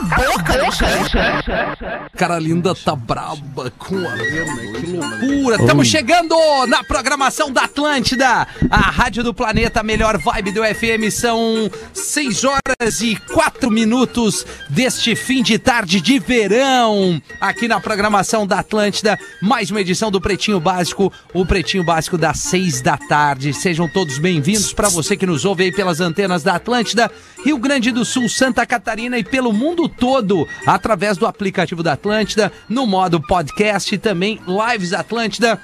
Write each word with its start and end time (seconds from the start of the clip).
Boca. 0.00 0.46
Cara 2.16 2.38
linda 2.38 2.74
tá 2.74 2.94
braba 2.94 3.70
com 3.78 3.96
a 3.96 4.14
Lena, 4.14 4.56
que 4.78 4.86
loucura. 4.86 5.56
Estamos 5.56 5.88
chegando 5.88 6.36
na 6.66 6.84
programação 6.84 7.50
da 7.50 7.62
Atlântida, 7.62 8.46
a 8.70 8.76
rádio 8.76 9.22
do 9.22 9.32
planeta, 9.32 9.80
a 9.80 9.82
melhor 9.82 10.18
vibe 10.18 10.52
do 10.52 10.62
FM. 10.62 11.10
São 11.10 11.70
6 11.94 12.44
horas 12.44 13.00
e 13.00 13.16
4 13.16 13.70
minutos 13.70 14.46
deste 14.68 15.16
fim 15.16 15.42
de 15.42 15.58
tarde 15.58 16.00
de 16.00 16.18
verão, 16.18 17.20
aqui 17.40 17.68
na 17.68 17.80
programação 17.80 18.46
da 18.46 18.58
Atlântida. 18.60 19.18
Mais 19.40 19.70
uma 19.70 19.80
edição 19.80 20.10
do 20.10 20.20
Pretinho 20.20 20.60
Básico, 20.60 21.12
o 21.32 21.46
Pretinho 21.46 21.84
Básico 21.84 22.18
das 22.18 22.38
6 22.40 22.82
da 22.82 22.96
tarde. 22.96 23.52
Sejam 23.52 23.88
todos 23.88 24.18
bem-vindos 24.18 24.72
para 24.72 24.88
você 24.88 25.16
que 25.16 25.26
nos 25.26 25.44
ouve 25.44 25.64
aí 25.64 25.72
pelas 25.72 26.00
antenas 26.00 26.42
da 26.42 26.56
Atlântida, 26.56 27.10
Rio 27.46 27.58
Grande 27.58 27.92
do 27.92 28.04
Sul, 28.04 28.28
Santa 28.28 28.66
Catarina 28.66 29.16
e 29.16 29.22
pelo 29.22 29.52
mundo 29.52 29.88
todo, 29.88 30.48
através 30.66 31.16
do 31.16 31.28
aplicativo 31.28 31.80
da 31.80 31.92
Atlântida, 31.92 32.50
no 32.68 32.84
modo 32.88 33.22
podcast 33.22 33.94
e 33.94 33.98
também 33.98 34.40
Lives 34.48 34.92
Atlântida. 34.92 35.56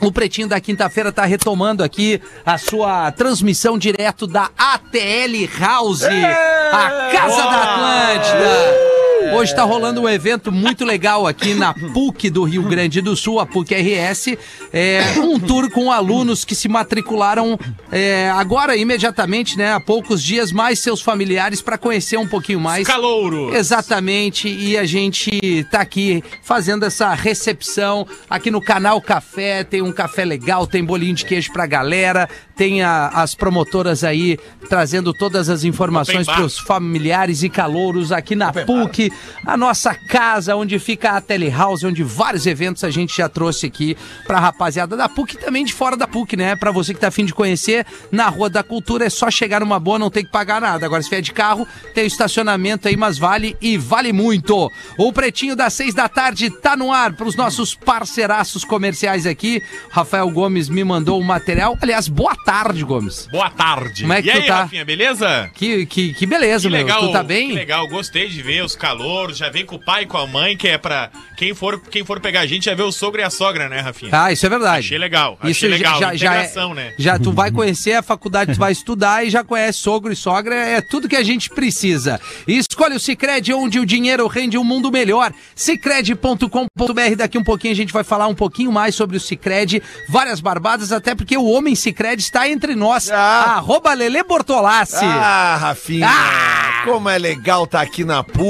O 0.00 0.12
Pretinho 0.12 0.46
da 0.46 0.60
quinta-feira 0.60 1.08
está 1.08 1.24
retomando 1.24 1.82
aqui 1.82 2.22
a 2.46 2.56
sua 2.56 3.10
transmissão 3.10 3.76
direto 3.76 4.28
da 4.28 4.48
ATL 4.56 5.48
House, 5.58 6.04
a 6.04 7.10
Casa 7.12 7.42
da 7.42 7.62
Atlântida. 7.64 9.03
Hoje 9.32 9.52
está 9.52 9.62
rolando 9.64 10.02
um 10.02 10.08
evento 10.08 10.52
muito 10.52 10.84
legal 10.84 11.26
aqui 11.26 11.54
na 11.54 11.72
PUC 11.72 12.28
do 12.30 12.44
Rio 12.44 12.62
Grande 12.64 13.00
do 13.00 13.16
Sul, 13.16 13.40
a 13.40 13.46
PUC 13.46 13.74
RS. 13.74 14.36
É, 14.72 15.00
um 15.20 15.38
tour 15.38 15.70
com 15.70 15.90
alunos 15.90 16.44
que 16.44 16.54
se 16.54 16.68
matricularam 16.68 17.58
é, 17.90 18.30
agora, 18.30 18.76
imediatamente, 18.76 19.56
né? 19.56 19.72
Há 19.72 19.80
poucos 19.80 20.22
dias, 20.22 20.52
mais 20.52 20.78
seus 20.78 21.00
familiares 21.00 21.62
para 21.62 21.78
conhecer 21.78 22.16
um 22.18 22.26
pouquinho 22.26 22.60
mais. 22.60 22.86
Calouro. 22.86 23.54
Exatamente, 23.54 24.48
e 24.48 24.76
a 24.76 24.84
gente 24.84 25.64
tá 25.70 25.80
aqui 25.80 26.22
fazendo 26.42 26.84
essa 26.84 27.12
recepção 27.14 28.06
aqui 28.28 28.50
no 28.50 28.60
canal 28.60 29.00
Café. 29.00 29.64
Tem 29.64 29.80
um 29.82 29.92
café 29.92 30.24
legal, 30.24 30.66
tem 30.66 30.84
bolinho 30.84 31.14
de 31.14 31.24
queijo 31.24 31.52
pra 31.52 31.66
galera, 31.66 32.28
tem 32.56 32.82
a- 32.82 33.08
as 33.08 33.34
promotoras 33.34 34.04
aí 34.04 34.38
trazendo 34.68 35.12
todas 35.12 35.48
as 35.48 35.64
informações 35.64 36.26
para 36.26 36.42
os 36.44 36.58
familiares 36.58 37.42
e 37.42 37.48
calouros 37.48 38.12
aqui 38.12 38.34
na 38.34 38.52
PUC, 38.52 39.10
a 39.44 39.56
nossa 39.56 39.94
casa 39.94 40.56
onde 40.56 40.78
fica 40.78 41.12
a 41.12 41.20
Telehouse, 41.20 41.86
onde 41.86 42.02
vários 42.02 42.46
eventos 42.46 42.84
a 42.84 42.90
gente 42.90 43.16
já 43.16 43.28
trouxe 43.28 43.66
aqui 43.66 43.96
pra 44.26 44.38
rapaziada 44.40 44.96
da 44.96 45.08
PUC 45.08 45.34
e 45.34 45.38
também 45.38 45.64
de 45.64 45.72
fora 45.72 45.96
da 45.96 46.06
PUC, 46.06 46.36
né? 46.36 46.56
Pra 46.56 46.70
você 46.70 46.94
que 46.94 47.00
tá 47.00 47.08
afim 47.08 47.24
de 47.24 47.34
conhecer, 47.34 47.86
na 48.10 48.28
Rua 48.28 48.48
da 48.50 48.62
Cultura 48.62 49.04
é 49.06 49.10
só 49.10 49.30
chegar 49.30 49.60
numa 49.60 49.78
boa, 49.80 49.98
não 49.98 50.10
tem 50.10 50.24
que 50.24 50.30
pagar 50.30 50.60
nada. 50.60 50.86
Agora, 50.86 51.02
se 51.02 51.10
vier 51.10 51.22
de 51.22 51.32
carro, 51.32 51.66
tem 51.94 52.04
o 52.04 52.06
estacionamento 52.06 52.88
aí, 52.88 52.96
mas 52.96 53.18
vale 53.18 53.56
e 53.60 53.76
vale 53.76 54.12
muito. 54.12 54.70
O 54.98 55.12
Pretinho 55.12 55.54
das 55.56 55.72
seis 55.74 55.94
da 55.94 56.08
tarde 56.08 56.50
tá 56.50 56.76
no 56.76 56.92
ar 56.92 57.12
pros 57.14 57.36
nossos 57.36 57.74
parceiraços 57.74 58.64
comerciais 58.64 59.26
aqui. 59.26 59.62
Rafael 59.90 60.28
Gomes 60.30 60.68
me 60.68 60.84
mandou 60.84 61.20
o 61.20 61.24
material. 61.24 61.76
Aliás, 61.80 62.08
boa 62.08 62.34
tarde, 62.44 62.84
Gomes. 62.84 63.26
Boa 63.30 63.50
tarde. 63.50 64.02
Como 64.02 64.12
é 64.12 64.22
que 64.22 64.28
e 64.28 64.32
tu 64.32 64.38
aí, 64.38 64.46
tá? 64.46 64.56
Rafinha, 64.62 64.84
beleza? 64.84 65.50
Que, 65.54 65.86
que, 65.86 66.12
que 66.14 66.26
beleza, 66.26 66.68
Que 66.68 66.74
meu. 66.76 66.84
legal, 66.86 67.00
Tu 67.06 67.12
tá 67.12 67.22
bem? 67.22 67.48
que 67.48 67.54
legal, 67.54 67.88
gostei 67.88 68.28
de 68.28 68.42
ver 68.42 68.64
os 68.64 68.74
calouros, 68.96 69.36
já 69.36 69.50
vem 69.50 69.66
com 69.66 69.76
o 69.76 69.78
pai 69.84 70.04
e 70.04 70.06
com 70.06 70.16
a 70.16 70.26
mãe, 70.26 70.56
que 70.56 70.68
é 70.68 70.78
pra 70.78 71.10
quem 71.36 71.52
for, 71.52 71.80
quem 71.80 72.04
for 72.04 72.20
pegar 72.20 72.40
a 72.40 72.46
gente, 72.46 72.66
já 72.66 72.74
vê 72.74 72.82
o 72.82 72.92
sogro 72.92 73.20
e 73.20 73.24
a 73.24 73.30
sogra, 73.30 73.68
né, 73.68 73.80
Rafinha? 73.80 74.10
Ah, 74.12 74.32
isso 74.32 74.46
é 74.46 74.48
verdade. 74.48 74.86
Achei 74.86 74.98
legal, 74.98 75.36
achei 75.40 75.68
legal, 75.68 75.96
integração, 75.96 76.74
né? 76.74 76.94
Já 76.98 77.18
tu 77.18 77.32
vai 77.32 77.50
conhecer 77.50 77.94
a 77.94 78.02
faculdade, 78.02 78.54
tu 78.54 78.58
vai 78.58 78.72
estudar 78.72 79.26
e 79.26 79.30
já 79.30 79.42
conhece 79.42 79.78
sogro 79.78 80.12
e 80.12 80.16
sogra, 80.16 80.54
é 80.54 80.80
tudo 80.80 81.08
que 81.08 81.16
a 81.16 81.22
gente 81.22 81.50
precisa. 81.50 82.20
E 82.46 82.56
escolhe 82.56 82.94
o 82.94 83.00
Cicred, 83.00 83.52
onde 83.52 83.80
o 83.80 83.86
dinheiro 83.86 84.26
rende 84.28 84.56
um 84.56 84.64
mundo 84.64 84.90
melhor. 84.92 85.32
Cicred.com.br, 85.56 87.16
daqui 87.16 87.36
um 87.36 87.44
pouquinho 87.44 87.72
a 87.72 87.76
gente 87.76 87.92
vai 87.92 88.04
falar 88.04 88.28
um 88.28 88.34
pouquinho 88.34 88.70
mais 88.70 88.94
sobre 88.94 89.16
o 89.16 89.20
Cicred, 89.20 89.82
várias 90.08 90.40
barbadas, 90.40 90.92
até 90.92 91.14
porque 91.14 91.36
o 91.36 91.46
homem 91.46 91.74
Cicred 91.74 92.20
está 92.22 92.48
entre 92.48 92.74
nós. 92.74 93.10
Ah. 93.10 93.54
Arroba 93.56 93.92
Lele 93.92 94.22
Bortolassi. 94.22 95.04
Ah, 95.04 95.56
Rafinha, 95.60 96.06
Ah! 96.08 96.82
como 96.84 97.08
é 97.08 97.18
legal 97.18 97.64
estar 97.64 97.80
aqui 97.80 98.04
na 98.04 98.22
PUC, 98.22 98.44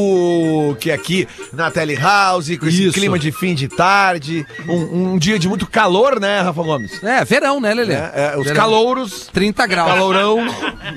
aqui 0.93 1.27
na 1.53 1.71
Telehouse, 1.71 2.57
com 2.57 2.67
esse 2.67 2.85
Isso. 2.85 2.93
clima 2.95 3.19
de 3.19 3.31
fim 3.33 3.55
de 3.55 3.69
tarde, 3.69 4.47
um, 4.69 5.13
um 5.15 5.19
dia 5.19 5.39
de 5.39 5.49
muito 5.49 5.67
calor, 5.67 6.21
né, 6.21 6.41
Rafa 6.41 6.63
Gomes? 6.63 7.03
É, 7.03 7.25
verão, 7.25 7.61
né, 7.61 7.75
Lele? 7.75 7.93
É, 7.93 8.13
é, 8.15 8.37
os 8.39 8.45
Verão. 8.45 8.57
calouros, 8.57 9.29
30 9.33 9.67
graus. 9.67 9.91
calourão, 9.91 10.45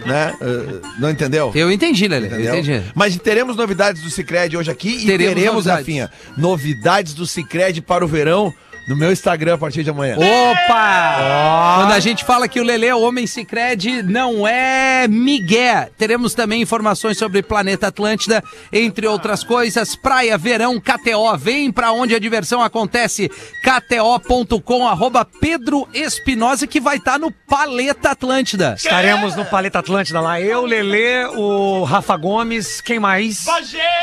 né? 0.06 0.34
eh, 0.42 0.80
não 1.00 1.10
entendeu? 1.10 1.52
Eu 1.56 1.72
entendi, 1.72 2.08
Lele, 2.08 2.28
eu 2.28 2.32
Entendeu? 2.32 2.56
entendi. 2.56 2.84
Mas 2.96 3.16
teremos 3.18 3.56
novidades 3.56 4.02
do 4.02 4.10
Cicred 4.10 4.56
hoje 4.58 4.72
aqui 4.72 4.90
e 4.90 5.06
Teremos 5.06 5.34
teremos, 5.36 5.56
novidades. 5.66 5.80
Rafinha, 5.80 6.12
novidades 6.38 7.14
do 7.14 7.26
Cicred 7.26 7.82
para 7.82 8.04
o 8.04 8.08
verão 8.08 8.54
no 8.88 8.96
meu 8.96 9.12
Instagram 9.12 9.56
a 9.56 9.58
partir 9.58 9.84
de 9.84 9.90
amanhã. 9.90 10.16
Opa! 10.18 11.78
Quando 11.80 11.92
a 11.92 12.00
gente 12.00 12.24
fala 12.24 12.48
que 12.48 12.60
o 12.60 12.64
Lelê 12.64 12.88
é 12.88 12.96
o 12.96 13.02
homem 13.02 13.28
Cicred, 13.28 14.04
não 14.04 14.48
é 14.48 15.08
migué. 15.08 15.90
Teremos 15.98 16.34
também 16.34 16.62
informações 16.62 17.18
sobre 17.18 17.42
Planeta 17.44 17.88
Atlântida, 17.88 18.44
entre 18.72 19.06
outras 19.08 19.44
coisas. 19.44 19.96
Praia, 19.96 20.38
verão, 20.38 20.80
KTO. 20.80 21.38
Vem 21.38 21.72
pra 21.72 21.92
onde 21.92 22.16
a 22.16 22.20
diversão 22.20 22.62
acontece. 22.62 23.30
KTO.com, 23.64 24.88
arroba 24.88 25.26
Pedro 25.26 25.88
Espinosa, 25.94 26.66
que 26.66 26.80
vai 26.80 26.98
estar 26.98 27.20
no 27.20 27.32
Paleta 27.32 28.12
Atlântida. 28.12 28.76
Estaremos 28.78 29.36
no 29.36 29.44
Paleta 29.46 29.80
Atlântida 29.80 30.22
lá. 30.22 30.40
Eu, 30.40 30.66
Lelê, 30.66 31.26
o 31.36 31.84
Rafa 31.84 32.16
Gomes, 32.16 32.80
quem 32.82 33.00
mais? 33.00 33.46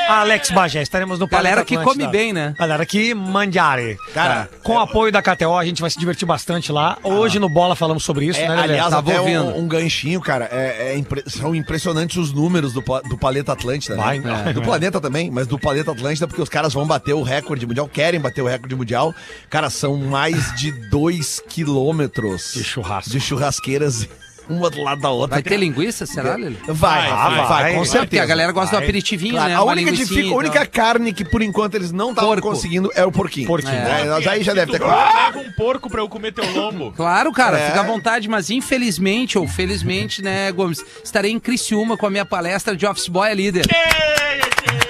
A 0.09 0.21
Alex 0.21 0.51
Bagé. 0.51 0.83
Estaremos 0.83 1.19
no 1.19 1.27
Paleta 1.29 1.45
Galera 1.45 1.65
que 1.65 1.77
Atlântida. 1.77 2.05
come 2.05 2.13
bem, 2.13 2.33
né? 2.33 2.55
Galera 2.59 2.85
que 2.85 3.15
mandiare. 3.15 3.97
Cara, 4.13 4.49
com 4.63 4.74
o 4.75 4.81
apoio 4.81 5.11
da 5.13 5.23
KTO, 5.23 5.55
a 5.57 5.65
gente 5.65 5.81
vai 5.81 5.91
se 5.91 5.99
divertir 5.99 6.27
bastante 6.27 6.71
lá. 6.73 6.99
Hoje 7.03 7.39
no 7.39 7.49
Bola 7.49 7.75
falamos 7.77 8.05
sobre 8.05 8.27
isso, 8.27 8.39
É, 8.41 8.43
né, 8.49 8.55
Lelê? 8.57 8.63
aliás, 8.75 8.91
Tava 8.91 9.11
até 9.11 9.21
ouvindo. 9.21 9.45
um, 9.45 9.61
um 9.61 9.69
ganchinho, 9.69 10.21
cara. 10.21 10.49
é- 10.53 10.93
é 10.93 10.99
impre- 10.99 11.23
são 11.27 11.55
impressionantes 11.55 12.17
os 12.17 12.33
números 12.33 12.73
do, 12.73 12.81
do 13.09 13.17
Planeta 13.19 13.53
Atlântida. 13.53 13.97
Vai, 13.97 14.19
né? 14.19 14.45
é. 14.49 14.53
Do 14.53 14.63
planeta 14.63 15.01
também, 15.01 15.31
mas 15.31 15.47
do 15.47 15.59
Planeta 15.59 15.93
Atlântida, 15.93 16.27
porque 16.27 16.43
os 16.43 16.49
caras 16.49 16.73
vão 16.75 16.87
bater 16.87 17.15
o 17.15 17.23
recorde 17.23 17.67
mundial, 17.67 17.89
querem 17.89 18.21
bater 18.21 18.43
o 18.43 18.47
recorde 18.47 18.75
mundial. 18.75 19.15
Cara, 19.51 19.71
são 19.71 19.97
mais 19.97 20.55
de 20.55 20.71
2 20.91 21.41
quilômetros 21.49 22.53
De 22.55 22.65
churrasco. 22.65 23.11
de 23.11 23.21
churrasqueiras, 23.21 24.09
uma 24.49 24.69
do 24.71 24.83
lado 24.83 25.01
da 25.01 25.11
outra. 25.11 25.37
Vai 25.37 25.43
ter 25.43 25.57
linguiça, 25.57 26.07
será, 26.07 26.37
Lelê? 26.37 26.57
Vai, 26.67 26.75
Vai, 26.75 27.11
vai, 27.11 27.11
vai, 27.11 27.47
vai. 27.47 27.73
com 27.73 27.77
Vai, 27.79 27.85
certeza. 27.87 28.05
Porque 28.07 28.19
a 28.19 28.27
galera 28.27 28.53
gosta 28.53 28.77
do 28.77 28.83
aperitivinho, 28.83 29.35
Claro, 29.35 29.49
né? 29.49 29.55
a 29.57 29.63
única, 29.63 29.93
dific- 29.93 30.33
a 30.33 30.37
única 30.37 30.67
carne 30.67 31.13
que 31.13 31.25
por 31.25 31.43
enquanto 31.43 31.75
eles 31.75 31.93
não 31.93 32.11
estavam 32.11 32.37
conseguindo 32.41 32.91
é 32.95 33.05
o 33.05 33.11
porquinho. 33.13 33.47
Porquinho. 33.47 33.73
É, 33.75 34.05
nós 34.05 34.27
aí 34.27 34.43
já 34.43 34.53
deve 34.55 34.73
ter 34.73 34.81
Leva 34.85 35.39
um 35.39 35.53
porco 35.53 35.89
pra 35.89 36.01
eu 36.01 36.09
comer 36.09 36.33
teu 36.33 36.45
lombo. 36.53 36.93
Claro, 36.93 37.33
cara, 37.33 37.59
É. 37.59 37.67
fica 37.69 37.81
à 37.81 37.85
vontade, 37.85 38.29
mas 38.29 38.51
infelizmente 38.51 39.39
ou 39.39 39.47
felizmente, 39.49 40.23
né, 40.23 40.51
Gomes, 40.53 40.85
estarei 41.03 41.31
em 41.31 41.41
Criciúma 41.41 41.97
com 41.97 42.07
a 42.07 42.11
minha 42.11 42.25
palestra 42.25 42.77
de 42.77 42.87
Office 42.87 43.09
Boy 43.09 43.31
é 43.31 43.35
Líder. 43.35 43.67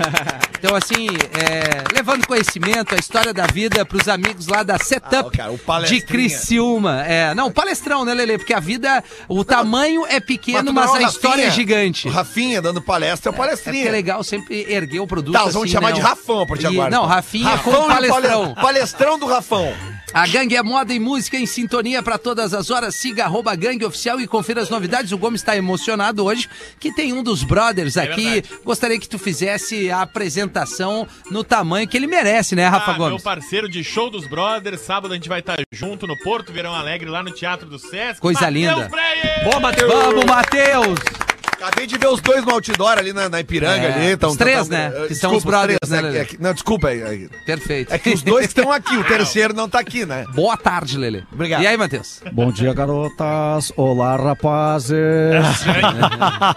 Então, 0.64 0.74
assim, 0.74 1.08
é, 1.34 1.94
levando 1.94 2.26
conhecimento, 2.26 2.94
a 2.94 2.98
história 2.98 3.34
da 3.34 3.46
vida 3.46 3.84
pros 3.84 4.08
amigos 4.08 4.46
lá 4.46 4.62
da 4.62 4.78
Setup 4.78 5.28
Ah, 5.38 5.52
cara, 5.66 5.86
de. 5.86 6.00
Criciúma. 6.00 7.04
É, 7.04 7.34
não, 7.34 7.52
palestrão, 7.52 8.02
né, 8.02 8.14
Lele? 8.14 8.38
Porque 8.38 8.54
a 8.54 8.60
vida, 8.60 9.04
o 9.28 9.44
tamanho 9.44 10.06
é 10.06 10.20
pequeno, 10.20 10.72
mas, 10.72 10.86
não 10.86 10.96
é 10.96 11.00
o 11.02 11.04
a 11.04 11.08
história 11.08 11.42
é 11.42 11.44
Rafinha? 11.48 11.50
gigante. 11.50 12.08
O 12.08 12.10
Rafinha 12.10 12.62
dando 12.62 12.80
palestra 12.80 13.28
é 13.28 13.32
o 13.32 13.34
É 13.34 13.36
palestrinha. 13.36 13.88
é 13.88 13.90
legal 13.90 14.24
sempre 14.24 14.64
erguer 14.66 15.00
o 15.00 15.06
produto. 15.06 15.34
Tá, 15.34 15.44
nós 15.44 15.52
vamos 15.52 15.66
assim, 15.66 15.72
chamar 15.74 15.88
né, 15.88 15.94
de. 15.96 16.00
Rafão 16.00 16.40
a 16.40 16.46
partir 16.46 16.60
de 16.62 16.66
agora. 16.68 16.90
Não, 16.90 16.98
então. 17.04 17.14
Rafinha 17.14 17.58
com 17.58 17.70
Rafão 17.70 17.84
e 17.84 17.88
palestrão. 17.94 18.54
pale- 18.54 18.54
Palestrão 18.62 19.18
do 19.18 19.26
Rafão. 19.26 19.74
A 20.14 20.28
Gangue 20.28 20.54
é 20.56 20.62
moda 20.62 20.94
e 20.94 21.00
música 21.00 21.36
em 21.36 21.44
sintonia 21.44 22.00
para 22.00 22.16
todas 22.16 22.54
as 22.54 22.70
horas. 22.70 22.94
Siga 22.94 23.24
arroba 23.24 23.54
Gangue 23.56 23.84
Oficial 23.84 24.20
e 24.20 24.28
confira 24.28 24.60
as 24.62 24.70
novidades. 24.70 25.10
O 25.10 25.18
Gomes 25.18 25.40
está 25.40 25.56
emocionado 25.56 26.24
hoje, 26.24 26.48
que 26.78 26.92
tem 26.94 27.12
um 27.12 27.20
dos 27.20 27.42
brothers 27.42 27.96
aqui. 27.96 28.22
verdade. 28.40 28.48
Gostaria 28.64 28.98
que 29.00 29.08
tu 29.08 29.18
fizesse 29.18 29.90
a 29.90 30.02
apresentação 30.02 31.06
no 31.30 31.42
tamanho 31.42 31.88
que 31.88 31.96
ele 31.96 32.06
merece, 32.06 32.54
né, 32.54 32.66
Rafa 32.68 32.92
Ah, 32.92 32.94
meu 32.98 33.08
Gomes? 33.08 33.22
parceiro 33.24 33.68
de 33.68 33.82
show 33.82 34.08
dos 34.08 34.24
brothers, 34.28 34.80
sábado 34.82 35.10
a 35.12 35.16
gente 35.16 35.28
vai 35.28 35.40
estar 35.40 35.56
junto 35.72 36.06
no 36.06 36.16
Porto 36.18 36.52
Verão 36.52 36.72
Alegre, 36.74 37.10
lá 37.10 37.20
no 37.22 37.32
Teatro 37.32 37.68
do 37.68 37.78
Sesc. 37.78 38.20
Coisa 38.20 38.42
Matheus 38.42 38.54
linda. 38.76 38.88
Breyer! 38.88 39.44
Boa, 39.44 39.58
Matheus! 39.60 39.92
Vamos, 39.92 40.24
Matheus! 40.26 41.23
Acabei 41.54 41.86
de 41.86 41.96
ver 41.96 42.08
os 42.08 42.20
dois 42.20 42.44
no 42.44 42.52
outdoor 42.52 42.98
ali 42.98 43.12
na, 43.12 43.28
na 43.28 43.40
Ipiranga. 43.40 43.86
É, 43.86 44.06
ali, 44.08 44.16
tão, 44.16 44.30
os 44.30 44.36
três, 44.36 44.68
tão- 44.68 44.76
né? 44.78 44.92
eh, 44.94 45.06
Que 45.08 45.14
são 45.14 45.34
os 45.34 45.44
brothers, 45.44 45.78
três, 45.80 46.02
né, 46.02 46.18
é 46.20 46.24
que- 46.24 46.36
é 46.36 46.38
Não, 46.40 46.52
desculpa. 46.52 46.90
É, 46.90 46.96
é- 47.24 47.28
Perfeito. 47.46 47.92
é 47.92 47.98
que 47.98 48.10
os 48.10 48.22
dois 48.22 48.46
estão 48.46 48.70
aqui, 48.70 48.96
o 48.96 49.04
terceiro 49.04 49.54
não 49.54 49.68
tá 49.68 49.78
aqui, 49.80 50.04
né? 50.04 50.24
Boa 50.34 50.56
tarde, 50.56 50.98
Lele. 50.98 51.24
Obrigado. 51.32 51.62
E 51.62 51.66
aí, 51.66 51.76
Matheus? 51.76 52.20
Bom 52.32 52.50
dia, 52.52 52.72
garotas. 52.74 53.72
Olá, 53.76 54.16
rapazes. 54.16 54.94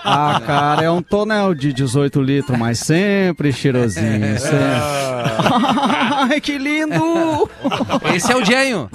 A 0.04 0.42
cara 0.46 0.84
é 0.84 0.92
um 0.92 1.02
tonel 1.02 1.54
de 1.54 1.72
18 1.74 2.22
litros, 2.22 2.58
mas 2.58 2.80
sempre 2.80 3.52
cheirosinho. 3.54 4.38
Sempre. 4.40 4.58
Ai, 6.30 6.42
que 6.42 6.58
lindo! 6.58 7.50
Esse 8.16 8.32
é 8.32 8.36
o 8.36 8.44
Genho. 8.44 8.90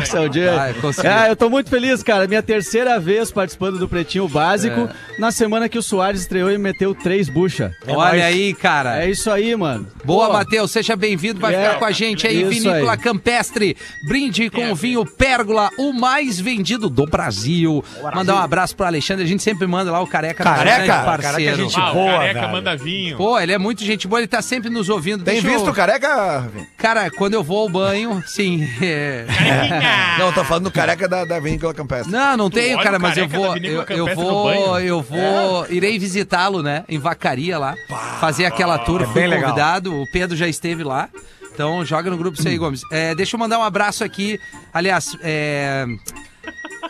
Esse 0.00 0.16
é 0.16 0.20
o. 0.20 0.60
Ai, 0.60 0.74
consegui. 0.74 1.08
Ah, 1.08 1.28
eu 1.28 1.36
tô 1.36 1.48
muito 1.50 1.68
feliz, 1.70 2.02
cara. 2.02 2.26
Minha 2.26 2.42
terceira 2.42 2.98
vez 2.98 3.30
participando 3.30 3.78
do 3.78 3.88
Pretinho 3.88 4.28
Básico. 4.28 4.80
É. 4.80 5.20
Na 5.20 5.30
semana 5.30 5.68
que 5.68 5.78
o 5.78 5.82
Soares 5.82 6.22
estreou 6.22 6.50
e 6.50 6.58
meteu 6.58 6.94
três 6.94 7.28
bucha. 7.28 7.72
Olha 7.86 8.24
aí, 8.26 8.54
cara. 8.54 9.02
É 9.04 9.10
isso 9.10 9.30
aí, 9.30 9.54
mano. 9.56 9.86
Boa, 10.04 10.26
Pô, 10.28 10.32
Matheus, 10.32 10.70
seja 10.70 10.96
bem-vindo, 10.96 11.40
vai 11.40 11.54
É, 11.54 11.64
ficar 11.64 11.78
com 11.78 11.84
a 11.84 11.92
gente 11.92 12.26
aí, 12.26 12.44
Vinícola 12.44 12.92
aí. 12.92 12.98
Campestre, 12.98 13.76
brinde 14.06 14.50
com 14.50 14.70
o 14.70 14.74
vinho 14.74 15.04
Pérgola, 15.04 15.70
o 15.78 15.92
mais 15.92 16.40
vendido 16.40 16.88
do 16.88 17.06
Brasil. 17.06 17.84
Mandar 18.14 18.34
um 18.36 18.38
abraço 18.38 18.74
pro 18.76 18.86
Alexandre, 18.86 19.24
a 19.24 19.26
gente 19.28 19.42
sempre 19.42 19.66
manda 19.66 19.90
lá 19.90 20.00
o 20.00 20.06
Careca, 20.06 20.42
Careca? 20.44 20.64
grande 20.86 21.04
parceiro. 21.04 21.22
Careca, 21.34 21.56
gente 21.56 21.80
Ah, 21.80 21.90
o 21.90 21.94
boa, 21.94 22.12
careca 22.12 22.40
velho. 22.40 22.52
manda 22.52 22.76
vinho. 22.76 23.16
Pô, 23.16 23.38
ele 23.38 23.52
é 23.52 23.58
muito 23.58 23.84
gente 23.84 24.06
boa, 24.08 24.20
ele 24.20 24.28
tá 24.28 24.42
sempre 24.42 24.70
nos 24.70 24.88
ouvindo. 24.88 25.22
Tem 25.24 25.34
Deixa 25.40 25.48
visto 25.52 25.70
o 25.70 25.74
careca? 25.74 26.50
Cara, 26.76 27.10
quando 27.10 27.34
eu 27.34 27.42
vou 27.42 27.58
ao 27.60 27.68
banho, 27.68 28.22
sim. 28.26 28.68
é. 28.82 29.26
Não, 30.18 30.26
eu 30.26 30.32
tô 30.32 30.44
falando 30.44 30.64
do 30.64 30.70
careca 30.70 31.08
da, 31.08 31.24
da 31.24 31.38
Vinícola 31.40 31.74
Campestre. 31.74 32.10
Não, 32.12 32.36
não 32.36 32.50
tenho, 32.50 32.76
olha 32.76 32.84
cara, 32.84 32.98
o 32.98 33.00
mas 33.00 33.16
eu 33.16 33.28
careca 33.28 33.44
vou, 33.44 33.54
Vinícola 33.54 33.86
eu, 33.88 33.96
eu 33.96 34.06
Campestre 34.06 34.24
no 34.24 34.30
vou, 34.32 34.44
banho? 34.44 34.86
eu 34.86 35.02
vou, 35.02 35.66
irei 35.70 35.98
visitá-lo, 35.98 36.62
né, 36.62 36.84
em 36.88 36.98
Vacaria 36.98 37.58
lá, 37.58 37.74
fazer 38.20 38.44
aquela 38.44 38.78
tour, 38.78 39.02
É 39.02 39.04
fui 39.06 39.14
bem 39.14 39.26
legal. 39.28 39.50
convidado, 39.50 40.00
o 40.00 40.06
Pedro 40.10 40.36
já 40.36 40.48
esteve 40.48 40.82
lá, 40.84 41.08
então 41.54 41.84
joga 41.84 42.10
no 42.10 42.16
grupo 42.16 42.38
isso 42.38 42.48
aí, 42.48 42.56
Gomes. 42.56 42.82
É, 42.90 43.14
deixa 43.14 43.36
eu 43.36 43.40
mandar 43.40 43.58
um 43.58 43.62
abraço 43.62 44.02
aqui, 44.04 44.38
aliás, 44.72 45.16
é, 45.22 45.86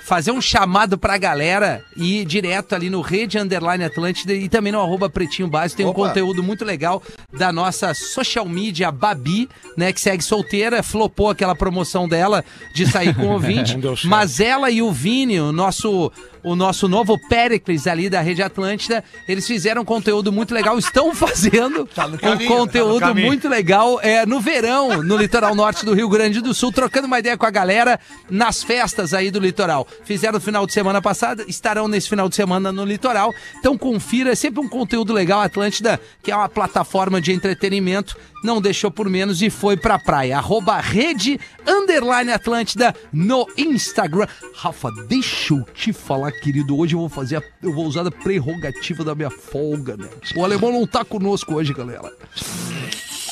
fazer 0.04 0.32
um 0.32 0.40
chamado 0.40 0.99
pra 0.99 1.16
galera 1.16 1.84
e 1.96 2.20
ir 2.20 2.25
direto 2.25 2.75
ali 2.75 2.90
no 2.90 3.00
Rede 3.00 3.38
Underline 3.38 3.84
Atlântida 3.84 4.32
e 4.34 4.49
também 4.49 4.72
no 4.72 4.81
arroba 4.81 5.08
Pretinho 5.08 5.49
Básico. 5.49 5.76
Tem 5.76 5.87
um 5.87 5.90
Opa. 5.90 6.08
conteúdo 6.08 6.43
muito 6.43 6.64
legal 6.64 7.02
da 7.32 7.52
nossa 7.52 7.94
social 7.94 8.46
media 8.49 8.90
Babi, 8.90 9.49
né? 9.76 9.93
Que 9.93 10.00
segue 10.00 10.22
solteira, 10.22 10.82
flopou 10.82 11.31
aquela 11.31 11.54
promoção 11.54 12.08
dela 12.08 12.44
de 12.75 12.87
sair 12.87 13.14
com 13.14 13.22
o 13.26 13.32
ouvinte. 13.32 13.78
Mas 14.04 14.40
ela 14.40 14.70
e 14.70 14.82
o 14.82 14.90
Vini, 14.90 15.40
o 15.40 15.52
nosso, 15.52 16.10
o 16.43 16.56
nosso 16.56 16.88
novo 16.88 17.16
Pericles 17.28 17.87
ali 17.87 18.10
da 18.10 18.20
Rede 18.20 18.43
Atlântida, 18.43 19.05
eles 19.28 19.46
fizeram 19.46 19.82
um 19.82 19.84
conteúdo 19.84 20.32
muito 20.32 20.52
legal, 20.52 20.76
estão 20.78 21.14
fazendo 21.16 21.87
Tá 21.87 22.08
no 22.08 22.16
um 22.16 22.19
caminho, 22.19 22.48
conteúdo 22.50 23.00
tá 23.00 23.08
caminho. 23.08 23.26
muito 23.28 23.48
legal 23.48 24.00
é, 24.02 24.26
no 24.26 24.40
verão, 24.40 25.02
no 25.02 25.16
litoral 25.16 25.55
norte 25.55 25.84
do 25.84 25.94
Rio 25.94 26.08
Grande 26.08 26.40
do 26.40 26.52
Sul, 26.52 26.72
trocando 26.72 27.06
uma 27.06 27.19
ideia 27.19 27.37
com 27.37 27.46
a 27.46 27.50
galera 27.50 28.00
nas 28.28 28.62
festas 28.62 29.14
aí 29.14 29.31
do 29.31 29.38
litoral. 29.38 29.87
Fizeram 30.05 30.35
no 30.35 30.41
final 30.41 30.67
de 30.67 30.73
semana 30.73 31.00
passada, 31.03 31.44
estarão 31.49 31.87
nesse 31.89 32.09
final 32.09 32.29
de 32.29 32.35
semana 32.37 32.73
no 32.73 32.85
litoral. 32.85 33.33
Então 33.59 33.77
confira, 33.77 34.33
é 34.33 34.35
sempre 34.35 34.61
um 34.61 34.69
conteúdo 34.69 35.12
legal. 35.12 35.41
Atlântida, 35.41 36.00
que 36.23 36.31
é 36.31 36.37
uma 36.37 36.49
plataforma 36.49 37.21
de 37.21 37.33
entretenimento, 37.33 38.17
não 38.44 38.61
deixou 38.61 38.91
por 38.91 39.09
menos 39.09 39.41
e 39.43 39.50
foi 39.50 39.77
pra 39.77 39.99
praia. 39.99 40.37
Arroba 40.39 40.81
rede 40.81 41.39
underline 41.67 42.33
Atlântida 42.33 42.94
no 43.12 43.47
Instagram. 43.56 44.27
Rafa, 44.55 44.91
deixa 45.09 45.55
eu 45.55 45.65
te 45.75 45.93
falar, 45.93 46.33
querido. 46.33 46.77
Hoje 46.77 46.94
eu 46.94 46.99
vou 47.00 47.09
fazer, 47.09 47.37
a- 47.37 47.43
eu 47.62 47.73
vou 47.73 47.87
usar 47.87 48.06
a 48.06 48.11
prerrogativa 48.11 49.05
da 49.05 49.15
minha 49.15 49.31
folga, 49.31 49.97
né? 49.97 50.09
O 50.37 50.44
alemão 50.44 50.73
não 50.73 50.87
tá 50.87 51.05
conosco 51.05 51.55
hoje, 51.55 51.73
galera. 51.73 52.12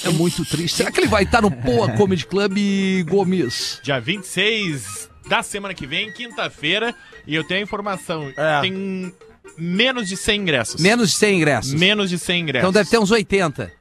É 0.02 0.08
muito 0.10 0.44
triste. 0.46 0.76
Será 0.78 0.90
que 0.90 0.98
ele 1.00 1.08
vai 1.08 1.24
estar 1.24 1.42
no 1.42 1.50
Poa 1.50 1.90
Comedy 1.92 2.24
Club, 2.26 2.56
Gomes? 3.06 3.80
Dia 3.82 4.00
26 4.00 5.09
da 5.28 5.42
semana 5.42 5.74
que 5.74 5.86
vem, 5.86 6.12
quinta-feira, 6.12 6.94
e 7.26 7.34
eu 7.34 7.44
tenho 7.44 7.60
a 7.60 7.62
informação. 7.62 8.32
É. 8.36 8.60
Tem 8.60 9.12
menos 9.56 10.08
de 10.08 10.16
100 10.16 10.40
ingressos. 10.40 10.80
Menos 10.80 11.10
de 11.10 11.16
100 11.16 11.36
ingressos. 11.36 11.74
Menos 11.74 12.10
de 12.10 12.18
100 12.18 12.40
ingressos. 12.40 12.68
Então 12.68 12.72
deve 12.72 12.90
ter 12.90 12.98
uns 12.98 13.10
80. 13.10 13.79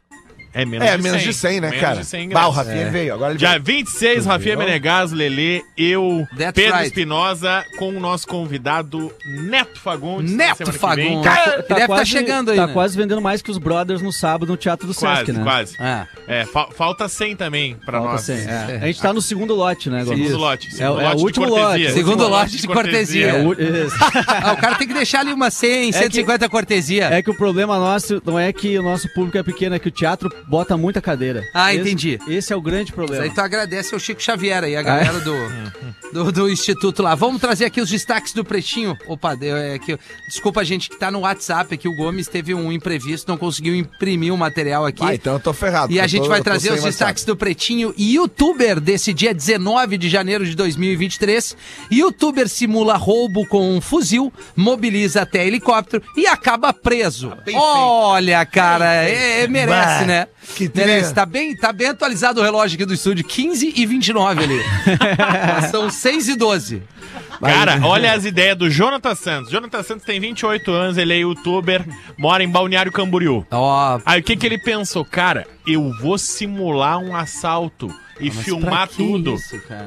É 0.61 0.65
menos 0.65 0.87
É, 0.87 0.97
de 0.97 1.03
menos 1.03 1.21
100. 1.21 1.27
de 1.31 1.33
100, 1.37 1.61
né, 1.61 1.67
Menos 1.69 1.81
cara? 1.81 1.95
de 2.01 2.05
100 2.05 2.29
Bah, 2.29 2.47
o. 2.47 2.51
Rafinha 2.51 2.89
veio, 2.91 3.13
agora 3.13 3.31
ele 3.31 3.39
Dia 3.39 3.49
veio. 3.51 3.63
26, 3.63 4.25
Rafinha 4.25 4.55
viu? 4.57 4.65
Menegas, 4.65 5.11
Lelê, 5.11 5.61
eu, 5.77 6.27
That's 6.37 6.53
Pedro 6.53 6.73
right. 6.73 6.87
Espinosa, 6.87 7.63
com 7.77 7.89
o 7.89 7.99
nosso 7.99 8.27
convidado 8.27 9.11
Neto 9.25 9.79
Fagundes. 9.79 10.31
Neto. 10.33 10.71
Fagundes. 10.73 11.23
Tá, 11.23 11.43
Ele 11.53 11.63
deve 11.67 11.81
estar 11.81 12.05
chegando 12.05 12.51
aí, 12.51 12.57
Tá 12.57 12.67
né? 12.67 12.73
quase 12.73 12.97
vendendo 12.97 13.21
mais 13.21 13.41
que 13.41 13.51
os 13.51 13.57
Brothers 13.57 14.01
no 14.01 14.11
sábado 14.11 14.49
no 14.51 14.57
Teatro 14.57 14.87
do 14.87 14.93
Quase, 14.93 15.25
Sesc, 15.25 15.31
né? 15.37 15.43
quase. 15.43 15.75
Ah, 15.79 16.07
É, 16.27 16.45
fa- 16.45 16.69
falta 16.75 17.07
100 17.07 17.35
também 17.35 17.75
pra 17.85 17.99
Falta 17.99 18.13
nós. 18.13 18.21
cem, 18.21 18.37
é. 18.37 18.39
É. 18.41 18.79
A 18.83 18.87
gente 18.87 19.01
tá 19.01 19.13
no 19.13 19.21
segundo 19.21 19.53
lote, 19.55 19.89
né? 19.89 19.99
Segundo 20.03 20.21
Isso. 20.21 20.37
lote. 20.37 20.67
É, 20.67 20.71
Segundo 20.71 20.97
o- 20.97 21.01
é 21.01 21.03
lote 21.03 21.15
o 21.15 21.17
de 21.17 21.23
último 21.25 21.47
cortesia. 21.49 21.87
lote. 21.87 21.93
Segundo 21.93 22.27
lote 22.27 22.57
de 22.57 22.67
cortesia. 22.67 23.27
É. 23.27 23.39
Ah, 24.41 24.53
o 24.53 24.57
cara 24.57 24.75
tem 24.75 24.87
que 24.87 24.93
deixar 24.93 25.19
ali 25.21 25.33
uma 25.33 25.49
100, 25.49 25.91
150 25.91 26.47
cortesia. 26.49 27.05
É 27.05 27.21
que 27.21 27.29
o 27.29 27.35
problema 27.35 27.77
nosso 27.77 28.21
não 28.25 28.37
é 28.39 28.51
que 28.53 28.77
o 28.77 28.83
nosso 28.83 29.07
público 29.13 29.37
é 29.37 29.43
pequeno, 29.43 29.75
é 29.75 29.79
que 29.79 29.87
o 29.87 29.91
teatro 29.91 30.29
bota 30.49 30.75
muita 30.75 30.99
cadeira. 31.01 31.43
Ah, 31.53 31.71
Esse- 31.73 31.81
entendi. 31.81 32.19
Esse 32.27 32.51
é 32.51 32.55
o 32.55 32.61
grande 32.61 32.85
Isso 32.85 32.93
problema. 32.93 33.23
aí 33.23 33.29
tu 33.29 33.39
agradece 33.39 33.93
ao 33.93 33.99
Chico 33.99 34.21
Xavier 34.21 34.63
aí, 34.63 34.75
a 34.75 34.81
galera 34.81 35.19
do, 35.19 35.33
do, 36.11 36.31
do 36.31 36.49
Instituto 36.49 37.03
lá. 37.03 37.13
Vamos 37.15 37.39
trazer 37.39 37.65
aqui 37.65 37.79
os 37.79 37.89
destaques 37.89 38.33
do 38.33 38.43
Pretinho. 38.43 38.97
Opa, 39.07 39.35
deu- 39.35 39.55
é 39.55 39.77
que, 39.77 39.97
desculpa 40.27 40.61
a 40.61 40.63
gente 40.63 40.89
que 40.89 40.97
tá 40.97 41.11
no 41.11 41.19
WhatsApp 41.19 41.73
aqui, 41.75 41.87
o 41.87 41.95
Gomes 41.95 42.27
teve 42.27 42.53
um 42.53 42.71
imprevisto, 42.71 43.27
não 43.29 43.37
conseguiu 43.37 43.75
imprimir 43.75 44.33
o 44.33 44.37
material 44.37 44.85
aqui. 44.85 45.03
Ah, 45.05 45.13
então 45.13 45.33
eu 45.33 45.39
tô 45.39 45.53
ferrado. 45.53 45.93
E 45.93 45.99
a 45.99 46.07
gente 46.07 46.23
tô- 46.23 46.29
vai 46.29 46.41
trazer 46.41 46.69
os 46.69 46.75
WhatsApp. 46.83 46.89
destaques 46.91 47.23
do 47.25 47.35
Pretinho. 47.35 47.93
Youtuber 47.97 48.79
desse 48.79 49.13
dia 49.13 49.33
19 49.33 49.97
de 49.97 50.09
janeiro 50.09 50.45
de 50.45 50.55
2023. 50.55 51.55
Youtuber 51.91 52.47
simula 52.49 52.95
roubo 52.97 53.45
com 53.47 53.75
um 53.77 53.79
fuzil, 53.81 54.33
mobiliza 54.55 55.21
até 55.21 55.45
helicóptero 55.45 56.01
e 56.17 56.25
acaba 56.27 56.73
preso. 56.73 57.31
bem 57.45 57.55
Olha, 57.55 58.45
cara, 58.45 59.03
é- 59.03 59.41
é- 59.43 59.47
merece, 59.47 59.99
Bah, 60.01 60.05
né? 60.05 60.27
Que 60.55 60.69
trilha. 60.69 61.11
Tá 61.11 61.25
bem, 61.25 61.55
tá 61.55 61.71
bem 61.71 61.87
atualizado 61.87 62.39
o 62.39 62.43
relógio 62.43 62.75
aqui 62.75 62.85
do 62.85 62.93
estúdio. 62.93 63.25
15 63.25 63.73
e 63.75 63.85
29 63.85 64.43
ali. 64.43 64.59
São 65.71 65.89
6 65.89 66.29
e 66.29 66.35
12. 66.35 66.83
Cara, 67.41 67.79
olha 67.83 68.13
as 68.13 68.25
ideias 68.25 68.57
do 68.57 68.69
Jonathan 68.69 69.15
Santos. 69.15 69.51
Jonathan 69.51 69.81
Santos 69.81 70.05
tem 70.05 70.19
28 70.19 70.71
anos, 70.71 70.97
ele 70.97 71.13
é 71.13 71.17
youtuber, 71.19 71.85
mora 72.17 72.43
em 72.43 72.49
Balneário 72.49 72.91
Camboriú. 72.91 73.45
Ó, 73.49 73.99
Aí 74.05 74.19
o 74.19 74.23
que 74.23 74.35
que 74.35 74.45
ele 74.45 74.57
pensou? 74.57 75.05
Cara, 75.05 75.47
eu 75.65 75.91
vou 76.01 76.17
simular 76.17 76.99
um 76.99 77.15
assalto 77.15 77.89
e 78.19 78.27
Ah, 78.29 78.31
mas 78.35 78.43
filmar 78.45 78.87
pra 78.87 78.95
tudo 78.95 79.35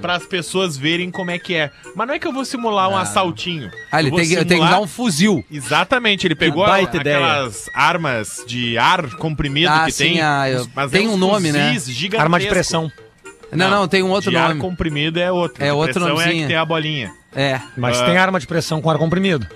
para 0.01 0.15
as 0.15 0.25
pessoas 0.27 0.77
verem 0.77 1.11
como 1.11 1.31
é 1.31 1.39
que 1.39 1.55
é. 1.55 1.71
Mas 1.95 2.07
não 2.09 2.15
é 2.15 2.19
que 2.19 2.27
eu 2.27 2.33
vou 2.33 2.45
simular 2.45 2.89
um 2.89 2.97
assaltinho. 2.97 3.71
ah, 3.91 4.01
ele 4.01 4.11
tem, 4.11 4.21
que- 4.29 4.37
tem 4.37 4.45
que 4.45 4.49
simular- 4.55 4.71
dar 4.71 4.81
um 4.81 4.87
fuzil. 4.87 5.45
Exatamente, 5.51 6.27
ele 6.27 6.35
pegou 6.35 6.65
a- 6.65 6.77
aquelas 6.79 7.69
armas 7.75 8.43
de 8.47 8.77
ar 8.79 9.09
comprimido 9.17 9.71
Ah, 9.71 9.85
que 9.87 9.93
sim, 9.93 10.05
tem. 10.15 10.21
ah, 10.23 10.49
eu- 10.49 10.67
mas 10.75 10.91
tem 10.91 11.07
é 11.07 11.09
um 11.09 11.17
nome, 11.17 11.53
né? 11.53 11.77
Arma 12.19 12.39
de 12.41 12.47
pressão. 12.49 12.91
Não, 13.53 13.69
não, 13.71 13.87
tem 13.87 14.03
um 14.03 14.11
outro 14.11 14.31
de 14.31 14.37
ar 14.37 14.49
nome. 14.49 14.61
comprimido 14.63 15.21
é 15.21 15.31
outro. 15.31 15.63
É 15.63 15.67
De 15.67 15.73
outro 15.73 15.93
pressão 15.95 16.09
é 16.09 16.13
nomezinho. 16.13 16.43
que 16.43 16.49
tem 16.49 16.57
a 16.57 16.65
bolinha. 16.65 17.13
É. 17.35 17.61
Mas 17.77 18.01
Ah. 18.01 18.07
tem 18.07 18.17
arma 18.17 18.41
de 18.41 18.47
pressão 18.47 18.81
com 18.81 18.89
ar 18.91 18.97
comprimido. 18.97 19.47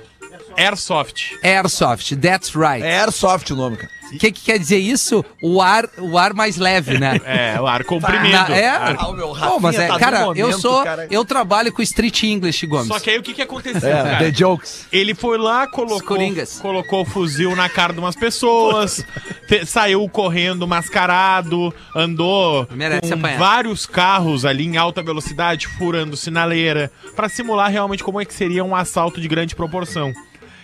Airsoft. 0.57 1.37
Airsoft, 1.43 2.17
that's 2.17 2.55
right. 2.55 2.83
É 2.85 3.01
Airsoft 3.01 3.51
o 3.53 3.57
nome, 3.57 3.77
cara. 3.77 3.97
O 4.07 4.19
que, 4.19 4.31
que 4.31 4.41
quer 4.45 4.57
dizer 4.57 4.79
isso? 4.79 5.25
O 5.43 5.61
ar, 5.61 5.85
o 5.99 6.17
ar 6.17 6.33
mais 6.33 6.57
leve, 6.57 6.97
né? 6.97 7.21
É, 7.27 7.61
o 7.61 7.67
ar 7.67 7.83
comprimido. 7.83 8.33
Na- 8.33 8.57
é? 8.57 8.69
Ar- 8.69 8.97
Ah, 9.01 9.13
meu 9.13 9.35
Pô, 9.35 9.59
mas 9.59 9.77
é, 9.77 9.89
tá 9.89 9.99
cara, 9.99 10.21
no 10.27 10.37
eu 10.37 10.47
momento, 10.47 10.61
sou, 10.61 10.85
cara. 10.85 11.09
eu 11.11 11.25
trabalho 11.25 11.73
com 11.73 11.83
street 11.83 12.23
English, 12.23 12.65
Gomes. 12.69 12.87
Só 12.87 13.01
que 13.01 13.11
aí 13.11 13.19
o 13.19 13.23
que, 13.23 13.35
que 13.35 13.43
aconteceu, 13.43 13.89
É, 13.91 14.03
cara? 14.05 14.19
The 14.19 14.33
Jokes. 14.33 14.87
Ele 14.93 15.13
foi 15.13 15.37
lá, 15.39 15.65
Os 15.65 15.71
colocou, 15.73 16.01
coringas. 16.03 16.61
colocou 16.61 17.03
o 17.03 17.05
fuzil 17.05 17.57
na 17.57 17.69
cara 17.69 17.93
de 17.93 17.99
umas 17.99 18.15
pessoas, 18.15 19.05
fe- 19.49 19.67
saiu 19.67 20.09
correndo 20.09 20.69
mascarado, 20.69 21.75
andou 21.95 22.67
Merece 22.71 23.09
com 23.13 23.19
apanhar. 23.19 23.39
vários 23.41 23.87
carros 23.87 24.45
ali 24.45 24.67
em 24.67 24.77
alta 24.77 25.03
velocidade, 25.03 25.67
furando 25.67 26.17
sinaleira, 26.17 26.93
pra 27.17 27.29
simular 27.29 27.71
realmente 27.73 28.05
como 28.05 28.21
é 28.21 28.25
que 28.25 28.33
seria 28.33 28.63
um 28.65 28.75
assalto 28.75 29.21
de 29.21 29.27
grande 29.27 29.57
proporção. 29.57 30.13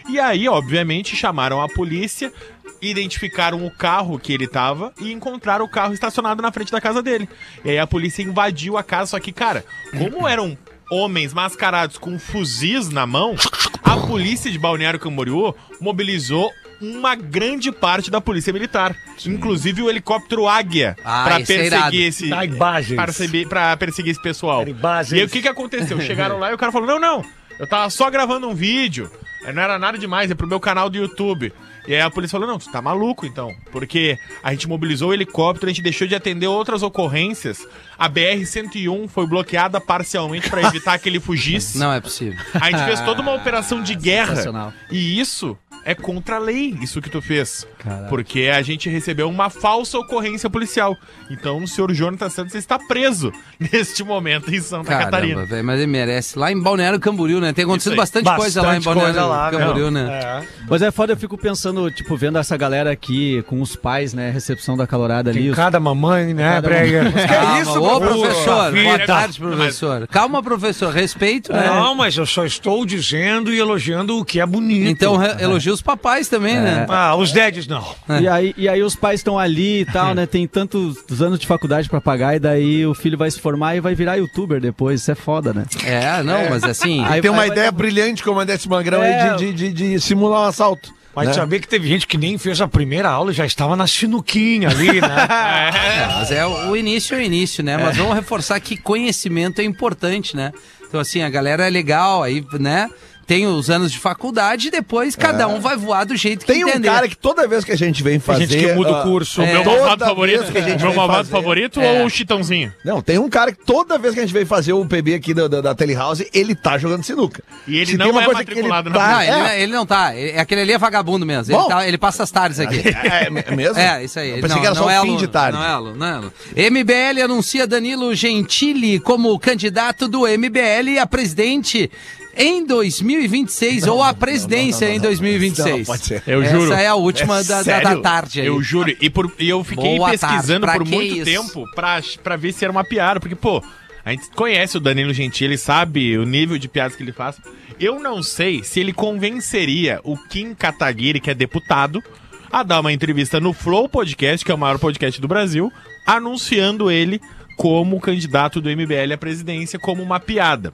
E 0.08 0.18
aí, 0.20 0.48
obviamente, 0.48 1.14
chamaram 1.16 1.60
a 1.60 1.68
polícia, 1.68 2.32
identificaram 2.80 3.64
o 3.64 3.70
carro 3.70 4.18
que 4.18 4.32
ele 4.32 4.46
tava 4.46 4.92
e 5.00 5.12
encontraram 5.12 5.64
o 5.64 5.68
carro 5.68 5.94
estacionado 5.94 6.42
na 6.42 6.50
frente 6.52 6.72
da 6.72 6.80
casa 6.80 7.02
dele. 7.02 7.28
E 7.64 7.70
aí 7.70 7.78
a 7.78 7.86
polícia 7.86 8.22
invadiu 8.22 8.76
a 8.76 8.82
casa, 8.82 9.12
só 9.12 9.20
que, 9.20 9.32
cara, 9.32 9.64
como 9.96 10.26
eram 10.28 10.56
homens 10.90 11.32
mascarados 11.32 11.96
com 11.96 12.18
fuzis 12.18 12.90
na 12.90 13.06
mão, 13.06 13.34
a 13.82 13.96
polícia 13.96 14.50
de 14.50 14.58
Balneário 14.58 15.00
Camboriú 15.00 15.54
mobilizou 15.80 16.50
uma 16.80 17.14
grande 17.14 17.70
parte 17.70 18.10
da 18.10 18.20
polícia 18.20 18.52
militar, 18.52 18.94
inclusive 19.24 19.82
o 19.82 19.88
helicóptero 19.88 20.48
Águia, 20.48 20.96
Ah, 21.04 21.22
pra 21.24 21.40
esse 21.40 21.52
é 21.52 21.56
perseguir 21.70 22.02
esse 22.08 22.28
Dá 22.28 22.44
imagens. 22.44 22.96
para 22.96 23.04
perseguir, 23.06 23.48
pra 23.48 23.76
perseguir 23.76 24.10
esse 24.10 24.20
pessoal. 24.20 24.64
E 24.66 25.14
aí 25.20 25.24
o 25.24 25.28
que 25.28 25.40
que 25.42 25.48
aconteceu? 25.48 26.00
Chegaram 26.00 26.38
lá 26.40 26.50
e 26.50 26.54
o 26.54 26.58
cara 26.58 26.72
falou: 26.72 26.88
"Não, 26.88 26.98
não, 26.98 27.24
eu 27.58 27.66
tava 27.68 27.88
só 27.88 28.10
gravando 28.10 28.48
um 28.48 28.54
vídeo. 28.54 29.08
É, 29.44 29.52
Não 29.52 29.62
era 29.62 29.78
nada 29.78 29.98
demais, 29.98 30.30
é 30.30 30.34
pro 30.34 30.46
meu 30.46 30.60
canal 30.60 30.88
do 30.88 30.96
YouTube. 30.96 31.52
E 31.86 31.94
aí 31.94 32.00
a 32.00 32.10
polícia 32.10 32.38
falou, 32.38 32.46
não, 32.46 32.58
tu 32.58 32.70
tá 32.70 32.80
maluco 32.80 33.26
então. 33.26 33.52
Porque 33.70 34.16
a 34.42 34.52
gente 34.52 34.68
mobilizou 34.68 35.10
o 35.10 35.14
helicóptero, 35.14 35.66
a 35.66 35.72
gente 35.72 35.82
deixou 35.82 36.06
de 36.06 36.14
atender 36.14 36.46
outras 36.46 36.82
ocorrências. 36.82 37.66
A 37.98 38.08
BR-101 38.08 39.08
foi 39.08 39.26
bloqueada 39.26 39.80
parcialmente 39.80 40.48
pra 40.48 40.62
evitar 40.62 40.98
que 40.98 41.08
ele 41.08 41.18
fugisse. 41.18 41.78
Não 41.78 41.92
é 41.92 42.00
possível. 42.00 42.38
A 42.54 42.70
gente 42.70 42.84
fez 42.84 43.00
toda 43.00 43.20
uma 43.20 43.34
operação 43.34 43.82
de 43.82 43.94
guerra. 43.94 44.36
Sensacional. 44.36 44.72
E 44.90 45.18
isso 45.18 45.56
é 45.84 45.94
contra 45.94 46.36
a 46.36 46.38
lei, 46.38 46.76
isso 46.80 47.00
que 47.00 47.10
tu 47.10 47.20
fez. 47.20 47.66
Caraca. 47.78 48.08
Porque 48.08 48.50
a 48.54 48.62
gente 48.62 48.88
recebeu 48.88 49.28
uma 49.28 49.50
falsa 49.50 49.98
ocorrência 49.98 50.48
policial. 50.48 50.96
Então 51.30 51.62
o 51.62 51.66
senhor 51.68 51.92
Jonathan 51.92 52.28
Santos 52.30 52.54
está 52.54 52.78
preso 52.78 53.32
neste 53.58 54.04
momento 54.04 54.54
em 54.54 54.60
Santa 54.60 54.88
Caramba, 54.88 55.04
Catarina. 55.10 55.44
velho, 55.46 55.64
mas 55.64 55.78
ele 55.78 55.86
merece. 55.90 56.38
Lá 56.38 56.52
em 56.52 56.60
Balneário 56.60 57.00
Camboriú, 57.00 57.40
né? 57.40 57.52
Tem 57.52 57.64
acontecido 57.64 57.92
aí. 57.92 57.98
bastante, 57.98 58.30
coisa 58.36 58.62
lá 58.62 58.76
em 58.76 58.80
Bastante 58.80 58.84
Balneário 58.84 59.14
coisa 59.14 59.26
lá, 59.26 59.50
Camboriú, 59.50 59.90
meu. 59.90 60.04
né? 60.04 60.46
Mas 60.68 60.82
é 60.82 60.90
foda, 60.90 61.12
eu 61.12 61.16
fico 61.16 61.36
pensando, 61.36 61.90
tipo, 61.90 62.16
vendo 62.16 62.38
essa 62.38 62.56
galera 62.56 62.90
aqui 62.90 63.42
com 63.48 63.60
os 63.60 63.74
pais, 63.76 64.14
né? 64.14 64.30
Recepção 64.30 64.76
da 64.76 64.86
calorada 64.86 65.30
ali. 65.30 65.40
Tem 65.40 65.50
os- 65.50 65.56
cada 65.56 65.80
mamãe, 65.80 66.32
né, 66.34 66.54
Cada 66.54 66.68
Brega? 66.68 67.04
mamãe. 67.04 67.12
Que 67.22 67.28
Calma, 67.28 67.60
isso, 67.60 67.80
ô 67.82 68.00
professor? 68.00 68.72
boa 68.72 68.98
tarde, 69.06 69.38
professor. 69.40 70.06
Calma, 70.08 70.42
professor, 70.42 70.92
respeito, 70.92 71.52
né? 71.52 71.66
Não, 71.66 71.94
mas 71.94 72.16
eu 72.16 72.26
só 72.26 72.44
estou 72.44 72.84
dizendo 72.86 73.52
e 73.52 73.58
elogiando 73.58 74.18
o 74.18 74.24
que 74.24 74.38
é 74.40 74.46
bonito. 74.46 74.88
Então 74.88 75.18
elogia 75.40 75.71
os 75.72 75.82
papais 75.82 76.28
também, 76.28 76.56
né? 76.60 76.86
Ah, 76.88 77.14
os 77.16 77.32
dads 77.32 77.66
não. 77.66 77.84
E 78.20 78.28
aí, 78.28 78.54
e 78.56 78.68
aí 78.68 78.82
os 78.82 78.94
pais 78.94 79.20
estão 79.20 79.38
ali 79.38 79.80
e 79.80 79.84
tal, 79.84 80.14
né? 80.14 80.26
Tem 80.26 80.46
tantos 80.46 81.20
anos 81.20 81.38
de 81.38 81.46
faculdade 81.46 81.88
pra 81.88 82.00
pagar 82.00 82.36
e 82.36 82.38
daí 82.38 82.86
o 82.86 82.94
filho 82.94 83.16
vai 83.18 83.30
se 83.30 83.40
formar 83.40 83.76
e 83.76 83.80
vai 83.80 83.94
virar 83.94 84.16
youtuber 84.16 84.60
depois. 84.60 85.00
Isso 85.00 85.10
é 85.10 85.14
foda, 85.14 85.52
né? 85.52 85.64
É, 85.84 86.22
não, 86.22 86.50
mas 86.50 86.62
assim. 86.64 87.04
Aí 87.04 87.20
Tem 87.20 87.30
uma 87.30 87.38
vai- 87.38 87.48
ideia 87.48 87.72
brilhante, 87.72 88.22
comandante 88.22 88.68
Magrão, 88.68 89.02
É. 89.02 89.30
aí 89.30 89.36
de, 89.36 89.52
de, 89.52 89.72
de- 89.72 89.92
de 89.94 90.00
simular 90.00 90.42
um 90.42 90.46
assalto. 90.46 90.92
Mas 91.14 91.28
né? 91.28 91.34
saber 91.34 91.60
que 91.60 91.68
teve 91.68 91.86
gente 91.86 92.06
que 92.06 92.16
nem 92.16 92.38
fez 92.38 92.58
a 92.62 92.66
primeira 92.66 93.10
aula 93.10 93.32
e 93.32 93.34
já 93.34 93.44
estava 93.44 93.76
na 93.76 93.86
sinuquinha 93.86 94.70
ali, 94.70 94.98
né? 95.00 95.08
É, 95.74 96.06
mas 96.06 96.30
é 96.30 96.46
o 96.46 96.70
o 96.70 96.76
início 96.76 97.14
é 97.14 97.18
o 97.18 97.20
início, 97.22 97.62
né? 97.62 97.76
Mas 97.76 97.96
vamos 97.98 98.14
reforçar 98.14 98.58
que 98.60 98.76
conhecimento 98.78 99.60
é 99.60 99.64
importante, 99.64 100.34
né? 100.34 100.52
Então, 100.88 100.98
assim, 101.00 101.22
a 101.22 101.28
galera 101.28 101.66
é 101.66 101.70
legal, 101.70 102.22
aí, 102.22 102.44
né? 102.58 102.88
Tem 103.32 103.46
os 103.46 103.70
anos 103.70 103.90
de 103.90 103.98
faculdade 103.98 104.68
e 104.68 104.70
depois 104.70 105.16
cada 105.16 105.48
um 105.48 105.58
vai 105.58 105.74
voar 105.76 106.04
do 106.04 106.14
jeito 106.16 106.44
que 106.44 106.52
Tem 106.52 106.64
um 106.64 106.68
entender. 106.68 106.88
cara 106.88 107.08
que 107.08 107.16
toda 107.16 107.48
vez 107.48 107.64
que 107.64 107.72
a 107.72 107.76
gente 107.76 108.02
vem 108.02 108.14
Tem 108.14 108.20
fazer... 108.20 108.46
gente 108.46 108.66
que 108.66 108.72
muda 108.74 108.90
ah, 108.90 109.00
o 109.00 109.02
curso. 109.04 109.40
O 109.40 109.44
É. 109.44 109.52
meu 109.52 109.64
malvado 109.64 110.04
favorito? 110.04 110.52
que 110.52 110.58
a 110.58 110.60
gente 110.62 110.76
O 110.76 110.80
meu 110.80 110.88
vem 110.90 110.96
malvado 110.96 111.18
fazer- 111.28 111.30
favorito 111.30 111.80
É. 111.80 112.00
ou 112.00 112.06
o 112.06 112.10
Chitãozinho? 112.10 112.72
Não, 112.84 113.00
tem 113.00 113.18
um 113.18 113.28
cara 113.30 113.52
que 113.52 113.64
toda 113.64 113.96
vez 113.98 114.12
que 114.12 114.20
a 114.20 114.22
gente 114.22 114.34
vem 114.34 114.44
fazer 114.44 114.74
o 114.74 114.84
PB 114.84 115.14
aqui 115.14 115.32
da, 115.32 115.48
da, 115.48 115.60
da 115.62 115.74
Telehouse, 115.74 116.28
ele 116.34 116.54
tá 116.54 116.76
jogando 116.76 117.02
sinuca. 117.04 117.42
E 117.66 117.76
ele 117.78 117.86
Se 117.92 117.96
não 117.96 118.04
tem 118.06 118.12
uma 118.12 118.22
é 118.22 118.24
coisa 118.26 118.44
que 118.44 118.50
ele 118.50 118.62
matriculado 118.68 118.90
na 118.90 118.96
tá- 118.96 119.12
Não, 119.12 119.20
é, 119.20 119.54
ele, 119.54 119.62
ele 119.62 119.72
não 119.72 119.86
tá. 119.86 120.14
Ele- 120.14 120.38
aquele 120.38 120.60
ali 120.60 120.72
é 120.72 120.78
vagabundo 120.78 121.24
mesmo. 121.24 121.56
Ele, 121.56 121.68
tá- 121.68 121.88
ele 121.88 121.96
passa 121.98 122.22
as 122.22 122.30
tardes 122.30 122.60
aqui. 122.60 122.82
É, 123.12 123.26
é 123.26 123.56
mesmo? 123.56 123.78
É, 123.78 124.04
isso 124.04 124.18
aí. 124.18 124.30
Eu 124.30 124.34
pensei 124.36 124.48
não, 124.50 124.60
que 124.60 124.66
era 124.66 124.74
só 124.74 124.90
é 124.90 124.98
o 124.98 125.02
fim 125.02 125.08
aluno, 125.08 125.18
de 125.18 125.28
tarde. 125.28 125.56
Não 125.58 125.64
é 125.64 125.68
aluno, 125.68 125.96
não 125.96 126.06
é 126.06 126.12
aluno. 126.12 126.32
MBL 126.54 127.22
anuncia 127.24 127.66
Danilo 127.66 128.14
Gentili 128.14 129.00
como 129.00 129.38
candidato 129.38 130.06
do 130.06 130.26
MBL 130.26 130.98
a 131.00 131.06
presidente 131.06 131.90
em 132.36 132.64
2026 132.66 133.86
ou 133.86 134.02
a 134.02 134.14
presidência 134.14 134.88
em 134.90 134.98
2026. 135.00 135.78
Não, 135.78 135.84
pode 135.84 136.04
ser. 136.04 136.22
Eu 136.26 136.42
Essa 136.42 136.52
juro. 136.58 136.72
é 136.72 136.86
a 136.86 136.94
última 136.94 137.40
É 137.40 137.44
da, 137.44 137.62
da- 137.62 137.80
da 137.80 137.96
tarde 138.00 138.40
aí. 138.40 138.46
Eu 138.46 138.62
juro. 138.62 138.94
E, 139.00 139.10
por, 139.10 139.30
e 139.38 139.48
eu 139.48 139.62
fiquei 139.62 139.96
Boa 139.96 140.10
pesquisando 140.10 140.66
por 140.66 140.84
muito 140.86 141.14
isso? 141.16 141.24
tempo 141.24 141.64
pra, 141.74 142.00
pra 142.22 142.36
ver 142.36 142.52
se 142.52 142.64
era 142.64 142.72
uma 142.72 142.84
piada. 142.84 143.20
Porque, 143.20 143.34
pô, 143.34 143.62
a 144.04 144.10
gente 144.10 144.28
conhece 144.30 144.76
o 144.76 144.80
Danilo 144.80 145.12
Gentili, 145.12 145.56
sabe 145.58 146.16
o 146.18 146.24
nível 146.24 146.58
de 146.58 146.68
piadas 146.68 146.96
que 146.96 147.02
ele 147.02 147.12
faz. 147.12 147.36
Eu 147.78 148.00
não 148.00 148.22
sei 148.22 148.62
se 148.62 148.80
ele 148.80 148.92
convenceria 148.92 150.00
o 150.04 150.16
Kim 150.16 150.54
Kataguiri, 150.54 151.20
que 151.20 151.30
é 151.30 151.34
deputado, 151.34 152.02
a 152.50 152.62
dar 152.62 152.80
uma 152.80 152.92
entrevista 152.92 153.40
no 153.40 153.52
Flow 153.52 153.88
Podcast, 153.88 154.44
que 154.44 154.50
é 154.50 154.54
o 154.54 154.58
maior 154.58 154.78
podcast 154.78 155.20
do 155.20 155.26
Brasil, 155.28 155.72
anunciando 156.06 156.90
ele 156.90 157.20
como 157.56 158.00
candidato 158.00 158.60
do 158.60 158.68
MBL 158.70 159.12
à 159.14 159.18
presidência 159.18 159.78
como 159.78 160.02
uma 160.02 160.18
piada. 160.20 160.72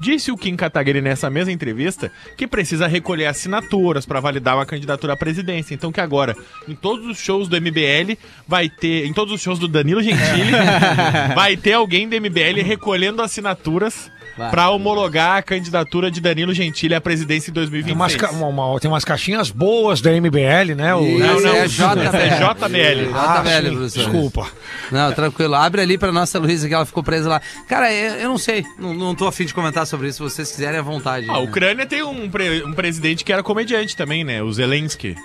Disse 0.00 0.32
o 0.32 0.36
Kim 0.36 0.56
Kataguiri 0.56 1.02
nessa 1.02 1.28
mesma 1.28 1.52
entrevista 1.52 2.10
que 2.34 2.46
precisa 2.46 2.86
recolher 2.86 3.26
assinaturas 3.26 4.06
para 4.06 4.18
validar 4.18 4.56
uma 4.56 4.64
candidatura 4.64 5.12
à 5.12 5.16
presidência. 5.16 5.74
Então 5.74 5.92
que 5.92 6.00
agora, 6.00 6.34
em 6.66 6.74
todos 6.74 7.06
os 7.06 7.18
shows 7.18 7.48
do 7.48 7.60
MBL, 7.60 8.16
vai 8.48 8.70
ter, 8.70 9.04
em 9.04 9.12
todos 9.12 9.34
os 9.34 9.42
shows 9.42 9.58
do 9.58 9.68
Danilo 9.68 10.02
Gentili, 10.02 10.52
vai 11.36 11.54
ter 11.54 11.74
alguém 11.74 12.08
do 12.08 12.16
MBL 12.16 12.62
recolhendo 12.64 13.20
assinaturas. 13.20 14.10
Para 14.50 14.70
homologar 14.70 15.38
a 15.38 15.42
candidatura 15.42 16.10
de 16.10 16.20
Danilo 16.20 16.54
Gentili 16.54 16.94
à 16.94 17.00
presidência 17.00 17.50
em 17.50 17.54
Tem 17.54 17.62
2026. 17.62 17.96
umas, 17.96 18.16
ca- 18.16 18.30
uma- 18.30 18.46
uma- 18.46 18.80
tem 18.80 18.90
umas 18.90 19.04
caixinhas 19.04 19.50
boas 19.50 20.00
da 20.00 20.12
MBL, 20.12 20.74
né? 20.76 20.94
O... 20.94 21.00
Não, 21.18 21.40
não, 21.40 21.54
é 21.54 21.66
JBL. 21.66 22.16
É 22.16 22.28
JBL. 22.38 23.10
Ah, 23.14 23.36
sim, 23.44 23.50
velho, 23.50 23.72
professor. 23.72 23.98
Desculpa. 24.04 24.46
Não, 24.90 25.12
tranquilo. 25.12 25.54
Abre 25.54 25.82
ali 25.82 25.98
pra 25.98 26.12
nossa 26.12 26.38
Luísa 26.38 26.68
que 26.68 26.74
ela 26.74 26.86
ficou 26.86 27.02
presa 27.02 27.28
lá. 27.28 27.40
Cara, 27.68 27.92
eu, 27.92 28.14
eu 28.14 28.28
não 28.28 28.38
sei. 28.38 28.64
Não, 28.78 28.94
não 28.94 29.14
tô 29.14 29.26
afim 29.26 29.44
de 29.44 29.52
comentar 29.54 29.86
sobre 29.86 30.08
isso. 30.08 30.16
Se 30.28 30.36
vocês 30.36 30.50
quiserem, 30.50 30.78
à 30.78 30.82
vontade. 30.82 31.26
Ah, 31.28 31.34
a 31.34 31.38
né? 31.38 31.44
Ucrânia 31.44 31.86
tem 31.86 32.02
um, 32.02 32.28
pre- 32.30 32.62
um 32.64 32.72
presidente 32.72 33.24
que 33.24 33.32
era 33.32 33.42
comediante 33.42 33.96
também, 33.96 34.24
né? 34.24 34.42
O 34.42 34.52
Zelensky. 34.52 35.16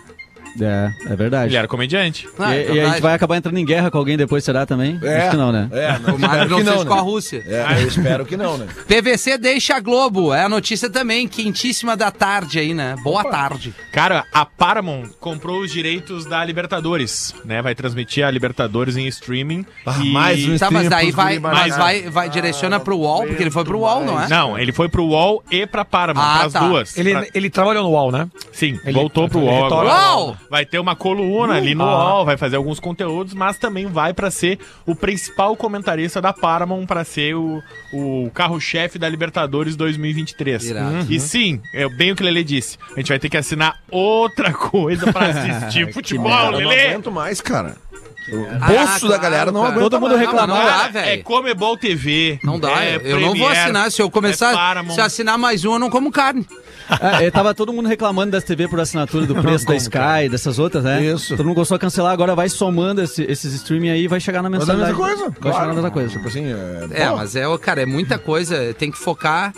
É, 0.61 0.91
é 1.11 1.15
verdade. 1.15 1.49
Ele 1.49 1.57
era 1.57 1.67
comediante. 1.67 2.27
Ah, 2.39 2.55
é 2.55 2.71
e, 2.71 2.75
e 2.75 2.79
a 2.79 2.89
gente 2.89 3.01
vai 3.01 3.13
acabar 3.13 3.35
entrando 3.37 3.57
em 3.57 3.65
guerra 3.65 3.91
com 3.91 3.97
alguém 3.97 4.15
depois, 4.17 4.43
será 4.43 4.65
também? 4.65 4.99
É. 5.03 5.21
Acho 5.21 5.31
que 5.31 5.37
não, 5.37 5.51
né? 5.51 5.69
É, 5.71 5.99
não, 5.99 6.15
espero 6.15 6.49
não 6.49 6.57
que 6.57 6.63
não, 6.63 6.85
com 6.85 6.93
a 6.93 6.97
né? 6.97 7.01
Rússia. 7.01 7.43
É, 7.47 7.81
eu 7.83 7.87
espero 7.87 8.25
que 8.25 8.37
não, 8.37 8.57
né? 8.57 8.67
PVC 8.87 9.37
deixa 9.37 9.75
a 9.75 9.79
Globo. 9.79 10.33
É 10.33 10.43
a 10.43 10.49
notícia 10.49 10.89
também, 10.89 11.27
quentíssima 11.27 11.95
da 11.97 12.11
tarde 12.11 12.59
aí, 12.59 12.73
né? 12.73 12.95
Boa 13.03 13.23
tarde. 13.23 13.73
Cara, 13.91 14.25
a 14.33 14.45
Paramount 14.45 15.09
comprou 15.19 15.59
os 15.61 15.71
direitos 15.71 16.25
da 16.25 16.43
Libertadores, 16.43 17.33
né? 17.43 17.61
Vai 17.61 17.75
transmitir 17.75 18.25
a 18.25 18.31
Libertadores 18.31 18.95
em 18.97 19.07
streaming. 19.07 19.65
Ah, 19.85 19.97
e- 20.01 20.11
mais 20.11 20.47
um 20.47 20.57
Tá, 20.57 20.71
mas 20.71 20.89
daí 20.89 21.11
vai, 21.11 21.37
mas 21.37 21.75
vai, 21.75 22.01
vai 22.03 22.29
direciona 22.29 22.79
pro 22.79 22.97
UOL, 22.97 23.27
porque 23.27 23.43
ele 23.43 23.51
foi 23.51 23.63
pro 23.63 23.79
UOL, 23.79 24.03
não 24.05 24.21
é? 24.21 24.27
Não, 24.27 24.57
ele 24.57 24.71
foi 24.71 24.87
pro 24.89 25.03
UOL 25.03 25.43
e 25.51 25.65
pra 25.67 25.83
Paramount, 25.83 26.23
Ah, 26.25 26.39
pras 26.39 26.53
tá. 26.53 26.59
duas. 26.61 26.97
Ele, 26.97 27.11
Pra- 27.11 27.27
ele 27.33 27.49
trabalhou 27.49 27.83
no 27.83 27.89
UOL, 27.89 28.11
né? 28.11 28.27
Sim, 28.51 28.79
ele- 28.83 28.93
voltou 28.93 29.27
pro 29.27 29.39
UOL 29.39 29.69
UOL. 29.69 30.37
Vai 30.49 30.65
ter 30.65 30.79
uma 30.79 30.95
coluna 30.95 31.55
ali 31.55 31.73
no 31.75 31.83
Ah. 31.83 32.15
UOL, 32.15 32.25
vai 32.25 32.37
fazer 32.37 32.55
alguns 32.55 32.79
conteúdos, 32.79 33.33
mas 33.33 33.57
também 33.57 33.85
vai 33.87 34.13
pra 34.13 34.29
ser 34.31 34.59
o 34.85 34.95
principal 34.95 35.55
comentarista 35.55 36.21
da 36.21 36.31
Paramount 36.33 36.85
pra 36.85 37.03
ser 37.03 37.35
o, 37.35 37.61
o 37.93 38.29
carro-chefe 38.33 38.97
da 38.99 39.07
Libertadores 39.09 39.75
2023. 39.75 40.65
Irado. 40.69 41.07
E 41.11 41.19
sim, 41.19 41.61
é 41.73 41.87
bem 41.89 42.11
o 42.11 42.15
que 42.15 42.21
o 42.21 42.25
Lele 42.25 42.43
disse. 42.43 42.77
A 42.95 42.99
gente 42.99 43.09
vai 43.09 43.19
ter 43.19 43.29
que 43.29 43.37
assinar 43.37 43.79
outra 43.89 44.53
coisa 44.53 45.11
pra 45.11 45.27
assistir 45.27 45.91
futebol, 45.93 46.29
Eu 46.31 46.51
não 46.51 46.69
Lele. 46.69 46.81
aguento 46.87 47.11
mais, 47.11 47.41
cara. 47.41 47.75
O 48.31 48.47
Ah, 48.59 48.67
bolso 48.67 49.07
da 49.07 49.19
claro, 49.19 49.21
galera 49.21 49.51
não 49.51 49.63
aguenta 49.63 49.81
Todo 49.81 49.99
mundo 49.99 50.15
reclamando. 50.15 50.47
Não, 50.47 50.57
não 50.57 50.65
dá, 50.65 50.71
Cara, 50.71 50.91
velho. 50.91 51.09
é 51.09 51.17
Comebol 51.17 51.77
TV. 51.77 52.39
Não 52.43 52.59
dá, 52.59 52.83
é 52.83 52.99
eu 53.03 53.19
não 53.19 53.35
vou 53.35 53.47
assinar. 53.47 53.91
Se 53.91 54.01
eu 54.01 54.07
é 54.07 54.09
começar, 54.11 54.53
Paramount. 54.53 54.95
se 54.95 55.01
assinar 55.01 55.37
mais 55.37 55.63
um, 55.63 55.73
eu 55.73 55.79
não 55.79 55.89
como 55.89 56.11
carne. 56.11 56.45
É, 57.19 57.25
é, 57.25 57.31
tava 57.31 57.53
todo 57.53 57.73
mundo 57.73 57.87
reclamando 57.87 58.31
das 58.31 58.43
TV 58.43 58.67
por 58.67 58.79
assinatura, 58.79 59.25
do 59.25 59.35
preço 59.41 59.65
da 59.65 59.75
Sky, 59.75 60.29
dessas 60.29 60.59
outras, 60.59 60.83
né? 60.83 61.03
Isso. 61.03 61.35
Todo 61.35 61.45
mundo 61.45 61.55
gostou 61.55 61.77
de 61.77 61.81
cancelar, 61.81 62.13
agora 62.13 62.35
vai 62.35 62.47
somando 62.49 63.01
esse- 63.01 63.23
esses 63.23 63.53
streaming 63.53 63.89
aí 63.89 64.03
e 64.03 64.07
vai 64.07 64.19
chegar 64.19 64.41
na 64.43 64.49
Mas 64.49 64.67
é 64.67 64.71
a 64.71 64.75
mesma 64.75 64.93
coisa. 64.93 65.33
Vai 65.39 65.53
chegar 65.53 65.67
na 65.67 65.73
mesma 65.73 65.89
Tipo 65.89 66.19
coisa. 66.19 66.27
assim, 66.27 66.45
é... 66.93 67.01
É, 67.03 67.09
mas 67.11 67.35
é, 67.35 67.43
cara, 67.59 67.81
é 67.81 67.85
muita 67.85 68.17
coisa, 68.19 68.73
tem 68.75 68.91
que 68.91 68.97
focar. 68.97 69.51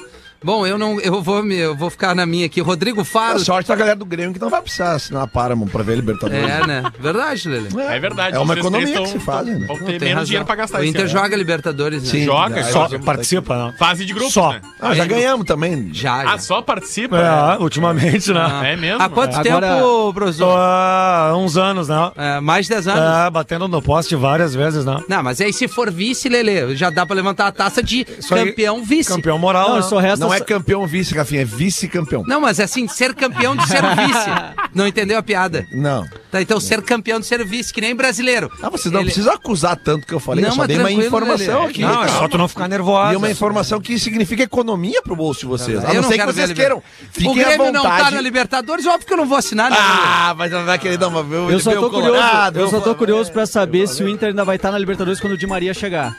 Bom, 0.44 0.65
eu 0.67 0.77
não, 0.77 1.00
eu 1.00 1.22
vou 1.22 1.41
me, 1.44 1.56
eu 1.56 1.75
vou 1.75 1.89
ficar 1.89 2.13
na 2.15 2.25
minha 2.25 2.46
aqui. 2.46 2.62
Rodrigo 2.62 3.01
a 3.01 3.06
Faro. 3.06 3.39
sorte 3.39 3.67
da 3.67 3.75
galera 3.75 3.96
do 3.96 4.06
Grêmio 4.06 4.34
que 4.34 4.39
não 4.39 4.50
vai 4.50 4.62
precisar 4.62 4.94
assinar 4.94 5.24
a 5.24 5.27
Paramount 5.27 5.67
pra 5.70 5.82
ver 5.84 5.94
a 5.94 5.96
Libertadores. 5.96 6.44
É, 6.50 6.67
né? 6.67 6.84
Verdade, 7.00 7.50
Lele. 7.50 7.70
É 7.82 8.00
verdade. 8.00 8.36
É 8.36 8.39
uma 8.39 8.53
vocês 8.53 8.65
economia 8.65 8.94
três 8.94 9.12
que 9.13 9.20
se 9.20 9.25
faz, 9.25 9.48
né? 9.48 9.65
Vão 9.67 9.77
ter 9.77 9.82
Não, 9.82 9.86
tem 9.88 10.00
menos 10.00 10.13
razão. 10.13 10.25
dinheiro 10.25 10.46
pra 10.46 10.56
gastar 10.56 10.79
O 10.79 10.84
Inter 10.86 11.08
joga 11.08 11.36
Libertadores, 11.36 12.03
né? 12.03 12.10
Sim. 12.10 12.24
Joga, 12.25 12.63
Só 12.65 12.88
participa, 13.00 13.56
né? 13.67 13.74
Fase 13.79 14.06
de 14.06 14.13
grupo, 14.13 14.32
Só. 14.32 14.53
né? 14.53 14.62
Ah, 14.79 14.94
já 14.94 15.06
ganhamos 15.06 15.46
também. 15.46 15.89
Já, 15.91 16.24
já. 16.24 16.34
Ah, 16.34 16.38
só 16.38 16.62
participa? 16.62 17.17
É, 17.17 17.62
ultimamente, 17.62 18.32
né? 18.32 18.72
É 18.74 18.75
mesmo? 18.75 19.01
Há 19.01 19.10
quanto 19.10 19.36
Agora- 19.36 19.67
tempo, 19.70 19.82
Tô 19.82 20.13
professor? 20.13 20.56
há 20.58 21.34
uns 21.36 21.58
anos, 21.58 21.88
né? 21.89 22.12
É, 22.15 22.39
mais 22.39 22.65
de 22.67 22.74
10 22.74 22.88
anos? 22.88 23.27
É, 23.27 23.29
batendo 23.29 23.67
no 23.67 23.82
poste 23.82 24.15
várias 24.15 24.53
vezes, 24.53 24.86
né? 24.86 24.98
Não, 25.10 25.24
mas 25.24 25.41
aí 25.41 25.51
se 25.51 25.67
for 25.67 25.89
vice, 25.91 26.29
Lele, 26.29 26.75
já 26.75 26.89
dá 26.89 27.06
pra 27.06 27.15
levantar 27.15 27.48
a 27.48 27.51
taça 27.51 27.82
de 27.82 28.06
campeão 28.29 28.84
vice. 28.84 29.10
Campeão 29.10 29.39
moral, 29.39 29.70
Não, 29.70 29.75
né? 29.77 29.82
só 29.82 29.98
resta. 29.98 30.27
Não 30.28 30.34
é 30.34 30.40
campeão 30.40 30.86
vice, 30.88 31.16
Rafinha, 31.16 31.42
é 31.42 31.46
vice-campeão. 31.46 32.24
Não, 32.28 32.42
mas 32.42 32.60
assim, 32.60 32.88
ser 32.88 33.14
campeão 33.14 33.56
de 33.56 33.68
ser 33.68 33.82
vice. 33.82 34.30
Não 34.74 34.88
entendeu 34.88 35.18
a 35.18 35.24
piada? 35.24 35.66
Não. 35.72 36.06
Tá, 36.32 36.42
então 36.42 36.60
ser 36.60 36.82
campeão 36.82 37.20
de 37.20 37.26
ser 37.26 37.44
vice, 37.46 37.74
que 37.74 37.82
nem 37.82 37.96
brasileiro. 37.96 38.52
Ah, 38.62 38.70
vocês 38.70 38.92
não 38.92 39.00
Ele- 39.00 39.08
precisam 39.10 39.34
acusar 39.34 39.76
tanto 39.76 40.06
que 40.06 40.14
eu 40.14 40.20
falei. 40.20 40.44
Não, 40.44 40.52
eu 40.52 40.56
só 40.56 40.68
dei 40.68 40.78
uma 40.78 40.92
informação 40.92 41.64
aqui. 41.66 41.82
Não, 41.82 42.04
é 42.04 42.08
cara. 42.08 42.20
só 42.20 42.28
tu 42.28 42.38
não 42.38 42.48
ficar 42.48 42.68
nervosa. 42.68 43.14
E 43.14 43.16
uma 43.16 43.32
informação 43.32 43.80
que 43.82 43.98
significa 43.98 44.44
economia 44.44 45.02
pro 45.02 45.16
bolso 45.16 45.40
de 45.42 45.46
vocês. 45.48 45.84
A 45.84 45.94
Eu 45.94 46.02
não 46.02 46.10
ser 46.10 46.20
que 46.20 46.26
vocês 46.26 46.54
queiram. 46.54 46.84
Fiquem 47.12 47.32
o 47.32 47.34
Grêmio 47.34 47.68
à 47.68 47.72
não 47.72 47.84
tá 47.84 48.12
na 48.12 48.22
Libertadores, 48.22 48.86
óbvio 48.86 49.08
que 49.08 49.14
eu 49.14 49.18
não 49.18 49.26
vou 49.26 49.38
assinar, 49.38 49.72
né? 49.72 49.78
Ah, 49.80 50.36
mas 50.38 50.52
não 50.52 50.66
vai 50.66 50.78
querer 50.78 50.98
dar 50.98 51.08
uma. 51.08 51.22
Eu 51.50 51.60
só 51.60 51.72
tô 51.74 51.90
curioso, 51.90 52.22
eu 52.56 52.70
só 52.70 52.80
tô 52.80 52.94
curioso 52.96 53.32
pra 53.32 53.46
saber 53.46 53.88
se 53.88 54.04
o 54.04 54.10
Inter 54.10 54.30
ainda 54.30 54.44
vai 54.44 54.58
estar 54.58 54.72
na 54.72 54.78
Libertadores 54.78 55.20
quando 55.20 55.34
o 55.34 55.38
Di 55.38 55.48
Maria 55.48 55.74
chegar. 55.74 56.16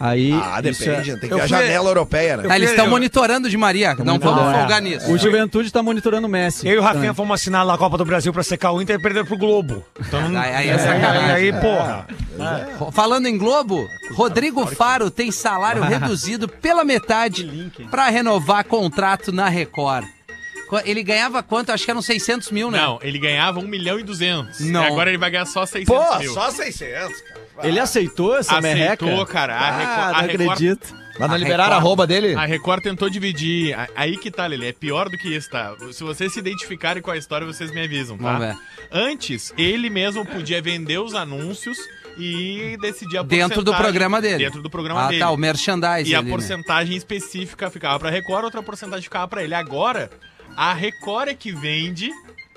Aí, 0.00 0.32
Ah, 0.32 0.60
isso 0.64 0.80
depende. 0.84 1.10
é- 1.10 1.16
Tem 1.16 1.28
que 1.28 1.34
ter 1.36 1.40
a 1.42 1.46
janela 1.46 1.90
europeia, 1.90 2.36
né? 2.36 2.46
Ah, 2.48 2.56
eles 2.56 2.70
estão 2.70 2.88
monitorando 2.88 3.50
de 3.50 3.56
Maria. 3.56 3.94
Não 3.96 4.18
vamos 4.18 4.54
É. 4.54 4.58
folgar 4.58 4.80
nisso. 4.80 5.10
O 5.10 5.18
Juventude 5.18 5.72
tá 5.72 5.82
monitorando 5.82 6.26
o 6.26 6.30
Messi. 6.30 6.68
Eu 6.68 6.74
e 6.74 6.78
o 6.78 6.80
Rafinha 6.82 7.02
também. 7.02 7.14
fomos 7.16 7.34
assinar 7.34 7.66
lá 7.66 7.74
a 7.74 7.78
Copa 7.78 7.98
do 7.98 8.04
Brasil 8.04 8.32
pra 8.32 8.42
secar 8.42 8.70
o 8.72 8.80
Inter 8.80 8.96
e 8.96 9.02
perder 9.02 9.24
pro 9.24 9.36
Globo. 9.36 9.84
Então, 9.98 10.20
Aí- 10.38 10.54
aí 10.54 10.68
é 10.68 11.32
aí, 11.32 11.52
porra. 11.52 12.06
Falando 12.92 13.26
em 13.26 13.36
Globo, 13.36 13.88
Rodrigo 14.14 14.64
Faro 14.66 15.10
tem 15.10 15.30
salário 15.32 15.82
reduzido 15.82 16.48
pela 16.48 16.84
metade 16.84 17.72
para 17.90 18.08
renovar 18.08 18.64
contrato 18.64 19.32
na 19.32 19.48
Record. 19.48 20.04
Ele 20.84 21.02
ganhava 21.02 21.42
quanto? 21.42 21.72
Acho 21.72 21.84
que 21.84 21.90
eram 21.90 22.02
600 22.02 22.50
mil, 22.50 22.70
né? 22.70 22.78
Não, 22.78 22.98
ele 23.02 23.18
ganhava 23.18 23.58
1 23.58 23.66
milhão 23.66 23.98
e 23.98 24.02
200. 24.02 24.60
Não. 24.60 24.84
E 24.84 24.86
agora 24.86 25.08
ele 25.10 25.16
vai 25.18 25.30
ganhar 25.30 25.46
só 25.46 25.64
600 25.64 26.06
Pô, 26.08 26.18
mil. 26.18 26.34
só 26.34 26.50
600, 26.50 27.20
cara. 27.22 27.37
Ele 27.62 27.80
aceitou 27.80 28.36
essa 28.36 28.60
merreca? 28.60 29.04
Aceitou, 29.04 29.26
cara. 29.26 29.54
A 29.56 29.70
Record- 29.70 29.88
Ah, 29.88 30.08
a 30.08 30.12
não 30.12 30.20
Record- 30.28 30.50
acredito. 30.52 30.94
Mas 31.18 31.28
não 31.28 31.34
A 31.34 31.38
liberaram 31.38 31.62
a 31.62 31.74
Record- 31.76 31.84
roupa 31.84 32.06
dele? 32.06 32.34
A 32.34 32.44
Record 32.44 32.82
tentou 32.82 33.10
dividir. 33.10 33.74
A- 33.76 33.88
Aí 33.96 34.16
que 34.16 34.30
tá, 34.30 34.46
Lele. 34.46 34.66
É 34.68 34.72
pior 34.72 35.08
do 35.08 35.18
que 35.18 35.28
isso, 35.34 35.50
tá? 35.50 35.74
Se 35.92 36.04
vocês 36.04 36.32
se 36.32 36.38
identificarem 36.38 37.02
com 37.02 37.10
a 37.10 37.16
história, 37.16 37.44
vocês 37.46 37.72
me 37.72 37.82
avisam, 37.82 38.16
tá? 38.16 38.22
Vamos 38.38 38.46
ver. 38.46 38.56
Antes, 38.92 39.52
ele 39.58 39.90
mesmo 39.90 40.24
podia 40.24 40.62
vender 40.62 40.98
os 40.98 41.14
anúncios 41.14 41.76
e 42.16 42.76
decidir 42.80 43.18
a 43.18 43.22
Dentro 43.22 43.62
do 43.64 43.74
programa 43.74 44.20
dele. 44.20 44.44
Dentro 44.44 44.62
do 44.62 44.70
programa 44.70 45.06
ah, 45.06 45.08
dele. 45.08 45.20
tá, 45.20 45.30
o 45.30 45.36
merchandising 45.36 46.10
E 46.10 46.14
a 46.14 46.22
né? 46.22 46.30
porcentagem 46.30 46.96
específica 46.96 47.68
ficava 47.68 47.98
pra 47.98 48.10
Record, 48.10 48.44
outra 48.44 48.62
porcentagem 48.62 49.02
ficava 49.02 49.26
pra 49.26 49.42
ele. 49.42 49.54
Agora, 49.54 50.10
a 50.56 50.72
Record 50.72 51.28
é 51.30 51.34
que 51.34 51.50
vende 51.52 52.10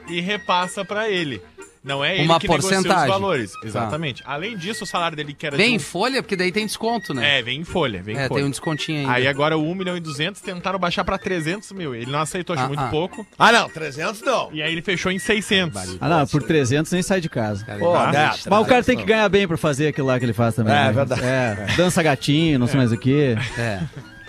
e 0.08 0.20
repassa 0.22 0.86
pra 0.86 1.10
ele. 1.10 1.42
Não 1.84 2.06
é 2.06 2.16
ele 2.16 2.26
Uma 2.26 2.40
que 2.40 2.48
negocia 2.48 2.70
porcentagem. 2.78 3.04
os 3.06 3.10
valores. 3.10 3.52
Exatamente. 3.64 4.22
Além 4.26 4.56
disso, 4.56 4.84
o 4.84 4.88
salário 4.88 5.18
dele 5.18 5.34
que 5.34 5.48
era 5.48 5.58
Vem 5.58 5.70
de 5.70 5.74
em 5.74 5.78
um... 5.78 5.80
folha, 5.80 6.22
porque 6.22 6.36
daí 6.36 6.52
tem 6.52 6.66
desconto, 6.66 7.12
né? 7.12 7.40
É, 7.40 7.42
vem 7.42 7.60
em 7.62 7.64
folha, 7.64 8.04
vem 8.04 8.16
em 8.16 8.20
É, 8.20 8.28
folha. 8.28 8.40
tem 8.40 8.48
um 8.48 8.52
descontinho 8.52 9.00
ainda. 9.00 9.12
Aí 9.14 9.28
agora 9.28 9.58
o 9.58 9.68
1 9.68 9.74
milhão 9.74 9.98
e 9.98 10.00
200 10.00 10.40
tentaram 10.42 10.78
baixar 10.78 11.04
pra 11.04 11.18
300 11.18 11.72
mil. 11.72 11.96
Ele 11.96 12.06
não 12.12 12.20
aceitou, 12.20 12.54
achou 12.54 12.66
Ah, 12.66 12.68
muito 12.68 12.84
ah. 12.84 12.88
pouco. 12.90 13.26
Ah, 13.40 13.52
não, 13.52 13.68
300 13.68 14.22
não. 14.22 14.50
E 14.54 14.62
aí 14.62 14.72
ele 14.72 14.84
fechou 14.84 15.12
em 15.12 15.18
600. 15.18 15.98
Ah, 16.00 16.08
não, 16.08 16.28
por 16.28 16.44
300 16.44 16.92
nem 16.92 17.02
sai 17.02 17.20
de 17.20 17.30
casa. 17.30 17.66
Pô, 17.80 17.96
Ah, 17.96 18.12
né, 18.12 18.32
Mas 18.48 18.62
o 18.62 18.66
cara 18.66 18.84
tem 18.84 18.96
que 18.96 19.04
ganhar 19.04 19.28
bem 19.30 19.48
pra 19.48 19.58
fazer 19.58 19.88
aquilo 19.88 20.06
lá 20.08 20.20
que 20.20 20.26
ele 20.26 20.34
faz 20.34 20.54
também. 20.54 20.74
É, 20.74 20.84
né? 20.86 20.92
verdade. 20.92 21.22
É, 21.24 21.66
dança 21.76 22.04
gatinho, 22.04 22.60
não 22.60 22.68
sei 22.68 22.78
mais 22.78 22.92
o 22.92 22.98
quê. 22.98 23.36
É. 23.58 23.80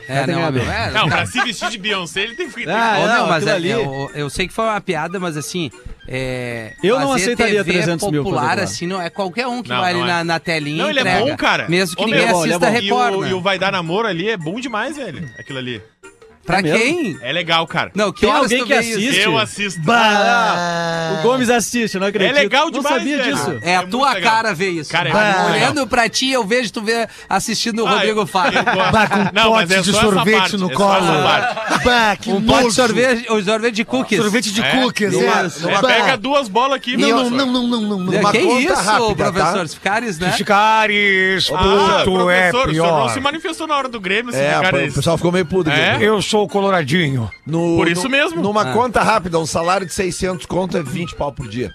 É, 0.08 0.24
tem 0.24 0.34
não, 0.34 0.50
ganhar 0.52 0.88
é, 0.88 0.90
Não, 0.92 1.08
pra 1.08 1.24
se 1.26 1.40
vestir 1.42 1.70
de 1.70 1.78
Beyoncé, 1.78 2.22
ele 2.22 2.34
tem 2.34 2.50
que 2.50 2.68
Ah, 2.68 2.98
Ô, 2.98 3.06
não, 3.06 3.14
meu, 3.14 3.26
mas 3.28 3.46
é- 3.46 3.52
ali- 3.52 3.70
é, 3.70 3.74
eu, 3.74 4.10
eu 4.14 4.30
sei 4.30 4.46
que 4.48 4.52
foi 4.52 4.64
uma 4.64 4.80
piada, 4.80 5.18
mas 5.20 5.36
assim. 5.36 5.70
É, 6.08 6.72
Eu 6.82 6.98
não 6.98 7.12
aceitaria 7.12 7.62
TV 7.64 7.72
300 7.78 8.10
mil 8.10 8.22
pra 8.22 8.30
popular, 8.30 8.48
fazer 8.50 8.56
lá. 8.60 8.64
assim, 8.64 8.86
não 8.88 9.00
é 9.00 9.08
qualquer 9.08 9.46
um 9.46 9.62
que 9.62 9.68
Não, 9.68 9.80
vai 9.80 9.90
ali 9.92 10.00
não 10.00 10.06
é. 10.06 10.10
na, 10.10 10.24
na 10.24 10.40
telinha 10.40 10.82
Não, 10.82 10.90
ele 10.90 10.98
é 10.98 11.02
entrega. 11.02 11.20
bom, 11.24 11.36
cara. 11.36 11.68
Mesmo 11.68 11.96
que 11.96 12.02
Ô, 12.02 12.06
ninguém 12.06 12.26
meu, 12.26 12.36
é 12.36 12.40
assista 12.40 12.58
bom. 12.58 12.72
Record, 12.72 13.12
e, 13.12 13.16
o, 13.16 13.20
né? 13.22 13.30
e 13.30 13.34
o 13.34 13.40
Vai 13.40 13.58
Dar 13.58 13.70
Namoro 13.72 14.08
ali 14.08 14.28
é 14.28 14.36
bom 14.36 14.58
demais, 14.58 14.96
velho. 14.96 15.30
Aquilo 15.38 15.58
ali. 15.58 15.80
Pra 16.44 16.58
É 16.58 16.62
quem? 16.62 17.16
É 17.22 17.32
legal, 17.32 17.66
cara. 17.68 17.92
Não, 17.94 18.12
que 18.12 18.22
Tem 18.22 18.30
alguém 18.32 18.58
tu 18.60 18.66
que 18.66 18.72
assiste? 18.74 19.20
Eu 19.20 19.38
assisto. 19.38 19.80
Ah, 19.88 21.18
o 21.18 21.22
Gomes 21.22 21.48
assiste, 21.48 21.94
eu 21.94 22.00
não 22.00 22.08
acredito. 22.08 22.36
É 22.36 22.40
legal 22.40 22.64
Não 22.64 22.72
demais, 22.72 22.96
sabia 22.96 23.18
velho. 23.18 23.34
disso. 23.36 23.58
É 23.62 23.76
a 23.76 23.82
É 23.82 23.86
tua 23.86 24.12
legal. 24.14 24.32
cara 24.32 24.52
ver 24.54 24.70
isso. 24.70 24.90
Cara, 24.90 25.08
é 25.08 25.12
Bah, 25.12 25.20
muito 25.24 25.36
legal. 25.52 25.52
Olhando 25.72 25.86
pra 25.86 26.08
ti, 26.08 26.30
eu 26.30 26.44
vejo 26.44 26.72
tu 26.72 26.82
ver 26.82 27.08
assistindo 27.28 27.84
o 27.84 27.86
Ah, 27.86 27.92
Rodrigo 27.92 28.20
eu- 28.22 28.26
Faro. 28.26 28.56
eu 28.56 28.64
gosto. 28.64 28.92
Bah, 28.92 29.06
com 29.08 29.18
um 29.20 29.28
Não, 29.32 29.50
mas 29.52 29.68
pote 29.68 29.74
é 29.74 29.82
de 29.82 29.92
só 29.92 29.98
essa 29.98 30.10
sorvete 30.10 30.38
parte, 30.38 30.56
no 30.56 30.70
é 30.72 30.74
só 30.74 30.96
essa 30.96 31.06
colo. 31.06 31.22
parte. 31.22 31.84
Bah, 31.84 32.16
que 32.16 32.30
Um 32.32 32.42
pote 32.42 32.64
de 32.68 32.72
sorvete, 32.74 33.32
o 33.32 33.42
sorvete 33.44 33.74
de 33.74 33.84
cookies. 33.84 34.18
Sorvete 34.20 34.52
de 34.52 34.62
É, 34.62 34.70
cookies, 34.82 35.12
numa- 35.12 35.24
é. 35.42 35.46
É, 35.74 35.80
Bah. 35.80 35.88
pega 35.88 36.16
duas 36.16 36.48
bolas 36.48 36.76
aqui, 36.76 36.96
Não, 36.96 37.08
não, 37.08 37.30
não, 37.30 37.46
não, 37.46 37.66
não, 37.82 37.98
não. 38.00 38.12
É, 38.12 38.18
Uma 38.20 38.32
que 38.32 38.40
conta 38.40 38.60
isso, 38.60 38.74
rápida, 38.82 39.14
professor? 39.32 39.58
tá? 39.58 39.66
Se 39.68 39.74
ficares, 39.76 40.18
né? 40.18 40.32
Ficares, 40.32 41.50
Ah, 41.54 42.02
puto, 42.04 42.30
é 42.30 42.50
professor, 42.50 42.68
o 42.68 42.70
senhor 42.72 42.86
não 42.88 42.94
pior. 43.04 43.08
se 43.14 43.20
manifestou 43.20 43.66
na 43.66 43.76
hora 43.76 43.88
do 43.88 44.00
Grêmio, 44.00 44.34
É, 44.34 44.58
o 44.88 44.92
pessoal 44.92 45.16
ficou 45.16 45.30
meio 45.32 45.46
puto. 45.46 45.70
É? 45.70 45.92
aqui. 45.92 46.04
Eu 46.04 46.20
sou 46.32 46.48
coloradinho. 46.48 47.30
No- 47.46 47.76
Por 47.76 47.88
isso 47.88 48.04
no- 48.04 48.08
mesmo. 48.10 48.40
Numa 48.42 48.62
Ah. 48.62 48.72
conta 48.72 49.02
rápida, 49.02 49.38
um 49.38 49.44
salário 49.44 49.86
de 49.86 49.92
600 49.92 50.46
conto 50.46 50.76
é 50.78 50.82
20 50.82 51.14
pau 51.14 51.30
por 51.30 51.46
dia. 51.46 51.70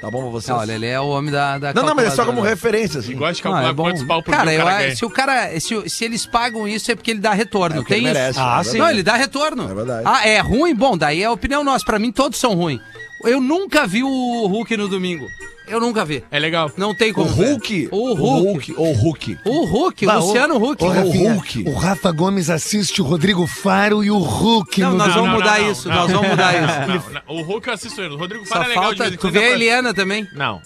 Tá 0.00 0.10
bom 0.10 0.22
pra 0.22 0.30
vocês? 0.30 0.58
Olha, 0.58 0.72
ele 0.72 0.86
é 0.86 0.98
o 1.00 1.06
homem 1.06 1.30
da, 1.30 1.58
da 1.58 1.72
não, 1.72 1.84
não, 1.86 1.94
mas 1.94 2.06
é 2.06 2.10
só 2.10 2.24
como 2.24 2.40
referência, 2.40 2.98
assim. 2.98 3.12
E 3.12 3.14
gosta 3.14 3.34
de 3.34 3.40
Ah, 3.40 3.42
calcular 3.44 3.68
é 3.68 3.72
bom. 3.72 3.84
quantos 3.84 4.02
pau 4.02 4.20
por 4.20 4.32
cara, 4.32 4.50
dia 4.50 4.58
o 4.58 4.62
eu, 4.62 4.66
cara 4.66 4.78
ganha. 4.82 4.96
se 4.96 5.04
o 5.04 5.10
cara, 5.10 5.60
se, 5.60 5.88
se 5.90 6.04
eles 6.04 6.26
pagam 6.26 6.66
isso 6.66 6.90
é 6.90 6.96
porque 6.96 7.12
ele 7.12 7.20
dá 7.20 7.32
retorno. 7.32 7.76
É 7.76 7.78
o 7.78 7.82
que 7.84 7.90
Tem 7.90 7.98
ele 7.98 8.06
isso. 8.08 8.18
merece, 8.18 8.38
Ah, 8.40 8.58
é 8.60 8.64
sim. 8.64 8.78
Não, 8.78 8.90
ele 8.90 9.02
dá 9.04 9.14
retorno. 9.14 9.70
É 9.70 9.74
verdade. 9.74 10.02
Ah, 10.04 10.26
é 10.26 10.40
ruim? 10.40 10.74
Bom, 10.74 10.98
daí 10.98 11.22
é 11.22 11.26
a 11.26 11.30
opinião 11.30 11.62
nossa. 11.62 11.84
Pra 11.84 12.00
mim, 12.00 12.10
todos 12.10 12.40
são 12.40 12.54
ruins. 12.56 12.80
Eu 13.22 13.40
nunca 13.40 13.86
vi 13.86 14.02
o 14.02 14.46
Hulk 14.48 14.76
no 14.76 14.88
domingo. 14.88 15.28
Eu 15.66 15.80
nunca 15.80 16.04
vi. 16.04 16.22
É 16.30 16.38
legal. 16.38 16.70
Não 16.76 16.94
tem 16.94 17.12
O 17.12 17.14
como. 17.14 17.28
ver. 17.30 17.44
Hulk? 17.52 17.88
O 17.92 18.14
Hulk. 18.14 18.74
Ou 18.76 18.90
o 18.90 18.92
Hulk? 18.94 19.38
O 19.44 19.64
Hulk, 19.64 20.06
Bah, 20.06 20.16
Luciano 20.16 20.54
ô, 20.56 20.58
O 20.58 21.00
Hulk. 21.10 21.64
O 21.68 21.74
Rafa 21.74 22.10
Gomes 22.10 22.50
assiste 22.50 23.00
o 23.00 23.04
Rodrigo 23.04 23.46
Faro 23.46 24.02
e 24.04 24.10
o 24.10 24.18
Hulk 24.18 24.80
Não, 24.80 24.90
no 24.92 24.96
nós 24.98 25.14
vamos 25.14 25.30
mudar 25.30 25.60
isso. 25.60 25.88
nós 25.88 26.10
vamos 26.10 26.28
mudar 26.28 26.52
isso. 26.54 27.22
O 27.28 27.42
Hulk 27.42 27.68
eu 27.68 27.74
assisto 27.74 28.00
ele. 28.02 28.14
O 28.14 28.18
Rodrigo 28.18 28.44
Só 28.46 28.54
Fara 28.54 28.66
é 28.66 28.68
legal 28.68 28.92
de 28.92 28.98
falta. 28.98 29.16
Tu 29.16 29.30
vê 29.30 29.38
a 29.38 29.42
pra- 29.42 29.50
Eliana 29.52 29.94
também. 29.94 30.28
Não. 30.34 30.60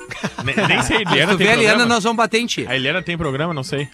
Nem, 0.44 0.82
sei, 0.82 0.96
a 0.98 1.00
Eliana 1.02 1.32
tu 1.32 1.38
tem 1.38 1.46
vê 1.46 1.52
a 1.52 1.56
Eliana, 1.56 1.86
nós 1.86 2.02
vamos 2.02 2.16
bater 2.16 2.40
em 2.40 2.46
ti. 2.46 2.66
A 2.68 2.74
Eliana 2.74 3.02
tem 3.02 3.16
programa, 3.18 3.52
não 3.54 3.62
sei. 3.62 3.88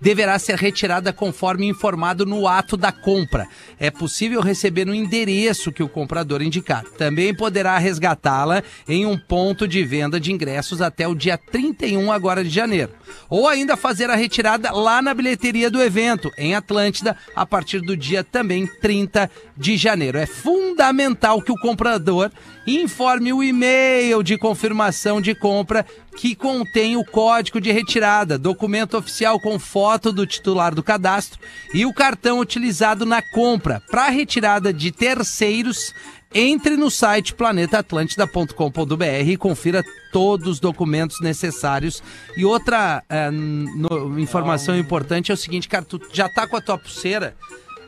deverá 0.00 0.38
ser 0.38 0.56
retirada 0.56 1.12
conforme 1.12 1.66
informado 1.66 2.26
no 2.26 2.46
ato 2.46 2.76
da 2.76 2.92
compra. 2.92 3.46
É 3.78 3.90
possível 3.90 4.40
receber 4.40 4.84
no 4.84 4.94
endereço 4.94 5.72
que 5.72 5.82
o 5.82 5.88
comprador 5.88 6.42
indicar. 6.42 6.84
Também 6.98 7.34
poderá 7.34 7.78
resgatá-la 7.78 8.62
em 8.88 9.06
um 9.06 9.16
ponto 9.16 9.66
de 9.66 9.82
venda 9.84 10.20
de 10.20 10.32
ingressos 10.32 10.82
até 10.82 11.08
o 11.08 11.14
dia 11.14 11.38
31 11.38 12.12
agora 12.12 12.44
de 12.44 12.50
janeiro. 12.50 12.92
Ou 13.28 13.48
ainda 13.48 13.76
fazer 13.76 14.10
a 14.10 14.16
retirada 14.16 14.70
lá 14.72 15.00
na 15.00 15.14
bilheteria 15.14 15.70
do 15.70 15.82
evento, 15.82 16.30
em 16.36 16.54
Atlântida, 16.54 17.16
a 17.34 17.44
partir 17.44 17.80
do 17.80 17.96
dia 17.96 18.22
também 18.22 18.66
30 18.66 19.30
de 19.56 19.76
janeiro. 19.76 20.18
É 20.18 20.26
fundamental 20.26 21.40
que 21.40 21.52
o 21.52 21.58
comprador 21.58 22.30
informe 22.66 23.32
o 23.32 23.42
e-mail 23.42 24.22
de 24.22 24.38
confirmação 24.38 25.20
de 25.20 25.34
compra 25.34 25.84
que 26.16 26.34
contém 26.34 26.96
o 26.96 27.04
código 27.04 27.60
de 27.60 27.72
retirada, 27.72 28.38
documento 28.38 28.96
oficial 28.96 29.38
com 29.40 29.58
foto 29.58 30.12
do 30.12 30.26
titular 30.26 30.74
do 30.74 30.82
cadastro 30.82 31.40
e 31.72 31.84
o 31.84 31.92
cartão 31.92 32.38
utilizado 32.38 33.04
na 33.04 33.20
compra. 33.20 33.82
Para 33.90 34.08
retirada 34.08 34.72
de 34.72 34.92
terceiros, 34.92 35.92
entre 36.34 36.76
no 36.76 36.90
site 36.90 37.32
planetaatlântida.com.br 37.34 39.04
e 39.26 39.36
confira 39.36 39.84
todos 40.12 40.46
os 40.48 40.60
documentos 40.60 41.20
necessários. 41.20 42.02
E 42.36 42.44
outra 42.44 43.02
eh, 43.08 43.30
no- 43.30 44.18
informação 44.18 44.76
importante 44.76 45.30
é 45.30 45.34
o 45.34 45.36
seguinte, 45.36 45.68
cara, 45.68 45.84
tu 45.84 46.00
já 46.12 46.28
tá 46.28 46.46
com 46.46 46.56
a 46.56 46.60
tua 46.60 46.76
pulseira, 46.78 47.36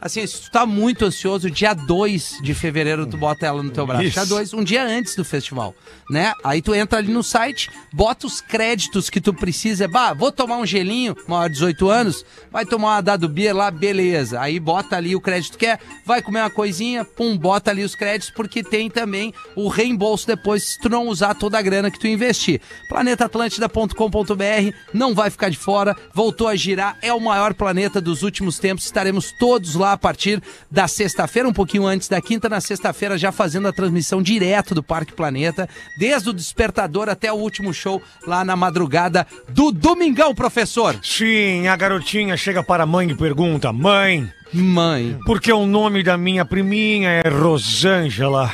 Assim, 0.07 0.25
se 0.25 0.42
tu 0.42 0.51
tá 0.53 0.64
muito 0.64 1.05
ansioso, 1.05 1.51
dia 1.51 1.75
2 1.75 2.38
de 2.40 2.55
fevereiro 2.55 3.07
tu 3.07 3.16
bota 3.16 3.45
ela 3.45 3.61
no 3.61 3.73
teu 3.73 3.85
braço. 3.85 4.05
Isso. 4.05 4.14
Dia 4.14 4.25
2, 4.25 4.55
um 4.55 4.62
dia 4.62 4.85
antes 4.85 5.16
do 5.16 5.25
festival, 5.25 5.75
né? 6.09 6.33
Aí 6.45 6.62
tu 6.62 6.73
entra 6.73 7.01
ali 7.01 7.12
no 7.12 7.25
site, 7.25 7.69
bota 7.92 8.25
os 8.25 8.40
créditos 8.40 9.11
que 9.11 9.21
tu 9.21 9.35
precisa. 9.35 9.88
Bah, 9.88 10.14
vou 10.14 10.31
tomar 10.31 10.59
um 10.59 10.66
gelinho, 10.66 11.16
maior 11.27 11.49
de 11.49 11.55
18 11.55 11.90
anos, 11.90 12.25
vai 12.53 12.64
tomar 12.64 12.95
uma 12.95 13.01
dado 13.01 13.29
beer 13.29 13.53
lá, 13.53 13.69
beleza. 13.69 14.40
Aí 14.40 14.61
bota 14.61 14.97
ali 14.97 15.16
o 15.16 15.21
crédito 15.21 15.59
que 15.59 15.66
é, 15.66 15.77
vai 16.05 16.23
comer 16.23 16.38
uma 16.38 16.51
coisinha, 16.51 17.05
pum, 17.05 17.37
bota 17.37 17.73
ali 17.73 17.83
os 17.83 17.97
créditos, 17.97 18.31
porque 18.31 18.62
tem 18.62 18.88
também 18.88 19.35
o 19.57 19.66
reembolso 19.66 20.25
depois 20.25 20.62
se 20.62 20.79
tu 20.79 20.88
não 20.88 21.09
usar 21.09 21.35
toda 21.35 21.59
a 21.59 21.62
grana 21.62 21.90
que 21.90 21.99
tu 21.99 22.07
investir. 22.07 22.61
planetaatlântida.com.br, 22.88 24.77
não 24.95 25.16
vai 25.16 25.31
ficar 25.31 25.49
de 25.49 25.59
fora, 25.59 25.97
voltou 26.14 26.47
a 26.47 26.55
girar, 26.55 26.97
é 27.03 27.12
o 27.12 27.19
maior 27.19 27.55
planeta 27.55 28.01
dos 28.01 28.23
últimos 28.23 28.61
tempos, 28.61 28.85
estaremos 28.85 29.33
todos 29.33 29.75
lá 29.75 29.96
a 29.97 29.99
partir 29.99 30.43
da 30.71 30.87
sexta-feira, 30.87 31.49
um 31.49 31.53
pouquinho 31.53 31.87
antes 31.87 32.07
da 32.09 32.21
quinta, 32.21 32.49
na 32.49 32.61
sexta-feira 32.61 33.19
já 33.19 33.33
fazendo 33.33 33.67
a 33.67 33.73
transmissão 33.73 34.23
direto 34.23 34.75
do 34.75 34.83
Parque 34.83 35.13
Planeta, 35.13 35.69
desde 35.99 36.29
o 36.31 36.33
despertador 36.33 37.09
até 37.09 37.33
o 37.33 37.37
último 37.37 37.73
show 37.73 38.01
lá 38.27 38.45
na 38.45 38.55
madrugada 38.55 39.27
do 39.49 39.73
Domingão, 39.73 40.35
professor. 40.35 40.99
Sim, 41.03 41.67
a 41.67 41.75
garotinha 41.77 42.37
chega 42.37 42.63
para 42.63 42.85
a 42.85 42.87
mãe 42.87 43.11
e 43.11 43.17
pergunta: 43.17 43.73
Mãe, 43.73 44.31
Mãe. 44.53 45.19
por 45.25 45.41
que 45.41 45.53
o 45.53 45.67
nome 45.67 46.03
da 46.03 46.17
minha 46.17 46.45
priminha 46.45 47.09
é 47.11 47.29
Rosângela? 47.29 48.53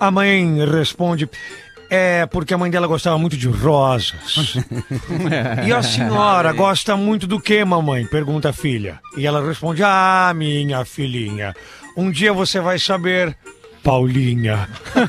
A 0.00 0.10
mãe 0.10 0.64
responde: 0.66 1.28
É 1.94 2.24
porque 2.24 2.54
a 2.54 2.56
mãe 2.56 2.70
dela 2.70 2.86
gostava 2.86 3.18
muito 3.18 3.36
de 3.36 3.48
rosas. 3.48 4.54
e 5.66 5.70
a 5.70 5.82
senhora 5.82 6.50
gosta 6.54 6.96
muito 6.96 7.26
do 7.26 7.38
que, 7.38 7.62
mamãe? 7.66 8.06
Pergunta 8.06 8.48
a 8.48 8.52
filha. 8.52 8.98
E 9.14 9.26
ela 9.26 9.46
responde: 9.46 9.82
Ah, 9.84 10.32
minha 10.34 10.86
filhinha, 10.86 11.54
um 11.94 12.10
dia 12.10 12.32
você 12.32 12.60
vai 12.60 12.78
saber. 12.78 13.36
Paulinha. 13.82 14.68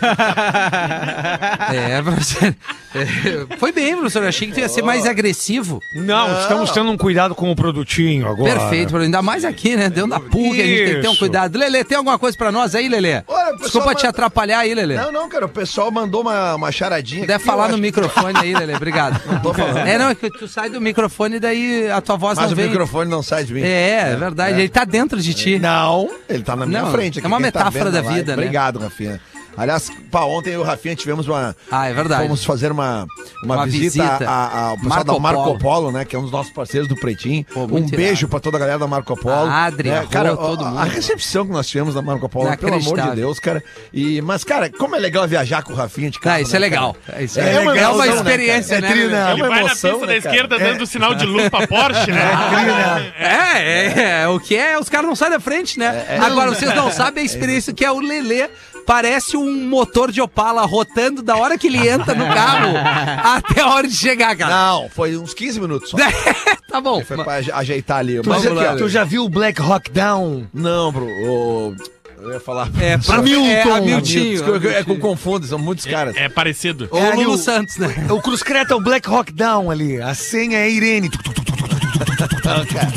É, 1.74 2.02
professor. 2.02 2.56
É, 2.96 3.58
foi 3.58 3.72
bem, 3.72 3.96
professor. 3.96 4.22
Eu 4.24 4.30
achei 4.30 4.48
que 4.48 4.54
tu 4.54 4.60
ia 4.60 4.70
ser 4.70 4.82
mais 4.84 5.06
agressivo. 5.06 5.80
Não, 5.96 6.40
estamos 6.40 6.72
tendo 6.72 6.92
um 6.92 6.98
cuidado 6.98 7.34
com 7.34 7.50
o 7.52 7.56
produtinho 7.56 8.28
agora. 8.28 8.52
Perfeito, 8.60 8.90
professor. 8.90 9.02
ainda 9.06 9.22
mais 9.22 9.44
aqui, 9.46 9.76
né? 9.76 9.90
Deu 9.90 10.06
na 10.06 10.20
PUC, 10.20 10.62
a 10.62 10.66
gente 10.66 10.86
tem 10.86 10.96
que 10.96 11.02
ter 11.02 11.08
um 11.08 11.16
cuidado. 11.16 11.58
Lelê, 11.58 11.84
tem 11.84 11.98
alguma 11.98 12.20
coisa 12.20 12.38
pra 12.38 12.52
nós 12.52 12.76
aí, 12.76 12.88
o 12.88 12.92
pessoal 12.92 13.58
Desculpa 13.58 13.90
te 13.96 13.98
manda- 13.98 14.10
atrapalhar 14.10 14.60
aí, 14.60 14.74
Lelê. 14.76 14.96
Não, 14.96 15.12
não, 15.12 15.30
cara, 15.30 15.46
o 15.46 15.50
pessoal 15.50 15.90
mandou 15.92 16.22
uma, 16.22 16.56
uma 16.56 16.72
charadinha. 16.72 17.22
Deve 17.22 17.34
aqui, 17.36 17.46
falar 17.46 17.68
no 17.70 17.74
acho- 17.76 17.82
microfone 17.82 18.38
aí, 18.40 18.54
Lelê. 18.54 18.76
Obrigado. 18.76 19.20
tô 19.42 19.54
falando. 19.54 19.78
É, 19.78 19.98
não, 19.98 20.10
é 20.10 20.16
que 20.16 20.30
tu 20.30 20.48
sai 20.48 20.70
do 20.70 20.80
microfone 20.80 21.38
e 21.38 21.40
daí 21.40 21.90
a 21.90 22.02
tua 22.02 22.16
voz 22.18 22.38
Mas 22.38 22.48
não 22.48 22.54
o 22.54 22.56
vem. 22.56 22.68
microfone 22.68 23.10
não 23.10 23.24
sai 23.24 23.44
de 23.44 23.54
mim. 23.54 23.62
É, 23.62 24.12
é 24.12 24.16
verdade. 24.16 24.60
Ele 24.60 24.70
tá 24.70 24.84
dentro 24.86 25.20
de 25.20 25.34
ti. 25.34 25.58
Não, 25.60 26.10
ele 26.30 26.44
tá 26.44 26.56
na 26.56 26.66
minha 26.66 26.84
Não, 26.84 26.92
frente. 26.92 27.20
é 27.20 27.28
uma 27.28 27.38
quem 27.38 27.52
tá 27.52 27.60
metáfora 27.60 27.86
vendo 27.86 27.94
da 27.94 28.02
vida, 28.02 28.36
né? 28.36 28.44
Obrigado, 28.44 28.63
Obrigado, 28.64 28.80
Rafinha. 28.80 29.20
Aliás, 29.56 29.92
pá, 30.12 30.22
ontem 30.22 30.52
eu 30.52 30.62
e 30.62 30.64
o 30.64 30.66
Rafinha 30.66 30.96
tivemos 30.96 31.28
uma. 31.28 31.56
Ah, 31.72 31.88
é 31.88 31.94
verdade. 31.94 32.24
Fomos 32.24 32.44
fazer 32.44 32.72
uma, 32.72 33.06
uma, 33.44 33.56
Uma 33.56 33.66
visita, 33.66 34.04
visita. 34.04 34.30
a- 34.30 34.48
a- 34.48 34.62
ao 34.70 34.78
pessoal 34.78 34.90
Marco 34.90 35.14
da 35.14 35.20
Marco 35.20 35.44
Polo. 35.44 35.60
Polo. 35.60 35.92
né? 35.92 36.06
Que 36.06 36.16
é 36.16 36.20
um 36.20 36.24
dos 36.24 36.32
nossos 36.32 36.52
parceiros 36.52 36.88
do 36.88 36.96
Pretinho. 36.96 37.46
Pô, 37.54 37.62
um 37.66 37.86
beijo 37.88 38.28
pra 38.28 38.40
toda 38.40 38.58
a 38.58 38.60
galera 38.60 38.80
da 38.80 38.88
Marco 38.88 39.16
Polo. 39.16 39.50
A 39.50 39.66
Adri, 39.66 39.92
a 39.92 40.02
Rô, 40.02 40.08
cara, 40.08 40.36
todo 40.36 40.64
a- 40.66 40.70
mundo. 40.70 40.80
A 40.80 40.84
recepção 40.86 41.46
que 41.46 41.52
nós 41.52 41.68
tivemos 41.68 41.94
da 41.94 42.02
Marco 42.02 42.28
Polo, 42.28 42.56
pelo 42.58 42.76
amor 42.76 43.00
de. 43.02 43.16
Deus, 43.16 43.40
cara. 43.40 43.64
E, 43.94 44.22
mas, 44.22 44.44
cara, 44.44 44.70
como 44.72 44.96
é 44.96 45.00
legal 45.00 45.28
viajar 45.28 45.62
com 45.64 45.74
o 45.74 45.76
Rafinha 45.76 46.10
de 46.10 46.20
carro. 46.20 46.38
Ah, 46.38 46.42
isso 46.42 46.56
é 46.56 46.60
né, 46.60 46.66
legal. 46.66 46.96
cara? 47.06 47.22
Isso 47.22 47.40
é, 47.40 47.54
É 47.54 47.60
uma 47.60 47.72
legal. 47.74 47.92
É 47.92 47.96
uma 47.96 48.06
né, 48.08 48.14
experiência, 48.16 48.82
né? 48.82 48.88
É 48.88 48.92
tri, 48.92 49.08
né? 49.08 49.32
Ele 49.34 49.42
uma 49.42 49.50
vai 49.50 49.60
na 49.60 49.66
emoção, 49.68 49.92
pista 49.92 50.08
da 50.08 50.14
né, 50.14 50.22
cara? 50.22 50.36
esquerda 50.36 50.60
dando 50.60 50.86
sinal 50.88 51.14
de 51.14 51.26
luz 51.26 51.50
pra 51.50 51.68
Porsche, 51.68 52.12
né? 52.12 53.14
É, 53.20 53.58
é, 53.62 54.22
é, 54.24 54.28
o 54.28 54.40
que 54.40 54.56
é, 54.56 54.80
os 54.80 54.90
caras 54.90 55.08
não 55.08 55.16
saem 55.16 55.32
da 55.32 55.40
frente, 55.40 55.78
né? 55.78 56.18
Agora, 56.22 56.50
vocês 56.54 56.74
não 56.76 56.90
sabem 56.92 57.22
a 57.22 57.26
experiência 57.26 57.74
que 57.74 57.86
é 57.86 57.92
o 57.92 58.00
Lelê 58.00 58.50
parece 58.86 59.38
um 59.38 59.68
motor 59.68 60.12
de 60.12 60.22
Opala 60.22 60.66
rotando 60.66 61.22
da 61.22 61.36
hora 61.36 61.58
que 61.58 61.68
ele 61.68 61.88
entra 61.88 62.14
no 62.14 62.26
carro 62.26 62.74
até 63.38 63.62
a 63.62 63.70
hora 63.70 63.88
de 63.88 63.96
chegar, 63.96 64.36
cara. 64.36 64.54
Não, 64.54 64.90
foi 64.90 65.18
uns 65.18 65.34
15 65.34 65.60
minutos 65.60 65.90
só. 65.90 65.98
tá 66.70 66.82
bom. 66.82 67.04
Foi 67.04 67.18
mas... 67.18 67.46
pra 67.46 67.58
ajeitar 67.58 67.98
ali. 67.98 68.22
Tu, 68.22 68.30
mas, 68.30 68.44
já, 68.44 68.76
tu 68.76 68.90
já 68.90 69.04
viu 69.04 69.24
o 69.26 69.30
Black 69.30 69.62
Rock 69.62 69.92
Down? 69.92 70.48
Não, 70.54 70.92
bro. 70.92 71.06
O... 71.06 71.76
Eu 72.22 72.32
ia 72.32 72.40
falar. 72.40 72.70
É, 72.80 72.98
pra 72.98 73.22
Milton. 73.22 73.46
É, 73.46 73.62
Hamilton. 73.64 74.18
É 74.18 74.68
eu, 74.68 74.72
é 74.72 74.84
eu, 74.88 75.00
confundo, 75.00 75.46
são 75.46 75.60
muitos 75.60 75.86
é, 75.86 75.92
caras. 75.92 76.16
É, 76.16 76.24
é 76.24 76.30
parecido. 76.30 76.88
É, 76.94 77.00
é 77.00 77.16
Lulu 77.16 77.38
Santos, 77.38 77.78
né? 77.78 78.08
O, 78.10 78.14
o 78.14 78.22
Cruz 78.22 78.42
Creta 78.42 78.74
é 78.74 78.78
o 78.78 78.80
Black 78.80 79.10
Rock 79.10 79.34
Down 79.34 79.70
ali. 79.70 80.02
A 80.02 80.16
senha 80.16 80.58
é 80.58 80.70
Irene. 80.70 81.12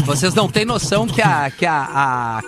Vocês 0.05 0.33
não 0.35 0.49
têm 0.49 0.65
noção 0.65 1.07
que 1.07 1.21
a, 1.21 1.51
que 1.51 1.67
a, 1.67 2.39
a 2.39 2.43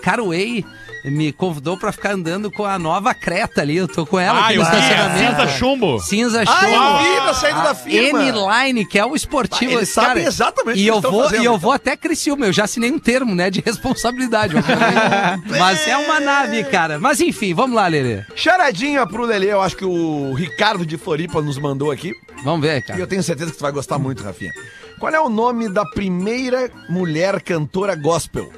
me 1.04 1.32
convidou 1.32 1.76
pra 1.76 1.92
ficar 1.92 2.12
andando 2.12 2.50
com 2.50 2.64
a 2.64 2.78
nova 2.78 3.14
Creta 3.14 3.60
ali. 3.62 3.76
Eu 3.76 3.86
tô 3.88 4.04
com 4.06 4.18
ela 4.18 4.38
Ah, 4.40 4.44
aqui 4.46 4.56
no 4.56 4.62
estacionamento. 4.62 5.18
cinza 5.36 5.48
chumbo. 5.48 6.00
Cinza 6.00 6.42
Ah, 6.42 6.60
chumbo. 6.60 6.74
eu 6.74 6.98
vi 6.98 7.26
na 7.26 7.34
saída 7.34 7.62
da 7.62 7.74
firma. 7.74 8.22
N-Line, 8.24 8.84
que 8.86 8.98
é 8.98 9.04
o 9.06 9.14
esportivo. 9.14 9.72
Ah, 9.72 9.74
eles 9.76 9.94
cara. 9.94 10.08
sabem 10.08 10.24
exatamente 10.24 10.76
o 10.78 10.80
e 10.80 10.84
que 10.84 10.88
eu 10.90 11.00
vou 11.00 11.22
fazendo, 11.24 11.42
E 11.42 11.44
eu 11.44 11.52
então. 11.52 11.58
vou 11.58 11.72
até 11.72 11.96
Criciúma. 11.96 12.46
Eu 12.46 12.52
já 12.52 12.64
assinei 12.64 12.90
um 12.90 12.98
termo, 12.98 13.34
né, 13.34 13.50
de 13.50 13.60
responsabilidade. 13.64 14.54
Mas 15.58 15.86
é 15.86 15.96
uma 15.96 16.20
nave, 16.20 16.64
cara. 16.64 16.98
Mas 16.98 17.20
enfim, 17.20 17.54
vamos 17.54 17.76
lá, 17.76 17.86
Lelê. 17.86 18.22
Charadinha 18.34 19.06
pro 19.06 19.24
Lelê, 19.24 19.52
eu 19.52 19.60
acho 19.60 19.76
que 19.76 19.84
o 19.84 20.34
Ricardo 20.34 20.84
de 20.84 20.96
Floripa 20.96 21.40
nos 21.40 21.58
mandou 21.58 21.90
aqui. 21.90 22.12
Vamos 22.44 22.60
ver, 22.60 22.78
E 22.78 22.82
cara. 22.82 23.00
eu 23.00 23.06
tenho 23.06 23.22
certeza 23.22 23.50
que 23.50 23.56
tu 23.58 23.62
vai 23.62 23.72
gostar 23.72 23.98
muito, 23.98 24.22
Rafinha. 24.22 24.52
Qual 24.98 25.12
é 25.12 25.20
o 25.20 25.28
nome 25.28 25.68
da 25.68 25.84
primeira 25.84 26.70
mulher 26.88 27.40
cantora 27.42 27.94
gospel? 27.94 28.52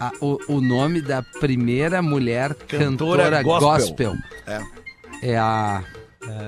Ah, 0.00 0.12
o, 0.20 0.38
o 0.48 0.60
nome 0.60 1.00
da 1.02 1.22
primeira 1.22 2.00
mulher 2.00 2.54
Cantora 2.54 3.40
cantora, 3.40 3.42
gospel. 3.42 4.12
gospel. 4.12 4.14
É. 4.46 4.60
É 5.32 5.36
a. 5.38 5.82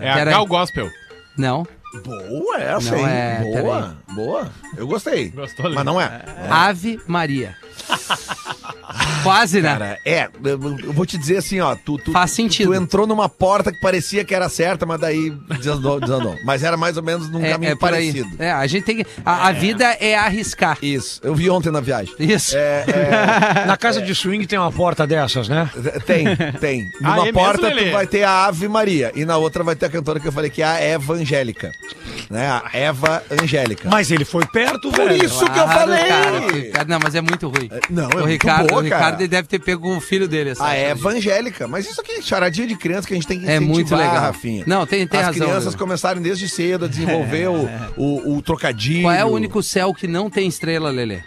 É 0.03 0.11
a 0.11 0.15
Pera 0.15 0.31
aí. 0.31 0.35
Gal 0.37 0.47
Gospel. 0.47 0.89
Não. 1.37 1.67
Boa 2.05 2.59
essa, 2.61 2.93
Não 2.93 2.99
hein? 2.99 3.07
é, 3.09 3.41
boa, 3.63 3.97
boa. 4.15 4.49
Eu 4.77 4.87
gostei. 4.87 5.31
Gostou? 5.31 5.69
Mas 5.73 5.85
não 5.85 6.01
é. 6.01 6.23
Ave 6.49 7.01
Maria. 7.09 7.57
Quase, 9.23 9.61
né? 9.61 9.69
Cara, 9.71 9.99
é, 10.05 10.29
eu 10.45 10.59
vou 10.93 11.05
te 11.05 11.19
dizer 11.19 11.37
assim, 11.37 11.61
ó, 11.61 11.77
tu, 11.77 11.99
tu, 11.99 12.11
Faz 12.11 12.31
tu- 12.31 12.37
sentido. 12.37 12.69
Tu, 12.69 12.75
entrou 12.75 13.07
numa 13.07 13.29
porta 13.29 13.71
que 13.71 13.79
parecia 13.79 14.25
que 14.25 14.35
era 14.35 14.49
certa, 14.49 14.87
mas 14.87 14.99
daí 14.99 15.31
desandou, 15.59 16.01
desandou. 16.01 16.37
Mas 16.45 16.63
era 16.65 16.77
mais 16.77 16.97
ou 16.97 17.03
menos 17.03 17.29
num 17.29 17.45
é, 17.45 17.51
caminho 17.53 17.73
é 17.73 17.75
por 17.77 17.93
aí. 17.93 18.11
parecido. 18.13 18.43
É, 18.43 18.51
a 18.51 18.67
gente 18.67 18.85
tem 18.85 18.97
que. 18.97 19.07
A, 19.25 19.49
a 19.49 19.53
vida 19.53 19.85
é 19.85 20.17
arriscar. 20.17 20.79
Isso, 20.81 21.21
eu 21.23 21.35
vi 21.35 21.51
ontem 21.51 21.71
na 21.71 21.81
viagem. 21.81 22.15
Isso. 22.19 22.57
É, 22.57 22.85
Na 23.67 23.77
casa 23.77 24.01
de 24.01 24.15
swing 24.15 24.47
tem 24.47 24.59
uma 24.59 24.73
porta 24.73 25.07
dessas, 25.07 25.49
né? 25.49 25.71
é, 25.85 25.99
tem, 26.01 26.25
tem. 26.59 26.89
Ah, 27.03 27.11
Numa 27.17 27.21
é 27.21 27.25
mesmo, 27.25 27.39
porta 27.41 27.69
Lelê? 27.69 27.87
tu 27.91 27.93
vai 27.93 28.07
ter 28.07 28.23
a 28.25 28.47
Ave 28.47 28.69
Maria 28.69 29.13
e 29.15 29.25
na 29.27 29.37
outra 29.37 29.63
vai 29.63 29.77
ter 29.77 29.87
a 29.87 29.91
cantora 29.91 30.19
que 30.19 30.27
eu 30.29 30.33
falei 30.33 30.49
que 30.51 30.63
é 30.63 30.67
a 30.67 30.79
Eva 30.81 31.13
Angélica. 31.15 31.71
Né? 32.31 32.49
A 32.49 32.71
Eva 32.73 33.25
Angélica. 33.43 33.89
Mas 33.91 34.09
ele 34.13 34.25
foi 34.25 34.47
perto, 34.47 34.89
Por 34.93 35.09
velho. 35.09 35.25
isso 35.25 35.39
que 35.41 35.51
eu 35.59 35.65
Claro, 35.65 35.81
falei! 35.81 36.05
Cara, 36.05 36.39
Ricardo, 36.53 36.89
não, 36.89 36.99
mas 37.03 37.15
é 37.17 37.21
muito 37.21 37.49
ruim. 37.49 37.69
Não, 37.91 38.05
é 38.05 38.07
o 38.07 38.11
muito 38.19 38.27
Ricardo, 38.29 38.69
boa, 38.69 38.81
o 38.81 38.85
Ricardo 38.85 39.27
deve 39.27 39.49
ter 39.49 39.59
pego 39.59 39.97
o 39.97 40.01
filho 40.01 40.29
dele. 40.29 40.51
essa 40.51 40.63
A 40.63 40.69
coisa. 40.69 40.81
Eva 40.81 41.09
Angélica. 41.11 41.67
Mas 41.67 41.91
isso 41.91 42.01
aqui 42.01 42.13
é 42.13 42.23
charadinha 42.23 42.69
de 42.69 42.77
criança 42.77 43.09
que 43.09 43.15
a 43.15 43.17
gente 43.17 43.27
tem 43.27 43.41
que 43.41 43.47
É 43.49 43.57
incentivar, 43.57 43.75
muito 43.75 43.97
legal. 43.97 44.21
Rafinha. 44.21 44.63
Não, 44.65 44.87
tem- 44.87 45.05
tem 45.09 45.19
As 45.19 45.27
razão, 45.27 45.45
crianças 45.45 45.65
Lelê. 45.67 45.79
começaram 45.79 46.23
desde 46.23 46.49
cedo 46.49 46.85
a 46.85 46.89
desenvolver 46.89 47.49
o, 47.49 47.69
o, 47.97 48.37
o 48.37 48.43
trocadilho. 48.43 49.03
Qual 49.03 49.15
é 49.15 49.25
o 49.25 49.29
único 49.29 49.61
céu 49.61 49.93
que 49.93 50.07
não 50.07 50.31
tem 50.31 50.47
estrela, 50.47 50.89
Lelê? 50.91 51.19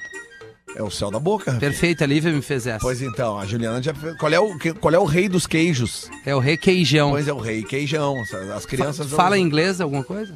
É 0.76 0.82
o 0.82 0.90
céu 0.90 1.12
da 1.12 1.20
boca. 1.20 1.52
Rafinha. 1.52 1.70
Perfeito, 1.70 2.04
a 2.04 2.08
Lívia 2.08 2.32
me 2.32 2.42
fez 2.42 2.66
essa. 2.66 2.80
Pois 2.80 3.02
então, 3.02 3.38
a 3.38 3.46
Juliana 3.46 3.84
já 3.84 3.94
fez. 3.94 4.18
Qual 4.18 4.32
é 4.32 4.40
o, 4.40 4.58
qual 4.80 4.94
é 4.94 4.98
o 4.98 5.04
rei 5.06 5.28
dos 5.30 5.46
queijos? 5.46 6.10
É 6.26 6.34
o 6.34 6.40
requeijão. 6.40 7.12
Pois 7.12 7.28
é, 7.28 7.34
o 7.34 7.40
rei 7.40 7.62
queijão. 7.62 8.16
As 8.56 8.66
crianças. 8.66 9.06
Tu 9.08 9.16
Fala 9.16 9.38
em 9.38 9.42
inglês 9.44 9.82
alguma 9.82 10.04
coisa? 10.04 10.34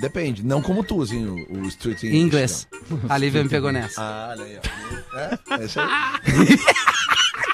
Depende. 0.00 0.44
Não 0.44 0.60
como 0.62 0.82
tu, 0.82 1.02
assim, 1.02 1.26
o, 1.26 1.60
o 1.60 1.66
street 1.68 2.02
Em 2.04 2.06
English, 2.22 2.26
inglês. 2.26 2.68
A 3.08 3.18
Lívia 3.18 3.42
me 3.42 3.48
pegou 3.48 3.70
nessa. 3.72 4.00
Ah, 4.02 4.28
olha 4.30 4.44
aí, 4.44 4.58
ó. 4.58 5.16
É, 5.18 5.38
é 5.60 5.64
isso 5.64 5.80
aí. 5.80 5.88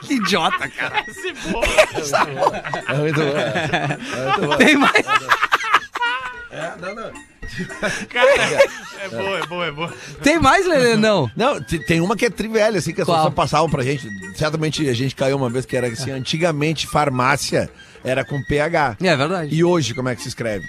Que 0.03 0.15
idiota, 0.15 0.69
cara. 0.71 1.05
É 2.89 2.95
muito 2.95 3.21
bom. 3.21 3.37
É, 3.37 3.99
é 4.13 4.37
muito 4.37 4.47
bom. 4.47 4.57
Tem 4.57 4.77
mais. 4.77 5.07
É, 6.51 6.73
não, 6.81 6.95
não. 6.95 7.13
É 9.01 9.09
boa, 9.09 9.39
é 9.39 9.47
boa, 9.47 9.67
é 9.67 9.71
boa. 9.71 9.95
Tem 10.23 10.39
mais, 10.39 10.67
Lelê? 10.67 10.97
Não. 10.97 11.31
Não, 11.37 11.61
te- 11.63 11.79
tem 11.81 12.01
uma 12.01 12.17
que 12.17 12.25
é 12.27 12.31
trivelha, 12.31 12.79
assim, 12.79 12.93
que 12.95 13.01
as 13.03 13.07
Qual? 13.07 13.17
pessoas 13.19 13.35
passavam 13.35 13.69
pra 13.69 13.83
gente. 13.83 14.09
Certamente 14.37 14.89
a 14.89 14.95
gente 14.95 15.15
caiu 15.15 15.37
uma 15.37 15.51
vez 15.51 15.67
que 15.67 15.77
era 15.77 15.89
assim, 15.89 16.11
antigamente 16.11 16.87
farmácia 16.87 17.69
era 18.05 18.25
com 18.25 18.43
PH. 18.45 18.97
É 19.03 19.17
verdade. 19.17 19.55
E 19.55 19.63
hoje, 19.65 19.95
como 19.95 20.09
é 20.09 20.17
que 20.17 20.23
se 20.23 20.29
escreve? 20.29 20.67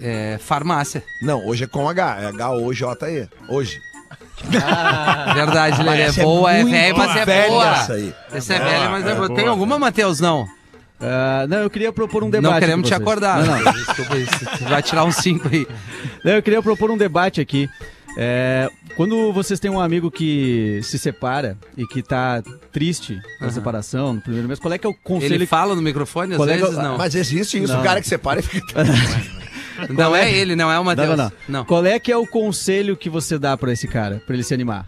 É, 0.00 0.38
farmácia. 0.40 1.02
Não, 1.20 1.46
hoje 1.46 1.64
é 1.64 1.66
com 1.66 1.88
H, 1.88 2.18
é 2.22 2.26
H-O-J-E. 2.26 3.28
Hoje. 3.48 3.78
Verdade, 5.34 5.82
Lelê. 5.82 6.02
É 6.02 6.06
é 6.08 6.12
boa, 6.12 6.52
é 6.52 6.64
velha, 6.64 6.94
mas 6.94 7.16
é 7.16 7.24
velha 7.24 7.48
boa. 7.48 7.70
essa 7.76 7.92
aí. 7.94 8.14
Essa 8.32 8.54
é 8.54 8.58
velha, 8.58 8.90
mas 8.90 9.06
é, 9.06 9.10
é 9.10 9.14
boa. 9.14 9.26
boa. 9.28 9.38
Tem 9.38 9.46
alguma, 9.48 9.78
Matheus? 9.78 10.20
Não. 10.20 10.46
Ah, 11.00 11.46
não, 11.48 11.58
eu 11.58 11.70
queria 11.70 11.92
propor 11.92 12.22
um 12.22 12.30
debate. 12.30 12.52
não 12.52 12.60
queremos 12.60 12.88
te 12.88 12.94
acordar. 12.94 13.44
Não, 13.44 13.58
não. 13.60 13.72
Desculpa 13.72 14.16
isso. 14.16 14.64
Vai 14.68 14.82
tirar 14.82 15.04
um 15.04 15.12
5 15.12 15.48
aí. 15.48 15.66
Não, 16.24 16.32
eu 16.32 16.42
queria 16.42 16.62
propor 16.62 16.90
um 16.90 16.96
debate 16.96 17.40
aqui. 17.40 17.68
É, 18.16 18.68
quando 18.94 19.32
vocês 19.32 19.58
têm 19.58 19.70
um 19.70 19.80
amigo 19.80 20.10
que 20.10 20.80
se 20.82 20.98
separa 20.98 21.56
e 21.76 21.86
que 21.86 22.02
tá 22.02 22.42
triste 22.70 23.18
na 23.40 23.50
separação, 23.50 24.12
no 24.14 24.20
primeiro 24.20 24.46
mês, 24.46 24.60
qual 24.60 24.72
é 24.72 24.76
que 24.78 24.86
é 24.86 24.90
o 24.90 24.94
conselho 24.94 25.34
Ele 25.34 25.46
fala 25.46 25.74
no 25.74 25.80
microfone, 25.80 26.34
às 26.34 26.36
Qual 26.36 26.48
é 26.48 26.54
que 26.56 26.60
vezes 26.60 26.76
eu- 26.76 26.82
não. 26.82 26.98
Mas 26.98 27.14
existe 27.14 27.62
isso, 27.62 27.72
Não. 27.72 27.80
o 27.80 27.82
cara 27.82 28.00
que 28.02 28.08
separa 28.08 28.40
e 28.40 28.42
fica. 28.42 28.66
Não 29.90 30.14
é 30.16 30.32
ele, 30.32 30.54
não 30.56 30.70
é 30.70 30.78
o 30.78 30.84
Matheus. 30.84 31.08
Não, 31.10 31.16
não, 31.16 31.32
não. 31.48 31.64
Qual 31.64 31.84
é 31.86 31.98
que 31.98 32.10
é 32.12 32.16
o 32.16 32.26
conselho 32.26 32.96
que 32.96 33.08
você 33.10 33.38
dá 33.38 33.56
pra 33.56 33.72
esse 33.72 33.86
cara, 33.88 34.22
pra 34.26 34.34
ele 34.34 34.42
se 34.44 34.52
animar? 34.54 34.84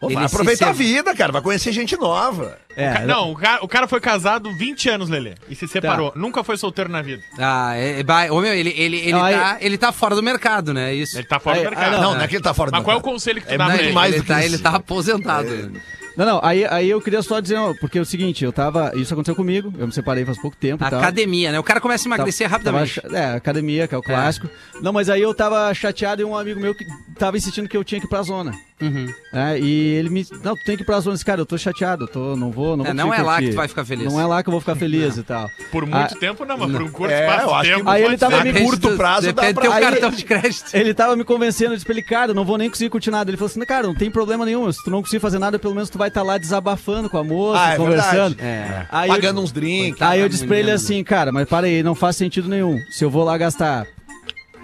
Pô, 0.00 0.08
Ele 0.08 0.16
vai 0.16 0.28
se 0.28 0.34
aproveitar 0.34 0.68
a 0.68 0.72
vida, 0.72 1.14
cara. 1.14 1.32
Vai 1.32 1.40
conhecer 1.40 1.72
gente 1.72 1.96
nova. 1.96 2.58
É, 2.76 2.92
Ca- 2.92 3.00
Não, 3.06 3.30
o 3.32 3.36
cara, 3.36 3.64
o 3.64 3.68
cara 3.68 3.88
foi 3.88 4.00
casado 4.00 4.52
20 4.58 4.90
anos, 4.90 5.08
Lelê, 5.08 5.34
e 5.48 5.54
se 5.54 5.66
separou. 5.68 6.12
Nunca 6.16 6.44
foi 6.44 6.56
solteiro 6.58 6.90
na 6.90 7.00
vida. 7.00 7.22
Ah, 7.38 7.74
é, 7.76 8.00
é, 8.00 8.02
ba- 8.02 8.26
ô, 8.30 8.40
meu, 8.40 8.52
ele, 8.52 8.74
ele, 8.76 8.98
ele, 8.98 9.12
Não, 9.12 9.20
tá, 9.20 9.56
ele 9.60 9.78
tá 9.78 9.92
fora 9.92 10.14
do 10.14 10.22
mercado, 10.22 10.74
né? 10.74 10.92
Isso. 10.92 11.16
Ele 11.16 11.26
tá 11.26 11.38
fora 11.40 11.56
Aí- 11.56 11.62
do 11.64 11.70
mercado. 11.70 11.94
ah, 11.94 12.00
Não, 12.00 12.14
não 12.16 12.20
é 12.20 12.28
que 12.28 12.34
ele 12.36 12.42
tá 12.42 12.52
fora 12.52 12.70
do 12.70 12.74
Mas 12.74 12.84
qual 12.84 12.92
é 12.92 12.96
o 12.96 12.98
mercado. 12.98 13.12
conselho 13.14 13.40
que 13.40 13.46
tu 13.46 13.54
É 13.54 13.56
dá 13.56 13.64
Não, 13.64 13.70
pra 13.70 13.74
muito 13.76 13.80
ele, 13.82 13.88
ele? 13.88 13.94
mais 13.94 14.12
ele 14.12 14.20
do 14.20 14.22
que 14.26 14.28
tá, 14.32 14.40
isso. 14.44 14.54
ele 14.54 14.58
tá 14.62 14.70
aposentado. 14.70 15.72
Não, 16.16 16.24
não, 16.24 16.40
aí, 16.42 16.64
aí 16.66 16.88
eu 16.90 17.00
queria 17.00 17.22
só 17.22 17.40
dizer, 17.40 17.58
porque 17.80 17.98
é 17.98 18.00
o 18.00 18.04
seguinte, 18.04 18.44
eu 18.44 18.52
tava. 18.52 18.92
Isso 18.94 19.12
aconteceu 19.12 19.34
comigo, 19.34 19.72
eu 19.78 19.86
me 19.86 19.92
separei 19.92 20.24
faz 20.24 20.40
pouco 20.40 20.56
tempo. 20.56 20.84
Academia, 20.84 21.50
né? 21.52 21.58
O 21.58 21.62
cara 21.64 21.80
começa 21.80 22.06
a 22.06 22.08
emagrecer 22.08 22.48
Tava- 22.48 22.56
rapidamente. 22.56 23.00
tava 23.00 23.16
é, 23.18 23.34
academia, 23.34 23.88
que 23.88 23.94
é 23.94 23.98
o 23.98 24.02
clássico. 24.02 24.48
Não, 24.80 24.92
mas 24.92 25.10
aí 25.10 25.22
eu 25.22 25.34
tava 25.34 25.72
chateado 25.74 26.22
e 26.22 26.24
um 26.24 26.36
amigo 26.36 26.60
meu 26.60 26.74
que 26.74 26.84
tava 27.18 27.36
insistindo 27.36 27.68
que 27.68 27.76
eu 27.76 27.82
tinha 27.84 28.00
que 28.00 28.06
ir 28.06 28.10
pra 28.10 28.22
zona. 28.22 28.52
Uhum. 28.82 29.06
É, 29.32 29.58
e 29.58 29.94
ele 29.94 30.10
me. 30.10 30.26
Não, 30.42 30.54
tu 30.56 30.64
tem 30.64 30.76
que 30.76 30.82
ir 30.82 30.86
pra 30.86 30.98
zona. 31.00 31.16
Cara, 31.24 31.40
eu 31.40 31.46
tô 31.46 31.56
chateado, 31.56 32.04
eu 32.04 32.08
tô, 32.08 32.36
não 32.36 32.50
vou. 32.50 32.76
Não, 32.76 32.84
É, 32.84 32.88
vou 32.88 32.94
não 32.94 33.04
conseguir 33.06 33.22
é 33.22 33.24
lá 33.26 33.40
que 33.40 33.50
tu 33.50 33.56
vai 33.56 33.68
ficar 33.68 33.84
feliz. 33.84 34.12
Não 34.12 34.20
é 34.20 34.26
lá 34.26 34.42
que 34.42 34.48
eu 34.48 34.52
vou 34.52 34.60
ficar 34.60 34.74
feliz 34.76 35.16
e 35.16 35.22
tal. 35.22 35.48
Por 35.70 35.86
muito 35.86 36.14
Ah, 36.14 36.18
tempo, 36.18 36.44
não, 36.44 36.58
mas 36.58 36.72
por 36.72 36.82
um 36.82 36.90
curto 36.90 37.12
É, 37.12 37.26
que- 37.28 37.68
tempo. 37.68 37.88
Aí 37.88 38.02
ele 38.04 38.18
tava 38.18 38.42
me 38.42 38.52
curto 38.52 38.90
do- 38.90 38.96
prazo, 38.96 39.32
dá 39.32 39.42
Depende 39.42 39.52
do 39.52 39.60
pra- 39.60 39.62
teu 39.62 39.72
Aí- 39.72 39.80
cartão 39.82 40.10
de 40.10 40.24
crédito. 40.24 40.64
Ele 40.74 40.92
tava 40.92 41.14
me 41.16 41.22
convencendo, 41.24 41.70
eu 41.72 41.76
disse 41.76 41.86
pra 41.86 41.94
ele, 41.94 42.02
cara, 42.02 42.32
eu 42.32 42.34
não 42.34 42.44
vou 42.44 42.58
nem 42.58 42.68
conseguir 42.68 42.90
curtir 42.90 43.10
nada. 43.12 43.30
Ele 43.30 43.36
falou 43.36 43.46
assim, 43.50 43.60
cara, 43.60 43.86
não 43.86 43.94
tem 43.94 44.10
problema 44.10 44.44
nenhum. 44.44 44.70
Se 44.72 44.82
tu 44.84 44.90
não 44.90 45.02
conseguir 45.02 45.20
fazer 45.20 45.38
nada, 45.38 45.56
pelo 45.58 45.74
menos 45.74 45.88
tu 45.88 45.96
vai 45.96 46.08
estar 46.08 46.22
lá 46.24 46.36
desabafando 46.36 47.08
com 47.08 47.16
a 47.18 47.24
moça, 47.24 47.60
Ah, 47.62 47.72
é 47.74 47.76
conversando. 47.76 48.36
verdade. 48.36 48.88
Aí 48.90 49.08
Pagando 49.08 49.38
eu, 49.40 49.44
uns 49.44 49.52
drinks. 49.52 50.02
Aí 50.02 50.20
eu 50.20 50.28
disse 50.28 50.46
pra 50.46 50.58
ele 50.58 50.72
assim, 50.72 51.02
cara, 51.04 51.30
mas 51.30 51.48
para 51.48 51.66
aí, 51.66 51.82
não 51.82 51.94
faz 51.94 52.16
sentido 52.16 52.48
nenhum. 52.48 52.78
Se 52.90 53.04
eu 53.04 53.10
vou 53.10 53.22
lá 53.24 53.38
gastar 53.38 53.86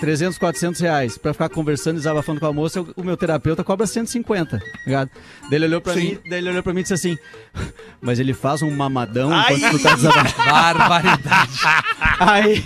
300, 0.00 0.38
400 0.38 0.80
reais 0.80 1.18
pra 1.18 1.32
ficar 1.32 1.48
conversando 1.50 1.96
e 1.96 1.98
desabafando 1.98 2.40
com 2.40 2.46
a 2.46 2.52
moça, 2.52 2.80
o 2.96 3.02
meu 3.04 3.16
terapeuta 3.16 3.62
cobra 3.62 3.86
150, 3.86 4.58
tá 4.58 4.64
ligado? 4.86 5.10
Daí 5.42 5.54
ele 5.56 5.66
olhou 5.66 5.80
pra 5.80 5.92
Sim. 5.94 6.00
mim, 6.00 6.18
daí 6.28 6.38
ele 6.38 6.48
olhou 6.50 6.62
pra 6.62 6.72
mim 6.72 6.80
e 6.80 6.82
disse 6.82 6.94
assim, 6.94 7.18
mas 8.00 8.18
ele 8.18 8.32
faz 8.32 8.62
um 8.62 8.70
mamadão 8.70 9.30
Ai! 9.32 9.54
enquanto 9.54 9.72
tu 9.76 9.82
tá 9.82 9.94
desabafando. 9.96 10.50
Barbaridade. 10.50 11.60
Aí, 12.18 12.64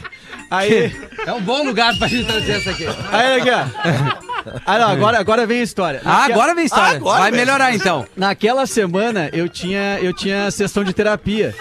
aí, 0.51 0.97
É 1.27 1.33
um 1.33 1.40
bom 1.40 1.64
lugar 1.64 1.97
pra 1.99 2.07
gente 2.09 2.27
trazer 2.27 2.53
essa 2.53 2.70
aqui. 2.70 2.87
aí 3.11 3.40
aqui, 3.40 3.51
ó. 3.51 4.25
Ah, 4.66 4.79
não, 4.79 4.88
agora, 4.90 5.18
agora 5.18 5.47
vem 5.47 5.61
a 5.61 5.62
história. 5.62 6.03
Ah, 6.05 6.20
Naque- 6.20 6.33
agora 6.33 6.55
vem 6.55 6.62
a 6.62 6.66
história. 6.66 6.97
Agora, 6.99 7.20
Vai 7.23 7.31
melhorar 7.31 7.75
então. 7.75 8.07
Naquela 8.16 8.66
semana 8.66 9.31
eu 9.33 9.49
tinha, 9.49 9.99
eu 10.03 10.12
tinha 10.14 10.51
sessão 10.51 10.85
de 10.85 10.92
terapia. 10.92 11.55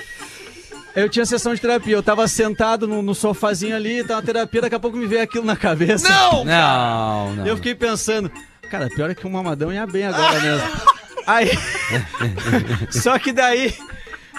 Eu 0.96 1.10
tinha 1.10 1.26
sessão 1.26 1.56
de 1.56 1.62
terapia, 1.62 1.96
eu 1.96 2.04
tava 2.04 2.28
sentado 2.28 2.88
no, 2.88 3.02
no 3.02 3.16
sofazinho 3.16 3.76
ali, 3.76 4.04
tava 4.04 4.22
terapia, 4.22 4.62
daqui 4.62 4.76
a 4.76 4.80
pouco 4.80 4.96
me 4.96 5.08
veio 5.08 5.24
aquilo 5.24 5.44
na 5.44 5.56
cabeça. 5.56 6.08
Não! 6.08 6.46
Não, 6.46 7.34
não. 7.36 7.48
Eu 7.48 7.56
fiquei 7.56 7.74
pensando, 7.74 8.32
cara, 8.70 8.88
pior 8.90 9.10
é 9.10 9.16
que 9.16 9.26
o 9.26 9.30
mamadão 9.30 9.74
ia 9.74 9.88
bem 9.88 10.06
agora 10.06 10.40
mesmo. 10.40 10.68
Aí. 11.26 11.50
Só 12.92 13.18
que 13.18 13.32
daí. 13.32 13.74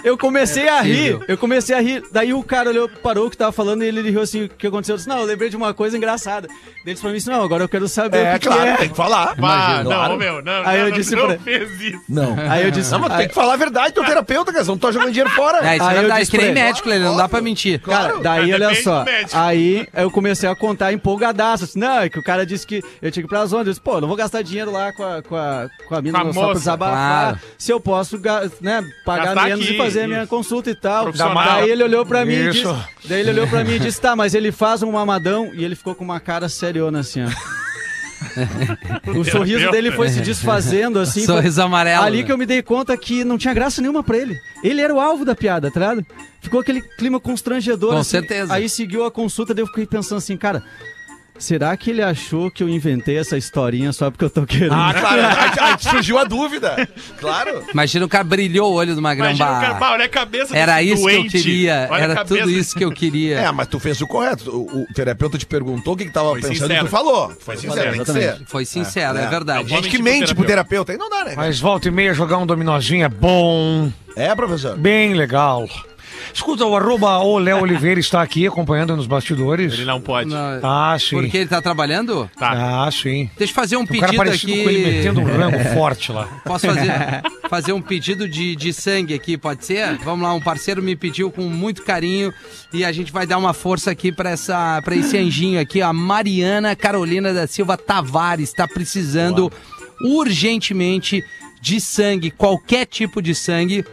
Eu 0.05 0.17
comecei 0.17 0.69
a 0.69 0.81
rir, 0.81 1.19
eu 1.27 1.37
comecei 1.37 1.75
a 1.75 1.81
rir. 1.81 2.03
Daí 2.11 2.33
o 2.33 2.43
cara 2.43 2.69
olhou, 2.69 2.87
parou 2.87 3.27
o 3.27 3.29
que 3.29 3.35
tava 3.35 3.51
falando 3.51 3.83
e 3.83 3.87
ele 3.87 4.09
riu 4.09 4.21
assim: 4.21 4.43
o 4.43 4.49
que 4.49 4.67
aconteceu? 4.67 4.93
Eu 4.93 4.97
disse, 4.97 5.09
não, 5.09 5.19
eu 5.19 5.25
lembrei 5.25 5.49
de 5.49 5.57
uma 5.57 5.73
coisa 5.73 5.97
engraçada. 5.97 6.47
Daí 6.47 6.57
Ele 6.85 6.93
disse 6.93 7.01
pra 7.01 7.11
mim 7.11 7.17
assim: 7.17 7.29
não, 7.31 7.43
agora 7.43 7.63
eu 7.63 7.69
quero 7.69 7.87
saber 7.87 8.17
o 8.17 8.25
É, 8.25 8.33
que, 8.33 8.39
que 8.39 8.47
claro, 8.47 8.69
é. 8.69 8.77
tem 8.77 8.89
que 8.89 8.95
falar. 8.95 9.35
Ah, 9.41 9.81
não, 9.83 9.91
Claro. 9.91 10.17
meu, 10.17 10.41
não, 10.43 10.53
Aí 10.65 10.79
não, 10.79 10.87
eu 10.87 10.91
disse 10.91 11.15
não 11.15 11.25
pra- 11.27 11.39
fez 11.39 11.81
isso. 11.81 12.01
Não. 12.07 12.35
Aí 12.49 12.63
eu 12.63 12.71
disse: 12.71 12.91
Não, 12.91 12.99
mas 12.99 13.11
aí- 13.11 13.17
tem 13.17 13.27
que 13.29 13.33
falar 13.33 13.53
a 13.55 13.57
verdade, 13.57 13.93
teu 13.93 14.05
terapeuta, 14.05 14.53
cara. 14.53 14.63
Não 14.65 14.77
tá 14.77 14.91
jogando 14.91 15.09
dinheiro 15.09 15.29
fora. 15.31 15.57
É, 15.67 15.75
isso 15.77 15.83
é 15.83 15.87
Aí 15.89 15.95
eu 15.95 16.01
verdade. 16.01 16.19
disse 16.21 16.31
Que 16.31 16.37
nem 16.37 16.53
médico, 16.53 16.89
ele 16.89 17.03
não 17.03 17.17
dá 17.17 17.27
pra 17.27 17.41
mentir. 17.41 17.79
Cara, 17.81 18.19
daí 18.21 18.53
olha 18.53 18.75
só. 18.83 19.03
Aí 19.33 19.87
eu 19.93 20.11
comecei 20.11 20.47
a 20.47 20.55
contar 20.55 20.93
empolgadaço. 20.93 21.63
Assim, 21.63 21.79
não, 21.79 22.01
é 22.01 22.09
que 22.09 22.19
o 22.19 22.23
cara 22.23 22.45
disse 22.45 22.67
que 22.67 22.83
eu 23.01 23.11
tinha 23.11 23.23
que 23.23 23.27
ir 23.27 23.29
pra 23.29 23.45
zona. 23.47 23.61
Eu 23.63 23.69
disse, 23.69 23.81
pô, 23.81 23.99
não 23.99 24.07
vou 24.07 24.15
gastar 24.17 24.43
dinheiro 24.43 24.71
lá 24.71 24.93
com 24.93 25.03
a, 25.03 25.21
com 25.23 25.35
a, 25.35 25.67
com 25.87 25.95
a 25.95 26.01
mina 26.01 26.21
Com 26.21 26.29
a 26.29 26.33
só 26.33 26.45
pra 26.45 26.53
desabafar. 26.53 26.95
Claro. 27.31 27.39
Se 27.57 27.71
eu 27.71 27.79
posso 27.79 28.19
né, 28.61 28.83
pagar 29.05 29.35
menos 29.35 29.67
e 29.67 29.77
fazer 29.77 29.94
a 30.03 30.07
minha 30.07 30.27
consulta 30.27 30.69
e 30.69 30.75
tal. 30.75 31.11
Daí 31.11 31.69
ele 31.69 31.83
olhou 31.83 32.05
pra 32.05 32.25
mim 32.25 32.33
e 32.33 32.49
Isso. 32.49 32.73
disse. 32.73 33.07
Daí 33.09 33.19
ele 33.21 33.31
olhou 33.31 33.47
pra 33.47 33.63
mim 33.63 33.73
e 33.75 33.79
disse, 33.79 33.99
tá, 33.99 34.15
mas 34.15 34.33
ele 34.33 34.51
faz 34.51 34.83
um 34.83 34.91
mamadão 34.91 35.51
e 35.53 35.63
ele 35.63 35.75
ficou 35.75 35.95
com 35.95 36.03
uma 36.03 36.19
cara 36.19 36.49
seriona 36.49 36.99
assim, 36.99 37.23
ó. 37.23 37.29
o 39.17 39.23
sorriso 39.23 39.69
dele 39.71 39.91
foi 39.91 40.09
se 40.09 40.21
desfazendo 40.21 40.99
assim. 40.99 41.25
foi- 41.25 41.35
Sorriso 41.35 41.61
amarelo. 41.61 42.03
Ali 42.03 42.23
que 42.23 42.31
eu 42.31 42.37
me 42.37 42.45
dei 42.45 42.61
conta 42.61 42.95
que 42.97 43.23
não 43.23 43.37
tinha 43.37 43.53
graça 43.53 43.81
nenhuma 43.81 44.03
pra 44.03 44.17
ele. 44.17 44.39
Ele 44.63 44.81
era 44.81 44.93
o 44.93 44.99
alvo 44.99 45.25
da 45.25 45.35
piada, 45.35 45.69
tá 45.69 45.79
ligado? 45.79 46.05
Ficou 46.41 46.59
aquele 46.59 46.81
clima 46.81 47.19
constrangedor. 47.19 47.91
Com 47.93 47.97
assim. 47.99 48.11
certeza. 48.11 48.53
Aí 48.53 48.69
seguiu 48.69 49.03
a 49.05 49.11
consulta, 49.11 49.53
daí 49.53 49.63
eu 49.63 49.67
fiquei 49.67 49.85
pensando 49.85 50.17
assim, 50.19 50.37
cara, 50.37 50.63
será 51.37 51.75
que 51.77 51.89
ele 51.91 52.01
achou 52.01 52.49
que 52.49 52.63
eu 52.63 52.69
inventei 52.69 53.17
essa 53.17 53.37
historinha 53.37 53.91
só 53.93 54.09
porque 54.09 54.25
eu 54.25 54.29
tô 54.29 54.45
querendo? 54.45 54.73
Ah, 54.73 54.93
claro. 54.93 55.21
Aí, 55.25 55.71
aí 55.71 55.75
surgiu 55.79 56.17
a 56.17 56.23
dúvida. 56.23 56.87
Claro. 57.19 57.63
Imagina 57.71 58.05
o 58.05 58.09
cara 58.09 58.23
brilhou 58.23 58.71
o 58.71 58.75
olho 58.75 58.95
do 58.95 59.01
Magrão. 59.01 59.25
Imagina 59.27 59.57
o 59.57 59.61
cara, 59.61 59.75
pá, 59.75 59.91
olha 59.93 60.05
a 60.05 60.09
cabeça 60.09 60.55
Era 60.57 60.81
isso 60.81 61.03
que 61.05 61.11
eu 61.11 61.19
doente. 61.19 61.31
queria. 61.31 61.87
Olha 61.91 62.03
Era 62.03 62.15
cabeça 62.15 62.35
tudo 62.41 62.51
isso 62.51 62.75
que 62.75 62.83
eu 62.85 62.91
queria. 62.91 63.39
É, 63.39 63.51
mas 63.51 63.67
tu 63.67 63.79
fez 63.79 63.99
o 64.01 64.07
correto. 64.07 64.49
O, 64.49 64.81
o 64.81 64.93
terapeuta 64.93 65.37
te 65.37 65.45
perguntou 65.45 65.93
o 65.93 65.97
que, 65.97 66.05
que 66.05 66.11
tava 66.11 66.29
Foi 66.31 66.41
pensando 66.41 66.55
sincero. 66.67 66.73
e 66.85 66.87
tu 66.87 66.91
falou. 66.91 67.31
Foi 67.39 67.57
sincero, 67.57 67.91
tem 67.91 68.03
que 68.03 68.11
ser. 68.11 68.41
Foi 68.45 68.65
sincero, 68.65 69.17
é, 69.17 69.23
É. 69.23 69.27
verdade. 69.27 69.69
Gente 69.69 69.89
que 69.89 70.01
mente 70.01 70.33
pro 70.33 70.45
terapeuta, 70.45 70.91
aí 70.91 70.97
não 70.97 71.09
dá, 71.09 71.25
né? 71.25 71.33
Mas 71.35 71.59
volta 71.59 71.87
e 71.87 71.91
meia 71.91 72.13
jogar 72.13 72.37
um 72.37 72.45
dominozinho 72.45 73.03
é 73.05 73.09
bom, 73.09 73.91
É, 74.15 74.33
professor? 74.35 74.77
bem 74.77 75.13
legal. 75.13 75.67
Escuta, 76.33 76.65
o 76.65 76.75
arroba 76.75 77.19
o 77.19 77.37
Léo 77.37 77.61
Oliveira 77.61 77.99
está 77.99 78.21
aqui 78.21 78.45
acompanhando 78.47 78.95
nos 78.95 79.07
bastidores. 79.07 79.73
Ele 79.73 79.85
não 79.85 80.01
pode. 80.01 80.29
Não, 80.29 80.59
Ah, 80.63 80.97
sim. 80.99 81.15
Porque 81.15 81.37
ele 81.37 81.47
tá 81.47 81.61
trabalhando? 81.61 82.29
Tá. 82.37 82.85
Ah, 82.85 82.91
sim. 82.91 83.29
Deixa 83.37 83.51
eu 83.51 83.55
fazer 83.55 83.77
um 83.77 83.83
O 83.83 83.87
cara 83.87 83.99
pedido 84.01 84.17
parecido 84.17 84.51
aqui. 84.53 84.63
com 84.63 84.69
ele 84.69 84.85
metendo 84.91 85.19
um 85.21 85.23
rango 85.25 85.59
forte 85.73 86.11
lá. 86.11 86.27
Posso 86.45 86.67
fazer, 86.67 86.91
fazer 87.49 87.73
um 87.73 87.81
pedido 87.81 88.27
de, 88.27 88.55
de 88.55 88.73
sangue 88.73 89.13
aqui, 89.13 89.37
pode 89.37 89.65
ser? 89.65 89.97
Vamos 90.03 90.23
lá, 90.23 90.33
um 90.33 90.41
parceiro 90.41 90.81
me 90.83 90.95
pediu 90.95 91.31
com 91.31 91.43
muito 91.43 91.83
carinho 91.83 92.33
e 92.73 92.83
a 92.83 92.91
gente 92.91 93.11
vai 93.11 93.25
dar 93.25 93.37
uma 93.37 93.53
força 93.53 93.91
aqui 93.91 94.11
pra 94.11 94.31
essa 94.31 94.81
para 94.83 94.95
esse 94.95 95.17
anjinho 95.17 95.59
aqui, 95.59 95.81
a 95.81 95.93
Mariana 95.93 96.75
Carolina 96.75 97.33
da 97.33 97.47
Silva 97.47 97.77
Tavares 97.77 98.49
está 98.49 98.67
precisando 98.67 99.51
urgentemente 100.01 101.23
de 101.61 101.79
sangue, 101.81 102.31
qualquer 102.31 102.85
tipo 102.85 103.21
de 103.21 103.33
sangue. 103.33 103.83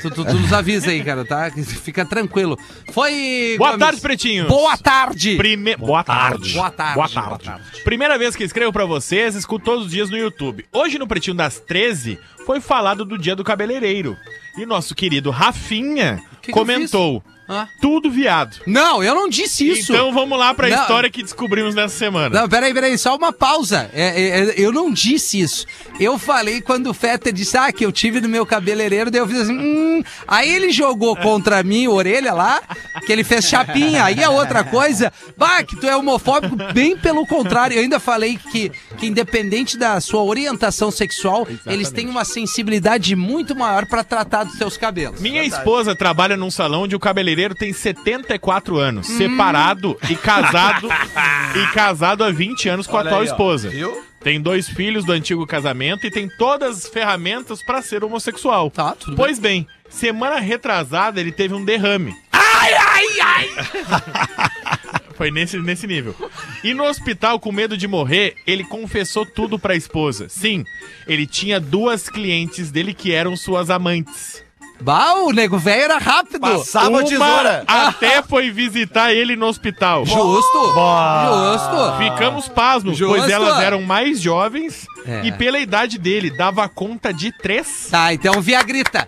tu, 0.00 0.10
tu- 0.10 0.24
tu 0.24 0.34
nos 0.34 0.52
avisa 0.54 0.90
aí, 0.90 1.04
cara, 1.04 1.22
tá? 1.22 1.50
Fica 1.50 2.06
tranquilo. 2.06 2.58
Foi. 2.94 3.56
Boa 3.58 3.72
Gomes. 3.72 3.84
tarde, 3.86 4.00
pretinhos. 4.00 4.48
Boa 4.48 4.78
tarde! 4.78 5.36
Prime... 5.36 5.76
Boa 5.76 6.02
tarde. 6.02 6.54
Boa 6.54 6.70
tarde. 6.70 6.94
Boa 6.94 7.08
tarde. 7.38 7.82
Primeira 7.84 8.16
vez 8.16 8.34
que 8.34 8.42
escrevo 8.42 8.72
pra 8.72 8.86
vocês, 8.86 9.34
escuto 9.34 9.66
todos 9.66 9.84
os 9.84 9.90
dias 9.90 10.08
no 10.08 10.16
YouTube. 10.16 10.64
Hoje 10.72 10.98
no 10.98 11.06
Pretinho 11.06 11.25
das 11.34 11.58
13 11.60 12.18
foi 12.44 12.60
falado 12.60 13.04
do 13.04 13.18
dia 13.18 13.34
do 13.34 13.44
cabeleireiro. 13.44 14.16
E 14.56 14.64
nosso 14.64 14.94
querido 14.94 15.30
Rafinha 15.30 16.22
Que 16.40 16.46
que 16.46 16.52
comentou: 16.52 17.22
Ah. 17.48 17.68
Tudo 17.80 18.10
viado. 18.10 18.56
Não, 18.66 19.02
eu 19.02 19.14
não 19.14 19.28
disse 19.28 19.68
isso. 19.68 19.92
Então 19.92 20.12
vamos 20.12 20.36
lá 20.38 20.52
pra 20.52 20.68
Não. 20.68 20.80
história 20.80 21.08
que 21.08 21.22
descobrimos 21.22 21.74
nessa 21.74 21.96
semana. 21.96 22.40
Não, 22.40 22.48
peraí, 22.48 22.74
peraí, 22.74 22.98
só 22.98 23.14
uma 23.14 23.32
pausa. 23.32 23.88
É, 23.94 24.02
é, 24.02 24.38
é, 24.40 24.54
eu 24.56 24.72
não 24.72 24.90
disse 24.90 25.38
isso. 25.40 25.64
Eu 26.00 26.18
falei 26.18 26.60
quando 26.60 26.88
o 26.88 26.94
Fetter 26.94 27.32
disse, 27.32 27.56
ah, 27.56 27.70
que 27.72 27.86
eu 27.86 27.92
tive 27.92 28.20
no 28.20 28.28
meu 28.28 28.44
cabeleireiro, 28.44 29.10
daí 29.10 29.20
eu 29.20 29.28
fiz 29.28 29.42
assim, 29.42 29.56
hum. 29.56 30.02
Aí 30.26 30.52
ele 30.52 30.72
jogou 30.72 31.16
contra 31.16 31.62
mim, 31.62 31.86
a 31.86 31.90
orelha 31.90 32.32
lá, 32.32 32.60
que 33.06 33.12
ele 33.12 33.22
fez 33.22 33.44
chapinha. 33.44 34.04
Aí 34.04 34.22
a 34.24 34.30
outra 34.30 34.64
coisa, 34.64 35.12
bah, 35.36 35.62
que 35.62 35.76
tu 35.76 35.86
é 35.86 35.96
homofóbico, 35.96 36.56
bem 36.72 36.96
pelo 36.96 37.24
contrário. 37.26 37.76
Eu 37.76 37.82
ainda 37.82 38.00
falei 38.00 38.38
que, 38.50 38.72
que 38.98 39.06
independente 39.06 39.78
da 39.78 40.00
sua 40.00 40.22
orientação 40.22 40.90
sexual, 40.90 41.46
eles 41.64 41.90
têm 41.90 42.08
uma 42.08 42.24
sensibilidade 42.24 43.14
muito 43.14 43.54
maior 43.54 43.86
pra 43.86 44.02
tratar 44.02 44.44
dos 44.44 44.58
seus 44.58 44.76
cabelos. 44.76 45.20
Minha 45.20 45.44
esposa 45.44 45.94
trabalha 45.94 46.36
num 46.36 46.50
salão 46.50 46.82
onde 46.82 46.96
o 46.96 47.00
cabeleireiro 47.00 47.35
tem 47.54 47.72
74 47.72 48.76
anos, 48.78 49.08
Hum. 49.10 49.16
separado 49.18 49.96
e 50.10 50.16
casado 50.16 50.88
e 51.54 51.66
casado 51.72 52.24
há 52.24 52.30
20 52.30 52.68
anos 52.68 52.86
com 52.86 52.96
a 52.96 53.00
Olha 53.00 53.08
atual 53.08 53.20
aí, 53.22 53.26
esposa. 53.26 53.68
Viu? 53.68 54.04
Tem 54.20 54.40
dois 54.40 54.68
filhos 54.68 55.04
do 55.04 55.12
antigo 55.12 55.46
casamento 55.46 56.06
e 56.06 56.10
tem 56.10 56.28
todas 56.36 56.78
as 56.84 56.88
ferramentas 56.88 57.62
pra 57.64 57.80
ser 57.80 58.02
homossexual. 58.02 58.70
Tá, 58.70 58.92
tudo 58.92 59.10
bem. 59.10 59.16
Pois 59.16 59.38
bem, 59.38 59.66
semana 59.88 60.40
retrasada 60.40 61.20
ele 61.20 61.30
teve 61.30 61.54
um 61.54 61.64
derrame. 61.64 62.12
Ai, 62.32 62.74
ai, 62.74 63.20
ai! 63.20 63.48
Foi 65.16 65.30
nesse, 65.30 65.58
nesse 65.58 65.86
nível. 65.86 66.14
E 66.62 66.74
no 66.74 66.84
hospital, 66.84 67.40
com 67.40 67.50
medo 67.50 67.76
de 67.76 67.86
morrer, 67.88 68.36
ele 68.46 68.64
confessou 68.64 69.24
tudo 69.24 69.58
pra 69.58 69.74
esposa. 69.74 70.28
Sim, 70.28 70.64
ele 71.06 71.26
tinha 71.26 71.58
duas 71.58 72.08
clientes 72.08 72.70
dele 72.70 72.92
que 72.92 73.12
eram 73.12 73.34
suas 73.36 73.70
amantes. 73.70 74.44
Bah, 74.80 75.14
o 75.14 75.32
nego 75.32 75.58
velho 75.58 75.82
era 75.84 75.98
rápido. 75.98 76.40
Passava 76.40 77.00
a 77.00 77.04
tesoura. 77.04 77.64
até 77.66 78.22
foi 78.22 78.50
visitar 78.50 79.12
ele 79.12 79.34
no 79.36 79.46
hospital. 79.46 80.04
Justo. 80.04 80.72
Boa. 80.74 81.56
Justo. 81.56 81.98
Ficamos 81.98 82.48
pasmos, 82.48 82.98
pois 82.98 83.22
Justo. 83.22 83.30
elas 83.32 83.60
eram 83.60 83.82
mais 83.82 84.20
jovens 84.20 84.86
É. 85.06 85.22
e 85.24 85.32
pela 85.32 85.58
idade 85.58 85.98
dele 85.98 86.30
dava 86.36 86.68
conta 86.68 87.12
de 87.12 87.32
três. 87.32 87.88
Tá, 87.90 88.12
então 88.12 88.40
Viagrita. 88.40 89.06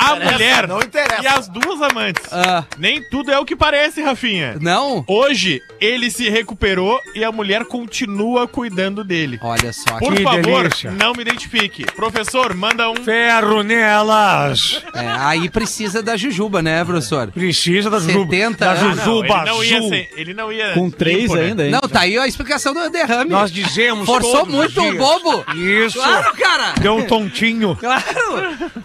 A 0.00 0.14
Interessa, 0.16 0.32
mulher 0.32 0.68
não 0.68 0.80
interessa. 0.80 1.22
e 1.22 1.26
as 1.26 1.48
duas 1.48 1.82
amantes. 1.82 2.24
Ah, 2.32 2.64
Nem 2.78 3.02
tudo 3.10 3.30
é 3.30 3.38
o 3.38 3.44
que 3.44 3.54
parece, 3.54 4.00
Rafinha. 4.02 4.56
não? 4.60 5.04
Hoje, 5.06 5.60
ele 5.80 6.10
se 6.10 6.28
recuperou 6.30 6.98
e 7.14 7.22
a 7.24 7.30
mulher 7.30 7.64
continua 7.64 8.48
cuidando 8.48 9.04
dele. 9.04 9.38
Olha 9.42 9.72
só. 9.72 9.98
Por 9.98 10.14
Que 10.14 10.22
favor, 10.22 10.62
delícia. 10.62 10.90
não 10.90 11.12
me 11.12 11.22
identifique. 11.22 11.84
Professor, 11.94 12.54
manda 12.54 12.90
um. 12.90 12.96
Ferro 12.96 13.62
nelas. 13.62 14.82
É, 14.94 15.06
aí 15.18 15.48
precisa 15.48 16.02
da 16.02 16.16
jujuba, 16.16 16.62
né, 16.62 16.84
professor? 16.84 17.30
Precisa 17.30 17.90
da 17.90 17.98
jujuba. 17.98 18.30
70 18.30 18.64
Da. 18.64 18.70
Ah, 18.72 18.74
não, 18.74 18.94
jujuba 18.94 19.36
ele 19.36 19.44
não 19.44 19.64
ia 19.64 20.08
ele 20.16 20.34
não 20.34 20.52
ia 20.52 20.72
Com 20.72 20.90
três 20.90 21.30
né? 21.30 21.40
ainda, 21.42 21.64
hein? 21.64 21.70
Não, 21.70 21.80
tá 21.80 22.00
aí 22.00 22.16
a 22.18 22.26
explicação 22.26 22.72
do 22.72 22.88
derrame. 22.90 23.30
Nós 23.30 23.50
dizemos 23.52 24.06
Forçou 24.06 24.46
todos 24.46 24.48
os 24.54 24.54
muito 24.54 24.80
o 24.82 24.96
bobo. 24.96 25.44
Isso. 25.56 25.98
Claro, 25.98 26.34
cara. 26.36 26.72
Deu 26.80 26.96
um 26.96 27.02
tontinho. 27.06 27.76
Claro. 27.76 28.02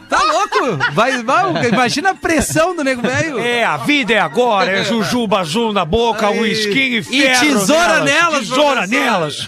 Tá 0.09 0.21
louco. 0.21 0.77
Vai, 0.93 1.04
vai, 1.23 1.67
imagina 1.69 2.11
a 2.11 2.15
pressão 2.15 2.75
do 2.75 2.83
nego 2.83 3.01
velho. 3.01 3.39
É, 3.39 3.63
a 3.63 3.77
vida 3.77 4.13
é 4.13 4.19
agora, 4.19 4.71
é 4.71 4.83
jujuba 4.83 5.39
azul 5.39 5.71
na 5.73 5.85
boca, 5.85 6.29
whisky 6.29 6.79
e 6.79 6.97
E 6.97 7.03
ferro 7.03 7.39
tesoura 7.59 7.99
nelas, 8.01 8.39
Tesoura 8.47 8.81
professor. 8.81 8.87
nelas. 8.87 9.47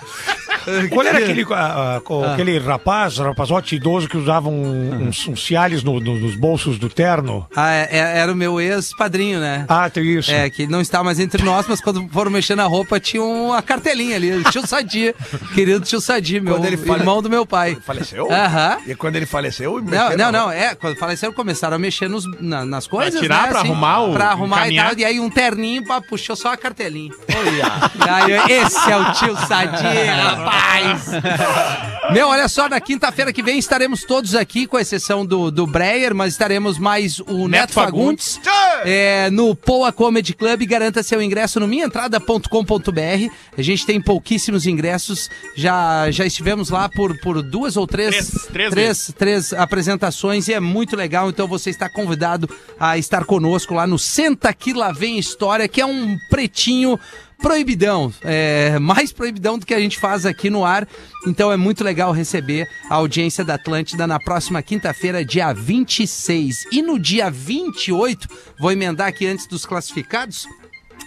Qual 0.92 1.06
era 1.06 1.18
aquele, 1.20 1.46
ah, 1.52 2.00
ah, 2.10 2.34
aquele 2.34 2.58
rapaz, 2.60 3.18
rapazote 3.18 3.76
idoso 3.76 4.08
que 4.08 4.18
usava 4.18 4.50
um- 4.50 5.08
uns, 5.08 5.28
uns 5.28 5.46
ciales 5.46 5.84
no- 5.84 6.00
no- 6.00 6.20
nos 6.20 6.36
bolsos 6.36 6.78
do 6.78 6.90
terno? 6.90 7.48
Ah, 7.56 7.72
é- 7.74 7.88
é- 7.92 8.18
era 8.20 8.32
o 8.32 8.36
meu 8.36 8.60
ex-padrinho, 8.60 9.40
né? 9.40 9.66
Ah, 9.68 9.90
tem 9.90 10.04
isso. 10.06 10.32
É, 10.32 10.50
que 10.50 10.68
não 10.68 10.82
está 10.82 11.04
mais 11.04 11.20
entre 11.20 11.44
nós, 11.44 11.66
mas 11.68 11.82
quando 11.82 12.08
foram 12.10 12.30
mexer 12.32 12.56
na 12.56 12.66
roupa 12.66 13.00
tinha 13.00 13.24
uma 13.24 13.62
cartelinha 13.62 14.16
ali. 14.16 14.32
o 14.32 14.44
Tio 14.52 14.66
Sadi, 14.68 15.14
querido 15.56 15.80
tio 15.82 16.00
Sadi, 16.02 16.40
meu 16.40 16.56
fale- 16.62 17.00
irmão 17.02 17.22
do 17.22 17.30
meu 17.30 17.46
pai. 17.46 17.78
Faleceu? 17.86 18.32
Aham. 18.32 18.78
E 18.88 18.96
quando 18.96 19.16
ele 19.16 19.26
faleceu... 19.26 19.82
Não, 19.82 20.16
não, 20.18 20.32
não, 20.32 20.52
é, 20.52 20.76
quando 20.76 20.96
faleceram 20.98 21.34
começaram 21.34 21.76
a 21.76 21.80
mexer 21.80 22.10
nos, 22.10 22.26
na- 22.42 22.66
nas 22.66 22.88
coisas, 22.88 23.20
tirar, 23.20 23.44
né, 23.44 23.50
pra 23.50 23.60
arrumar 23.60 24.00
o- 24.02 24.14
Pra 24.14 24.26
arrumar 24.32 24.70
e 24.70 24.76
tal, 24.76 24.94
e 24.98 25.06
aí 25.06 25.20
um 25.20 25.30
terninho, 25.30 25.86
pá, 25.86 26.02
puxou 26.02 26.36
só 26.36 26.52
a 26.54 26.58
cartelinha. 26.58 27.12
E 28.06 28.10
aí, 28.10 28.52
esse 28.62 28.92
é 28.92 28.98
o 28.98 29.12
tio 29.14 29.36
Sadi, 29.48 29.84
rapaz! 30.08 30.57
Meu, 32.12 32.28
olha 32.28 32.48
só, 32.48 32.70
na 32.70 32.80
quinta-feira 32.80 33.34
que 33.34 33.44
vem 33.44 33.60
estaremos 33.60 34.04
todos 34.04 34.34
aqui, 34.34 34.66
com 34.66 34.80
exceção 34.80 35.26
do, 35.26 35.52
do 35.52 35.68
Breyer, 35.68 36.16
mas 36.16 36.34
estaremos 36.34 36.78
mais 36.78 37.20
o 37.20 37.48
Neto, 37.48 37.62
Neto 37.62 37.74
Fagundes, 37.74 38.40
é, 38.86 39.30
no 39.30 39.56
Poa 39.56 39.92
Comedy 39.92 40.34
Club. 40.34 40.64
Garanta 40.66 41.04
seu 41.04 41.22
ingresso 41.22 41.60
no 41.60 41.68
minhaentrada.com.br. 41.68 43.34
A 43.58 43.62
gente 43.62 43.86
tem 43.86 44.02
pouquíssimos 44.02 44.66
ingressos, 44.66 45.30
já, 45.56 46.10
já 46.12 46.26
estivemos 46.26 46.70
lá 46.70 46.88
por, 46.90 47.20
por 47.20 47.42
duas 47.42 47.76
ou 47.76 47.86
três, 47.86 48.08
Três, 48.08 48.46
três 48.46 48.72
três, 48.72 49.14
três 49.18 49.54
apresentações 49.54 50.48
e 50.48 50.54
é 50.54 50.60
muito 50.60 50.96
legal. 50.96 51.30
Então 51.30 51.48
você 51.48 51.70
está 51.70 51.90
convidado 51.90 52.50
a 52.80 52.98
estar 52.98 53.26
conosco 53.26 53.74
lá 53.74 53.86
no 53.86 54.00
Senta 54.00 54.54
Que 54.54 54.74
Lá 54.74 54.92
Vem 54.92 55.18
História, 55.18 55.68
que 55.68 55.82
é 55.82 55.86
um 55.86 56.18
pretinho 56.30 57.00
proibidão, 57.38 58.12
é, 58.24 58.80
mais 58.80 59.12
proibidão 59.12 59.58
do 59.58 59.66
que 59.66 59.74
a 59.74 59.80
gente 59.80 59.98
faz 59.98 60.26
aqui 60.26 60.50
no 60.50 60.66
ar. 60.66 60.88
Então 61.26 61.52
é 61.52 61.58
muito 61.58 61.84
legal 61.84 62.12
receber 62.12 62.68
a 62.90 62.96
audiência 62.96 63.44
da 63.44 63.56
Atlântida 63.56 64.08
na 64.08 64.20
próxima 64.20 64.62
quinta-feira, 64.62 65.24
dia 65.24 65.54
26. 65.54 66.66
E 66.72 66.82
no 66.82 67.00
dia 67.00 67.30
28, 67.30 68.28
vou 68.60 68.72
emendar 68.72 69.08
aqui 69.08 69.26
antes 69.28 69.48
dos 69.48 69.66
classificados. 69.66 70.48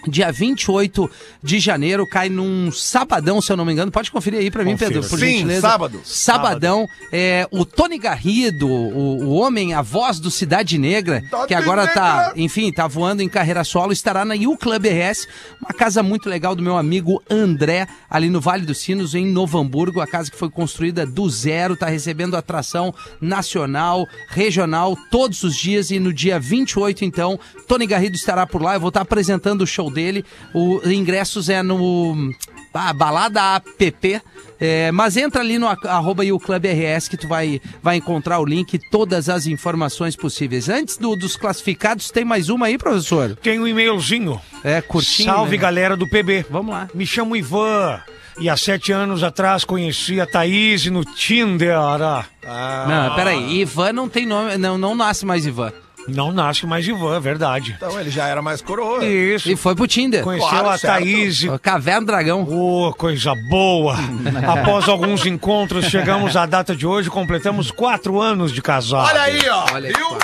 Dia 0.07 0.31
28 0.31 1.09
de 1.43 1.59
janeiro 1.59 2.07
cai 2.07 2.29
num 2.29 2.71
sabadão, 2.71 3.41
se 3.41 3.51
eu 3.51 3.57
não 3.57 3.65
me 3.65 3.73
engano. 3.73 3.91
Pode 3.91 4.11
conferir 4.11 4.39
aí 4.39 4.49
pra 4.51 4.63
mim, 4.63 4.71
Confira. 4.71 4.91
Pedro, 4.91 5.09
por 5.09 5.19
Sim, 5.19 5.25
gentileza. 5.25 5.61
sábado. 5.61 6.01
Sabadão. 6.03 6.87
É, 7.11 7.47
o 7.51 7.65
Tony 7.65 7.97
Garrido, 7.97 8.67
o, 8.67 9.23
o 9.25 9.33
homem, 9.33 9.73
a 9.73 9.81
voz 9.81 10.19
do 10.19 10.31
Cidade 10.31 10.77
Negra, 10.77 11.23
que 11.47 11.53
agora 11.53 11.87
tá, 11.87 12.27
Negra. 12.27 12.41
enfim, 12.41 12.71
tá 12.71 12.87
voando 12.87 13.21
em 13.21 13.29
carreira 13.29 13.63
solo, 13.63 13.91
estará 13.91 14.25
na 14.25 14.33
U 14.35 14.57
Club 14.57 14.85
RS, 14.85 15.27
uma 15.59 15.73
casa 15.73 16.01
muito 16.01 16.29
legal 16.29 16.55
do 16.55 16.63
meu 16.63 16.77
amigo 16.77 17.21
André, 17.29 17.87
ali 18.09 18.29
no 18.29 18.41
Vale 18.41 18.65
dos 18.65 18.79
Sinos, 18.79 19.13
em 19.13 19.25
Novo 19.25 19.59
Hamburgo, 19.59 20.01
a 20.01 20.07
casa 20.07 20.31
que 20.31 20.37
foi 20.37 20.49
construída 20.49 21.05
do 21.05 21.29
zero, 21.29 21.75
tá 21.75 21.87
recebendo 21.87 22.35
atração 22.35 22.93
nacional, 23.19 24.07
regional, 24.29 24.97
todos 25.11 25.43
os 25.43 25.55
dias, 25.55 25.91
e 25.91 25.99
no 25.99 26.11
dia 26.13 26.39
28, 26.39 27.05
então, 27.05 27.39
Tony 27.67 27.85
Garrido 27.85 28.15
estará 28.15 28.47
por 28.47 28.61
lá, 28.61 28.75
eu 28.75 28.79
vou 28.79 28.89
estar 28.89 29.01
apresentando 29.01 29.61
o 29.61 29.67
show 29.67 29.90
dele, 29.91 30.25
o 30.53 30.81
ingressos 30.89 31.49
é 31.49 31.61
no 31.61 32.33
ah, 32.73 32.93
Balada 32.93 33.41
App, 33.55 34.21
é, 34.59 34.91
mas 34.91 35.17
entra 35.17 35.41
ali 35.41 35.57
no 35.57 35.67
arroba 35.67 36.23
e 36.23 36.31
o 36.31 36.39
Clube 36.39 36.69
RS 36.71 37.07
que 37.09 37.17
tu 37.17 37.27
vai, 37.27 37.59
vai 37.81 37.97
encontrar 37.97 38.39
o 38.39 38.45
link 38.45 38.73
e 38.75 38.79
todas 38.91 39.27
as 39.27 39.47
informações 39.47 40.15
possíveis. 40.15 40.69
Antes 40.69 40.97
do- 40.97 41.15
dos 41.15 41.35
classificados, 41.35 42.11
tem 42.11 42.23
mais 42.23 42.47
uma 42.49 42.67
aí, 42.67 42.77
professor? 42.77 43.35
Tem 43.41 43.59
um 43.59 43.67
e-mailzinho. 43.67 44.39
É, 44.63 44.79
curtinho. 44.81 45.29
Salve, 45.29 45.57
né? 45.57 45.61
galera 45.61 45.97
do 45.97 46.07
PB. 46.07 46.45
Vamos 46.49 46.73
lá. 46.73 46.87
Me 46.93 47.05
chamo 47.05 47.35
Ivan. 47.35 47.99
E 48.39 48.47
há 48.49 48.55
sete 48.55 48.91
anos 48.91 49.23
atrás 49.23 49.63
conheci 49.65 50.21
a 50.21 50.25
Thaís 50.25 50.85
no 50.85 51.03
Tinder. 51.03 51.75
Ah, 51.75 52.85
Não, 52.87 53.15
peraí, 53.15 53.59
Ivan 53.61 53.91
não 53.93 54.07
tem 54.07 54.25
nome, 54.25 54.57
não, 54.57 54.77
não 54.77 54.95
nasce 54.95 55.25
mais 55.25 55.45
Ivan. 55.45 55.73
Não 56.07 56.31
nasce 56.31 56.65
mais 56.65 56.87
Ivan, 56.87 57.15
é 57.15 57.19
verdade. 57.19 57.75
Então 57.77 57.99
ele 57.99 58.09
já 58.09 58.27
era 58.27 58.41
mais 58.41 58.61
coroa. 58.61 59.05
Isso. 59.05 59.49
E 59.49 59.55
foi 59.55 59.75
pro 59.75 59.87
Tinder. 59.87 60.23
Conheceu 60.23 60.49
Claro, 60.49 60.69
a 60.69 60.77
certo. 60.77 60.93
Thaís. 61.03 61.45
Caverna 61.61 62.07
Dragão. 62.07 62.43
Ô, 62.43 62.93
coisa 62.93 63.33
boa! 63.49 63.95
Após 64.47 64.87
alguns 64.89 65.25
encontros, 65.25 65.85
chegamos 65.85 66.35
à 66.35 66.45
data 66.45 66.75
de 66.75 66.85
hoje, 66.85 67.09
completamos 67.09 67.71
quatro 67.71 68.19
anos 68.19 68.51
de 68.51 68.61
casado. 68.61 69.07
Olha 69.09 69.21
aí, 69.21 69.41
ó. 69.49 69.65
Olha 69.73 69.87
Viu? 69.89 70.17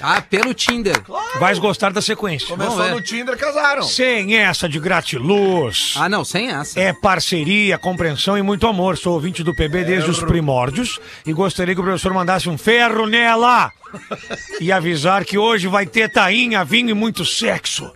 Ah, 0.00 0.20
pelo 0.20 0.54
Tinder. 0.54 0.96
Vais 1.38 1.58
gostar 1.58 1.92
da 1.92 2.00
sequência. 2.00 2.48
Começou 2.48 2.88
no 2.90 3.00
Tinder, 3.00 3.36
casaram. 3.36 3.82
Sem 3.82 4.36
essa 4.36 4.68
de 4.68 4.78
gratiluz. 4.78 5.94
Ah, 5.96 6.08
não, 6.08 6.24
sem 6.24 6.50
essa. 6.50 6.78
É 6.78 6.92
parceria, 6.92 7.78
compreensão 7.78 8.36
e 8.38 8.42
muito 8.42 8.66
amor. 8.66 8.96
Sou 8.96 9.14
ouvinte 9.14 9.42
do 9.42 9.54
PB 9.54 9.84
desde 9.84 10.10
os 10.10 10.20
primórdios 10.22 11.00
e 11.26 11.32
gostaria 11.32 11.74
que 11.74 11.80
o 11.80 11.84
professor 11.84 12.12
mandasse 12.12 12.48
um 12.48 12.56
ferro 12.56 13.06
nela 13.06 13.72
e 14.60 14.70
avisar 14.70 15.24
que 15.24 15.38
hoje 15.38 15.66
vai 15.66 15.86
ter 15.86 16.10
tainha, 16.10 16.64
vinho 16.64 16.90
e 16.90 16.94
muito 16.94 17.24
sexo. 17.24 17.92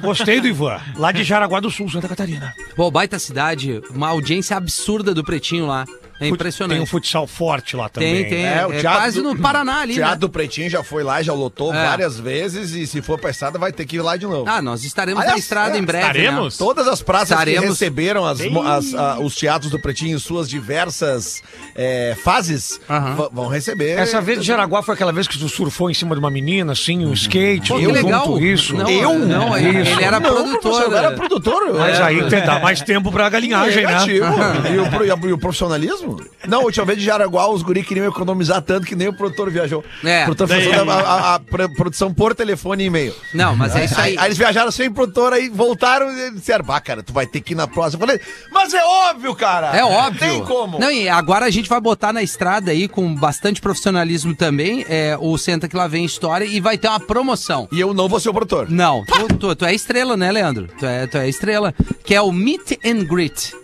Gostei 0.00 0.40
do 0.40 0.48
Ivan, 0.48 0.80
lá 0.96 1.12
de 1.12 1.22
Jaraguá 1.22 1.60
do 1.60 1.70
Sul, 1.70 1.90
Santa 1.90 2.08
Catarina. 2.08 2.52
Pô, 2.76 2.90
baita 2.90 3.18
cidade, 3.18 3.80
uma 3.90 4.08
audiência 4.08 4.56
absurda 4.56 5.14
do 5.14 5.24
Pretinho 5.24 5.66
lá. 5.66 5.84
É 6.20 6.28
impressionante. 6.28 6.76
Tem 6.76 6.82
um 6.82 6.86
futsal 6.86 7.26
forte 7.26 7.76
lá 7.76 7.88
também. 7.88 8.22
Tem, 8.22 8.30
tem. 8.30 8.46
É, 8.46 8.58
É, 8.60 8.66
o 8.66 8.70
teatro 8.70 9.00
quase 9.00 9.20
do- 9.22 9.34
no 9.34 9.38
Paraná 9.40 9.80
ali, 9.80 9.92
O 9.94 9.96
Teatro 9.96 10.14
né? 10.14 10.20
do 10.20 10.28
Pretinho 10.28 10.70
já 10.70 10.82
foi 10.84 11.02
lá, 11.02 11.20
já 11.22 11.32
lotou 11.32 11.74
É. 11.74 11.86
várias 11.86 12.18
vezes 12.20 12.72
e 12.72 12.86
se 12.86 13.02
for 13.02 13.18
pra 13.18 13.30
estrada 13.30 13.58
vai 13.58 13.72
ter 13.72 13.84
que 13.84 13.96
ir 13.96 14.00
lá 14.00 14.16
de 14.16 14.24
novo. 14.26 14.48
Ah, 14.48 14.62
nós 14.62 14.84
estaremos 14.84 15.20
Aliás, 15.20 15.36
na 15.36 15.40
estrada 15.40 15.76
é, 15.76 15.80
em 15.80 15.82
breve, 15.84 16.06
estaremos? 16.06 16.58
né? 16.58 16.64
Todas 16.64 16.86
as 16.86 17.02
praças 17.02 17.30
Estaremos. 17.30 17.62
que 17.62 17.68
receberam 17.70 18.24
as 18.24 18.40
as- 18.40 18.94
a- 18.94 19.18
os 19.18 19.34
teatros 19.34 19.70
do 19.70 19.78
Pretinho 19.80 20.16
em 20.16 20.18
suas 20.18 20.48
diversas 20.48 21.42
é, 21.74 22.16
fases 22.22 22.80
va- 22.88 23.28
vão 23.32 23.48
receber. 23.48 23.98
Essa 23.98 24.20
vez 24.20 24.40
de 24.40 24.46
Jaraguá 24.46 24.82
foi 24.82 24.94
aquela 24.94 25.12
vez 25.12 25.26
que 25.26 25.38
tu 25.38 25.48
surfou 25.48 25.90
em 25.90 25.94
cima 25.94 26.14
de 26.14 26.20
uma 26.20 26.30
menina, 26.30 26.72
assim, 26.72 27.04
um 27.04 27.12
skate, 27.12 27.68
Pô, 27.70 27.78
tudo 27.80 27.90
legal. 27.92 28.26
junto, 28.26 28.44
isso. 28.44 28.74
Não, 28.76 28.88
Eu? 28.88 29.18
Não, 29.18 29.56
ele, 29.56 29.80
Isso. 29.82 29.90
ele 29.92 30.04
era 30.04 30.20
Não, 30.20 30.30
produtor. 30.32 30.82
eu 30.82 30.96
era 30.96 31.10
produtor. 31.12 31.74
Mas 31.76 31.98
é. 31.98 32.02
aí 32.02 32.28
te 32.28 32.40
dá 32.40 32.60
mais 32.60 32.80
tempo 32.82 33.10
pra 33.10 33.28
galinhagem, 33.28 33.84
né? 33.84 33.98
E 34.74 34.78
o, 34.78 34.90
pro- 34.90 35.04
e 35.04 35.10
o- 35.12 35.28
e 35.28 36.03
o 36.04 36.14
profissionalismo? 36.16 36.48
Não, 36.48 36.60
a 36.60 36.64
última 36.64 36.84
vez 36.84 36.98
de 36.98 37.04
Jaraguá, 37.04 37.48
os 37.50 37.62
guri 37.62 37.82
queriam 37.82 38.06
economizar 38.06 38.60
tanto 38.62 38.86
que 38.86 38.94
nem 38.94 39.08
o 39.08 39.12
produtor 39.16 39.50
viajou. 39.50 39.84
É. 40.04 40.22
O 40.22 40.24
produtor 40.26 40.48
fez 40.48 40.72
a, 40.72 40.82
a- 40.92 41.34
a 41.34 41.40
pro- 41.40 41.74
produção 41.74 42.12
por 42.12 42.34
telefone 42.34 42.84
e 42.84 42.86
e-mail. 42.86 43.14
Não, 43.32 43.56
mas 43.56 43.74
é 43.76 43.84
isso 43.84 44.00
aí. 44.00 44.12
Aí, 44.12 44.18
aí 44.18 44.26
eles 44.26 44.38
viajaram 44.38 44.70
sem 44.70 44.90
produtor, 44.92 45.32
aí 45.32 45.48
voltaram 45.48 46.10
e 46.12 46.30
disseram, 46.32 46.64
bah, 46.64 46.80
cara, 46.80 47.02
tu 47.02 47.12
vai 47.12 47.26
ter 47.26 47.40
que 47.40 47.52
ir 47.52 47.56
na 47.56 47.66
próxima. 47.66 48.02
Eu 48.02 48.06
falei, 48.06 48.20
mas 48.52 48.74
é 48.74 48.84
óbvio, 48.84 49.34
cara. 49.34 49.76
É 49.76 49.84
óbvio. 49.84 50.20
Tem 50.20 50.44
como. 50.44 50.78
Não, 50.78 50.90
e 50.90 51.08
agora 51.08 51.46
a 51.46 51.50
gente 51.50 51.68
vai 51.68 51.80
botar 51.80 52.12
na 52.12 52.22
estrada 52.22 52.70
aí 52.70 52.86
com 52.88 53.14
bastante 53.14 53.60
profissionalismo 53.60 54.34
também, 54.34 54.84
é, 54.88 55.16
o 55.20 55.36
Senta 55.38 55.68
que 55.68 55.76
lá 55.76 55.86
vem 55.86 56.04
história 56.04 56.44
e 56.44 56.60
vai 56.60 56.76
ter 56.78 56.88
uma 56.88 57.00
promoção. 57.00 57.68
E 57.72 57.80
eu 57.80 57.94
não 57.94 58.08
vou 58.08 58.20
ser 58.20 58.28
o 58.28 58.32
produtor. 58.34 58.68
Não, 58.70 59.04
tu, 59.04 59.28
tu, 59.38 59.56
tu 59.56 59.64
é 59.64 59.74
estrela, 59.74 60.16
né, 60.16 60.30
Leandro? 60.30 60.68
Tu 60.78 60.84
é, 60.86 61.06
tu 61.06 61.16
é 61.18 61.28
estrela. 61.28 61.74
Que 62.04 62.14
é 62.14 62.20
o 62.20 62.30
Meet 62.32 62.78
and 62.84 63.04
Greet. 63.04 63.54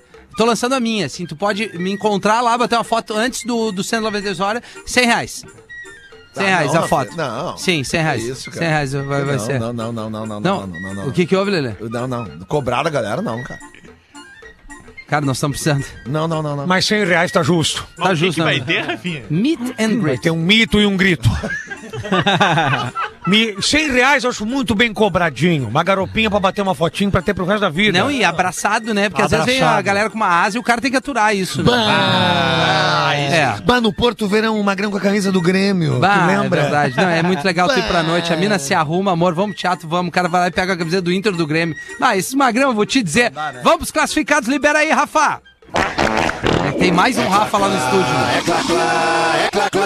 Tô 0.41 0.47
lançando 0.47 0.73
a 0.73 0.81
minha, 0.81 1.05
assim, 1.05 1.27
tu 1.27 1.37
pode 1.37 1.69
me 1.79 1.91
encontrar 1.93 2.41
lá, 2.41 2.57
bater 2.57 2.75
uma 2.75 2.83
foto 2.83 3.13
antes 3.13 3.45
do, 3.45 3.71
do 3.71 3.85
192 3.85 4.41
horas, 4.41 4.63
100 4.87 5.05
reais. 5.05 5.45
100 6.33 6.45
Ah, 6.47 6.49
reais 6.49 6.75
a 6.75 6.89
foto. 6.89 7.15
não. 7.15 7.59
Sim, 7.59 7.85
100 7.85 8.01
reais. 8.01 8.23
Que 8.25 8.31
isso, 8.31 8.51
cara. 8.51 8.57
100 8.63 8.69
reais 8.69 8.93
vai, 8.95 9.05
vai 9.05 9.37
não, 9.37 9.39
ser. 9.39 9.61
Não, 9.61 9.73
não, 9.75 9.93
não, 9.93 10.09
não, 10.09 10.27
não, 10.27 10.41
Não, 10.41 10.67
não, 10.67 10.81
não, 10.81 10.95
não. 10.95 11.09
o 11.09 11.13
que 11.13 11.27
que 11.27 11.37
houve, 11.37 11.51
Lelê? 11.51 11.75
Não, 11.91 12.09
não. 12.09 12.25
Cobrar 12.49 12.87
a 12.87 12.89
galera, 12.89 13.21
não, 13.21 13.45
cara. 13.45 13.61
Cara, 15.11 15.27
nós 15.27 15.37
estamos 15.39 15.57
precisando. 15.61 15.85
Não, 16.07 16.27
não, 16.29 16.41
não, 16.41 16.55
não. 16.57 16.67
Mas 16.67 16.87
100 16.87 17.05
reais 17.05 17.33
tá 17.33 17.43
justo. 17.43 17.85
Mas 17.99 18.07
Tá 18.07 18.13
o 18.13 18.17
que 18.17 18.21
justo, 18.21 18.35
que 18.41 18.41
né? 18.47 18.47
vai 18.47 18.61
ter, 18.61 18.81
Rafinha? 18.87 19.25
Meet 19.29 19.61
and 19.79 19.89
Vai 19.89 19.97
Greet. 19.97 20.23
ter 20.23 20.31
um 20.31 20.37
mito 20.37 20.81
e 20.81 20.87
um 20.87 20.97
grito. 20.97 21.29
Me, 23.27 23.55
100 23.61 23.91
reais 23.93 24.25
eu 24.25 24.31
acho 24.31 24.47
muito 24.47 24.75
bem 24.75 24.95
cobradinho. 24.95 25.69
Uma 25.69 25.83
garopinha 25.85 26.31
pra 26.31 26.41
bater 26.41 26.63
uma 26.63 26.75
fotinho 26.75 27.11
pra 27.11 27.21
ter 27.21 27.35
pro 27.35 27.45
resto 27.45 27.61
da 27.61 27.69
vida. 27.69 27.99
Não, 27.99 28.11
e 28.11 28.25
abraçado, 28.25 28.95
né? 28.95 29.11
Porque 29.11 29.21
às 29.23 29.31
vezes 29.31 29.45
vem 29.45 29.57
a 29.61 29.65
Abraçado. 29.67 29.85
galera 29.85 30.09
com 30.11 30.17
uma 30.17 30.43
asa 30.43 30.57
e 30.57 30.61
o 30.61 30.63
cara 30.63 30.81
tem 30.81 30.91
que 30.91 30.97
aturar 30.97 31.37
isso. 31.37 31.63
Né? 31.63 31.71
Bah, 31.71 33.11
É. 33.15 33.61
bah, 33.63 33.81
no 33.81 33.93
Porto 33.93 34.27
Verão, 34.27 34.59
o 34.59 34.65
Magrão 34.65 34.91
com 34.91 34.97
a 34.97 35.01
camisa 35.01 35.31
do 35.31 35.41
Grêmio. 35.41 35.99
Bah, 35.99 36.09
tu 36.27 36.31
é 36.31 36.39
lembra? 36.39 36.63
verdade. 36.63 36.97
Não, 36.97 37.09
é 37.09 37.23
muito 37.23 37.45
legal 37.45 37.69
tu 37.69 37.79
ir 37.79 37.83
pra 37.87 38.03
noite. 38.03 38.33
A 38.33 38.37
mina 38.37 38.59
se 38.59 38.73
arruma, 38.73 39.13
amor, 39.13 39.35
vamos 39.35 39.53
pro 39.53 39.61
teatro, 39.61 39.87
vamos. 39.87 40.09
O 40.09 40.13
cara 40.13 40.27
vai 40.29 40.41
lá 40.41 40.47
e 40.49 40.51
pega 40.51 40.73
a 40.73 40.77
camiseta 40.77 41.03
do 41.03 41.13
Inter 41.13 41.33
do 41.33 41.47
Grêmio. 41.47 41.77
Ah, 42.01 42.17
esses 42.17 42.35
magrão, 42.35 42.71
eu 42.71 42.75
vou 42.75 42.87
te 42.87 43.03
dizer. 43.03 43.33
Vamos 43.63 43.79
pros 43.81 43.91
classificados, 43.91 44.49
libera 44.49 44.79
aí, 44.79 44.91
Rafa. 45.01 45.41
Tem 46.79 46.93
mais 46.93 47.17
um 47.17 47.27
Rafa 47.27 47.57
lá 47.57 47.69
no 47.69 47.77
estúdio. 47.79 48.15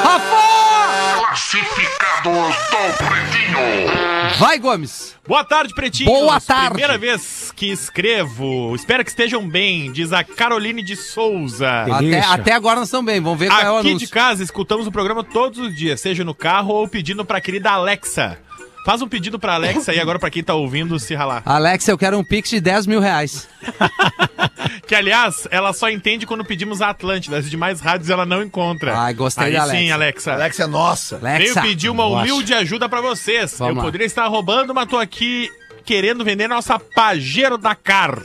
Rafa! 0.03 0.55
Classificados 1.29 2.57
do 2.57 3.05
Pretinho. 3.07 4.39
Vai, 4.41 4.59
Gomes. 4.59 5.15
Boa 5.25 5.45
tarde, 5.45 5.73
pretinhos. 5.73 6.13
Boa 6.13 6.41
tarde. 6.41 6.71
Primeira 6.71 6.99
vez 6.99 7.53
que 7.55 7.71
escrevo. 7.71 8.75
Espero 8.75 9.05
que 9.05 9.11
estejam 9.11 9.49
bem, 9.49 9.93
diz 9.93 10.13
a 10.13 10.25
Caroline 10.25 10.83
de 10.83 10.97
Souza. 10.97 11.71
Até, 11.83 12.21
até 12.21 12.53
agora 12.53 12.81
nós 12.81 12.89
estamos 12.89 13.07
bem. 13.07 13.21
Vamos 13.21 13.39
ver 13.39 13.51
qual 13.51 13.61
é 13.61 13.71
o 13.71 13.77
Aqui 13.77 13.85
de 13.85 13.91
anúncio. 13.91 14.11
casa 14.11 14.43
escutamos 14.43 14.89
o 14.89 14.91
programa 14.93 15.23
todos 15.23 15.61
os 15.61 15.77
dias, 15.77 16.01
seja 16.01 16.25
no 16.25 16.35
carro 16.35 16.75
ou 16.75 16.89
pedindo 16.89 17.25
pra 17.25 17.41
querida 17.41 17.71
Alexa. 17.71 18.37
Faz 18.85 19.01
um 19.01 19.09
pedido 19.09 19.39
pra 19.39 19.55
Alexa 19.55 19.93
aí 19.93 19.99
agora 19.99 20.19
pra 20.19 20.29
quem 20.31 20.43
tá 20.45 20.55
ouvindo 20.55 20.99
se 20.99 21.15
ralar. 21.15 21.43
Alex, 21.47 21.89
eu 21.89 21.97
quero 21.97 22.19
um 22.19 22.25
pix 22.25 22.51
de 22.51 22.61
10 22.61 22.87
mil 22.87 23.01
reais. 23.01 23.49
Que 24.87 24.95
aliás, 24.95 25.49
ela 25.51 25.73
só 25.73 25.89
entende 25.89 26.27
quando 26.27 26.45
pedimos 26.45 26.83
a 26.83 26.91
Atlântida. 26.91 27.39
As 27.39 27.49
demais 27.49 27.81
rádios 27.81 28.11
ela 28.11 28.27
não 28.27 28.43
encontra. 28.43 28.97
Ai, 28.97 29.15
gostei 29.15 29.47
aí 29.47 29.53
da 29.55 29.67
sim, 29.67 29.91
Alexa. 29.91 29.95
Alexa. 29.95 30.33
Alex 30.35 30.61
é 30.61 30.67
nossa. 30.67 31.17
Veio 31.19 31.35
Alexa. 31.35 31.63
pedir 31.63 31.89
uma 31.89 32.05
Nossa. 32.05 32.21
humilde 32.21 32.53
ajuda 32.53 32.89
pra 32.89 33.01
vocês. 33.01 33.57
Vamos 33.59 33.73
eu 33.73 33.77
lá. 33.79 33.83
poderia 33.83 34.07
estar 34.07 34.27
roubando, 34.27 34.75
mas 34.75 34.87
tô 34.89 34.99
aqui 34.99 35.51
querendo 35.85 36.25
vender 36.25 36.49
nossa 36.49 36.79
Pajero 36.79 37.57
Dakar. 37.57 38.23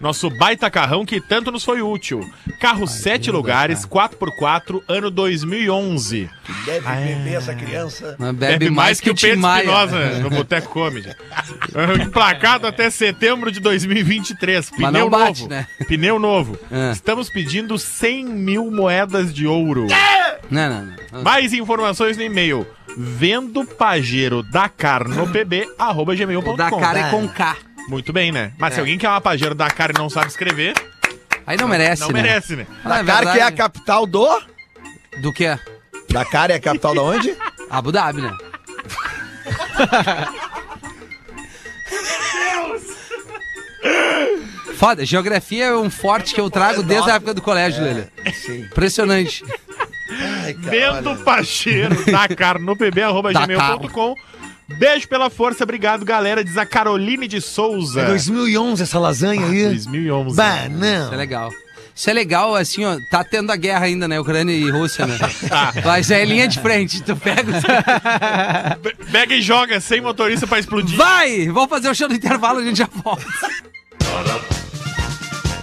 Nosso 0.00 0.28
baita 0.30 0.70
carrão 0.70 1.04
que 1.04 1.20
tanto 1.20 1.50
nos 1.50 1.64
foi 1.64 1.80
útil. 1.82 2.20
Carro 2.60 2.86
sete 2.86 3.30
lugares, 3.30 3.86
4x4, 3.86 4.82
ano 4.88 5.10
2011. 5.10 6.30
Deve 6.66 6.88
beber 6.88 7.34
essa 7.34 7.54
criança. 7.54 8.16
Bebe, 8.34 8.70
mais 8.70 9.00
que, 9.00 9.10
o 9.10 9.14
Tim 9.14 9.28
Pedro 9.28 9.40
Maia. 9.40 9.60
Espinosa 9.62 10.18
no 10.20 10.30
Boteco 10.30 10.68
Comedy. 10.68 11.14
Emplacado 12.02 12.66
até 12.66 12.90
setembro 12.90 13.50
de 13.50 13.60
2023. 13.60 14.70
Pneu 14.70 14.92
não 14.92 15.10
bate, 15.10 15.42
novo. 15.42 15.50
né? 15.54 15.66
Pneu 15.88 16.18
novo. 16.18 16.58
É. 16.70 16.92
Estamos 16.92 17.28
pedindo 17.30 17.78
100 17.78 18.24
mil 18.26 18.70
moedas 18.70 19.32
de 19.32 19.46
ouro. 19.46 19.86
Não, 20.50 20.68
não, 20.68 20.94
não. 21.12 21.22
Mais 21.22 21.52
informações 21.52 22.16
no 22.16 22.22
e-mail. 22.22 22.66
Vendo 22.96 23.64
Pajero 23.64 24.42
Dakar 24.42 25.08
no 25.08 25.26
pb, 25.26 25.66
arroba 25.78 26.14
gmail.com. 26.14 26.52
O 26.52 26.56
da 26.56 26.70
cara 26.70 26.98
é 27.00 27.10
com 27.10 27.26
K. 27.26 27.56
Muito 27.88 28.12
bem, 28.12 28.32
né? 28.32 28.52
Mas 28.58 28.74
se 28.74 28.78
É. 28.78 28.82
alguém 28.82 28.96
quer 28.98 29.08
uma 29.08 29.20
Pajero 29.20 29.54
Dakar 29.54 29.90
e 29.90 29.98
não 29.98 30.08
sabe 30.08 30.28
escrever, 30.28 30.74
Aí 31.46 31.56
não 31.58 31.68
merece, 31.68 32.00
não 32.02 32.08
né? 32.08 32.22
merece, 32.22 32.56
né? 32.56 32.66
Ah, 32.84 33.02
Dakar, 33.02 33.32
que 33.32 33.38
é 33.38 33.42
a 33.42 33.52
capital 33.52 34.06
do... 34.06 34.26
Do 35.20 35.32
que? 35.32 35.46
Dakar 36.10 36.50
é 36.50 36.54
a 36.54 36.60
capital 36.60 36.94
da 36.94 37.02
onde? 37.02 37.36
Abu 37.70 37.92
Dhabi, 37.92 38.22
né? 38.22 38.32
Foda, 44.76 45.04
geografia 45.04 45.66
é 45.66 45.76
um 45.76 45.90
forte 45.90 46.34
que 46.34 46.40
eu 46.40 46.50
trago 46.50 46.82
desde 46.82 47.10
a 47.10 47.14
época 47.14 47.34
do 47.34 47.42
colégio, 47.42 47.82
Lelê. 47.82 48.04
Sim. 48.34 48.62
Impressionante. 48.62 49.44
Ai, 50.42 50.54
cara, 50.54 50.70
Vendo 50.70 51.10
olha. 51.10 51.18
Pajero 51.24 52.04
Dakar 52.10 52.58
no 52.58 52.76
pb, 52.76 53.02
arroba 53.02 53.32
Dakar. 53.32 53.46
gmail.com. 53.78 54.14
Beijo 54.68 55.06
pela 55.08 55.28
força, 55.30 55.62
obrigado, 55.64 56.04
galera. 56.04 56.42
Diz 56.42 56.56
a 56.56 56.64
Caroline 56.64 57.28
de 57.28 57.40
Souza. 57.40 58.00
É 58.02 58.06
2011 58.06 58.82
essa 58.82 58.98
lasanha 58.98 59.46
aí. 59.46 59.64
2011. 59.66 60.36
Bah, 60.36 60.68
não. 60.70 61.04
Isso 61.04 61.14
é 61.14 61.16
legal. 61.16 61.50
Isso 61.96 62.10
é 62.10 62.12
legal, 62.12 62.56
assim, 62.56 62.84
ó, 62.84 62.98
tá 63.08 63.22
tendo 63.22 63.52
a 63.52 63.56
guerra 63.56 63.84
ainda, 63.84 64.08
né? 64.08 64.18
Ucrânia 64.18 64.52
e 64.52 64.68
Rússia, 64.68 65.06
né? 65.06 65.16
Tá. 65.48 65.72
Mas 65.84 66.10
é 66.10 66.24
linha 66.24 66.48
de 66.48 66.58
frente, 66.58 67.00
tu 67.02 67.14
pega... 67.14 67.52
os- 67.56 67.62
Pega 69.12 69.34
e 69.34 69.40
joga 69.40 69.78
sem 69.80 70.00
motorista 70.00 70.44
pra 70.46 70.58
explodir. 70.58 70.96
Vai! 70.96 71.46
Vamos 71.48 71.68
fazer 71.70 71.88
o 71.88 71.94
show 71.94 72.08
do 72.08 72.14
intervalo, 72.14 72.58
a 72.58 72.64
gente 72.64 72.78
já 72.78 72.88
volta. 73.04 73.24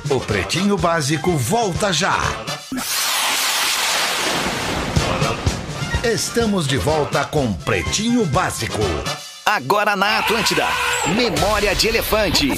O 0.10 0.20
Pretinho 0.22 0.78
Básico 0.78 1.32
volta 1.32 1.92
já. 1.92 2.18
Estamos 6.04 6.68
de 6.68 6.78
volta 6.78 7.24
com 7.24 7.54
Pretinho 7.54 8.26
Básico. 8.26 8.80
Agora 9.46 9.96
na 9.96 10.18
Atlântida. 10.18 10.66
Memória 11.16 11.76
de 11.76 11.90
Elefante. 11.90 12.50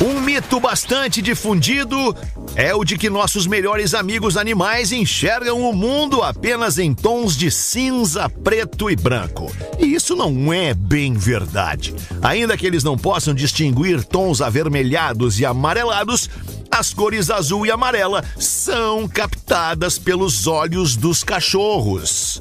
Um 0.00 0.20
mito 0.20 0.60
bastante 0.60 1.20
difundido 1.20 2.16
é 2.54 2.72
o 2.76 2.84
de 2.84 2.96
que 2.96 3.10
nossos 3.10 3.44
melhores 3.44 3.92
amigos 3.92 4.36
animais 4.36 4.92
enxergam 4.92 5.68
o 5.68 5.74
mundo 5.74 6.22
apenas 6.22 6.78
em 6.78 6.94
tons 6.94 7.36
de 7.36 7.50
cinza, 7.50 8.28
preto 8.28 8.88
e 8.88 8.94
branco. 8.94 9.50
E 9.80 9.92
isso 9.92 10.14
não 10.14 10.52
é 10.52 10.72
bem 10.72 11.14
verdade. 11.14 11.92
Ainda 12.22 12.56
que 12.56 12.68
eles 12.68 12.84
não 12.84 12.96
possam 12.96 13.34
distinguir 13.34 14.04
tons 14.04 14.40
avermelhados 14.40 15.40
e 15.40 15.44
amarelados, 15.44 16.30
as 16.76 16.92
cores 16.92 17.30
azul 17.30 17.64
e 17.64 17.70
amarela 17.70 18.22
são 18.38 19.08
captadas 19.08 19.98
pelos 19.98 20.46
olhos 20.46 20.94
dos 20.94 21.24
cachorros. 21.24 22.38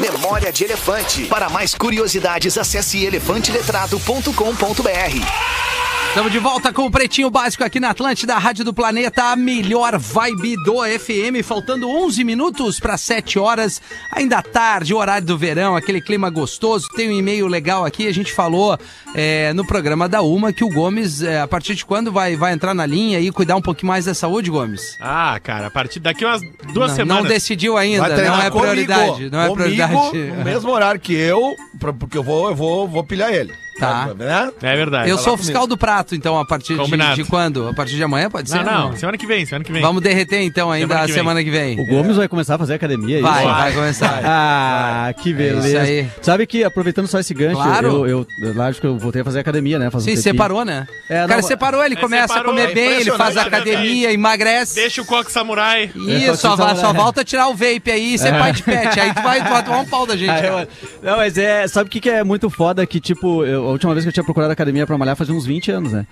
Memória 0.00 0.50
de 0.50 0.64
Elefante. 0.64 1.26
Para 1.26 1.50
mais 1.50 1.74
curiosidades, 1.74 2.56
acesse 2.56 3.04
elefanteletrado.com.br. 3.04 5.85
Estamos 6.16 6.32
de 6.32 6.38
volta 6.38 6.72
com 6.72 6.86
o 6.86 6.90
Pretinho 6.90 7.28
Básico 7.28 7.62
aqui 7.62 7.78
na 7.78 7.90
Atlântida, 7.90 8.34
a 8.34 8.38
Rádio 8.38 8.64
do 8.64 8.72
Planeta, 8.72 9.22
a 9.24 9.36
melhor 9.36 9.98
vibe 9.98 10.56
do 10.64 10.76
FM. 10.82 11.44
Faltando 11.44 11.90
11 11.90 12.24
minutos 12.24 12.80
para 12.80 12.96
7 12.96 13.38
horas, 13.38 13.82
ainda 14.10 14.40
tarde, 14.40 14.94
o 14.94 14.96
horário 14.96 15.26
do 15.26 15.36
verão, 15.36 15.76
aquele 15.76 16.00
clima 16.00 16.30
gostoso. 16.30 16.88
Tem 16.96 17.10
um 17.10 17.12
e-mail 17.12 17.46
legal 17.46 17.84
aqui, 17.84 18.08
a 18.08 18.14
gente 18.14 18.32
falou 18.32 18.78
é, 19.14 19.52
no 19.52 19.66
programa 19.66 20.08
da 20.08 20.22
Uma 20.22 20.54
que 20.54 20.64
o 20.64 20.70
Gomes, 20.70 21.20
é, 21.20 21.38
a 21.38 21.46
partir 21.46 21.74
de 21.74 21.84
quando 21.84 22.10
vai, 22.10 22.34
vai 22.34 22.54
entrar 22.54 22.72
na 22.72 22.86
linha 22.86 23.20
e 23.20 23.30
cuidar 23.30 23.56
um 23.56 23.62
pouquinho 23.62 23.88
mais 23.88 24.06
da 24.06 24.14
saúde, 24.14 24.50
Gomes? 24.50 24.96
Ah, 25.02 25.38
cara, 25.42 25.66
a 25.66 25.70
partir 25.70 26.00
daqui 26.00 26.24
umas 26.24 26.40
duas 26.72 26.92
não, 26.92 26.96
semanas. 26.96 27.24
não 27.24 27.28
decidiu 27.28 27.76
ainda, 27.76 28.08
não 28.08 28.40
é 28.40 28.48
comigo. 28.48 28.60
prioridade. 28.60 29.28
Não 29.28 29.42
é 29.42 29.48
Comigo, 29.48 29.54
prioridade. 29.56 30.18
No 30.38 30.44
mesmo 30.46 30.70
horário 30.70 30.98
que 30.98 31.12
eu, 31.12 31.54
porque 32.00 32.16
eu 32.16 32.22
vou, 32.22 32.48
eu 32.48 32.56
vou, 32.56 32.88
vou 32.88 33.04
pilhar 33.04 33.30
ele. 33.30 33.65
Tá. 33.78 34.10
Né? 34.16 34.52
É 34.62 34.76
verdade. 34.76 35.10
Eu 35.10 35.16
sou 35.16 35.24
comigo. 35.32 35.42
fiscal 35.44 35.66
do 35.66 35.76
prato, 35.76 36.14
então, 36.14 36.38
a 36.38 36.44
partir 36.46 36.74
de, 36.74 36.80
Combinado. 36.80 37.14
de 37.16 37.24
quando? 37.24 37.68
A 37.68 37.74
partir 37.74 37.96
de 37.96 38.02
amanhã, 38.02 38.30
pode 38.30 38.48
ser? 38.48 38.64
Não, 38.64 38.90
não, 38.90 38.96
semana 38.96 39.18
que 39.18 39.26
vem, 39.26 39.44
semana 39.44 39.64
que 39.64 39.72
vem. 39.72 39.82
Vamos 39.82 40.02
derreter, 40.02 40.40
então, 40.42 40.70
ainda 40.70 40.86
Semana 40.86 41.00
a 41.02 41.06
que 41.06 41.12
vem. 41.12 41.20
semana 41.22 41.44
que 41.44 41.50
vem. 41.50 41.80
O 41.80 41.86
Gomes 41.86 42.16
vai 42.16 42.28
começar 42.28 42.54
a 42.54 42.58
fazer 42.58 42.74
academia, 42.74 43.18
é 43.18 43.22
Vai, 43.22 43.44
isso? 43.44 43.54
vai 43.54 43.72
começar. 43.72 44.20
Ah, 44.24 45.14
que 45.22 45.32
beleza. 45.32 45.68
isso 45.68 45.76
aí. 45.78 46.08
Sabe 46.22 46.46
que, 46.46 46.64
aproveitando 46.64 47.06
só 47.06 47.18
esse 47.20 47.34
gancho, 47.34 47.56
Claro. 47.56 47.88
eu, 47.88 48.06
eu, 48.06 48.26
eu, 48.42 48.54
lógico 48.54 48.80
que 48.82 48.86
eu 48.86 48.98
voltei 48.98 49.22
a 49.22 49.24
fazer 49.24 49.40
academia, 49.40 49.78
né? 49.78 49.90
Faz 49.90 50.04
um 50.04 50.06
Sim, 50.06 50.14
tempinho. 50.14 50.22
separou, 50.34 50.64
né? 50.64 50.86
É, 51.08 51.24
o 51.24 51.28
cara 51.28 51.40
não, 51.42 51.48
separou, 51.48 51.84
ele 51.84 51.94
É, 51.94 51.98
começa 52.00 52.28
separou, 52.28 52.52
a 52.52 52.56
comer 52.56 52.70
é 52.70 52.74
bem, 52.74 52.84
ele 53.00 53.10
faz 53.12 53.30
impressionante, 53.36 53.50
né, 53.50 53.56
academia, 53.58 54.12
emagrece. 54.12 54.74
Deixa 54.74 55.02
o 55.02 55.04
coque 55.04 55.30
samurai. 55.30 55.90
Isso, 55.94 56.36
só, 56.38 56.56
só 56.74 56.92
volta 56.92 57.20
a 57.20 57.24
tirar 57.24 57.48
o 57.48 57.54
vape 57.54 57.90
aí 57.90 58.14
e 58.14 58.18
ser 58.18 58.32
pai 58.32 58.52
de 58.52 58.62
pet. 58.62 58.98
Aí 59.00 59.12
tu 59.14 59.22
vai, 59.22 59.42
tu 59.44 59.50
vai 59.50 59.62
tomar 59.64 59.78
um 59.80 59.86
pau 59.86 60.06
da 60.06 60.16
gente. 60.16 60.30
Ah, 60.30 60.38
eu- 60.40 60.52
cara. 60.54 60.68
não, 61.02 61.16
mas 61.18 61.36
é. 61.38 61.66
Sabe 61.68 61.88
o 61.88 61.90
que, 61.90 62.00
que 62.00 62.10
é 62.10 62.24
muito 62.24 62.48
foda? 62.50 62.86
Que, 62.86 63.00
tipo, 63.00 63.44
eu- 63.44 63.65
a 63.68 63.72
última 63.72 63.92
vez 63.92 64.04
que 64.04 64.08
eu 64.08 64.12
tinha 64.12 64.24
procurado 64.24 64.52
academia 64.52 64.86
pra 64.86 64.96
malhar 64.96 65.16
fazia 65.16 65.34
uns 65.34 65.46
20 65.46 65.70
anos, 65.70 65.92
né? 65.92 66.06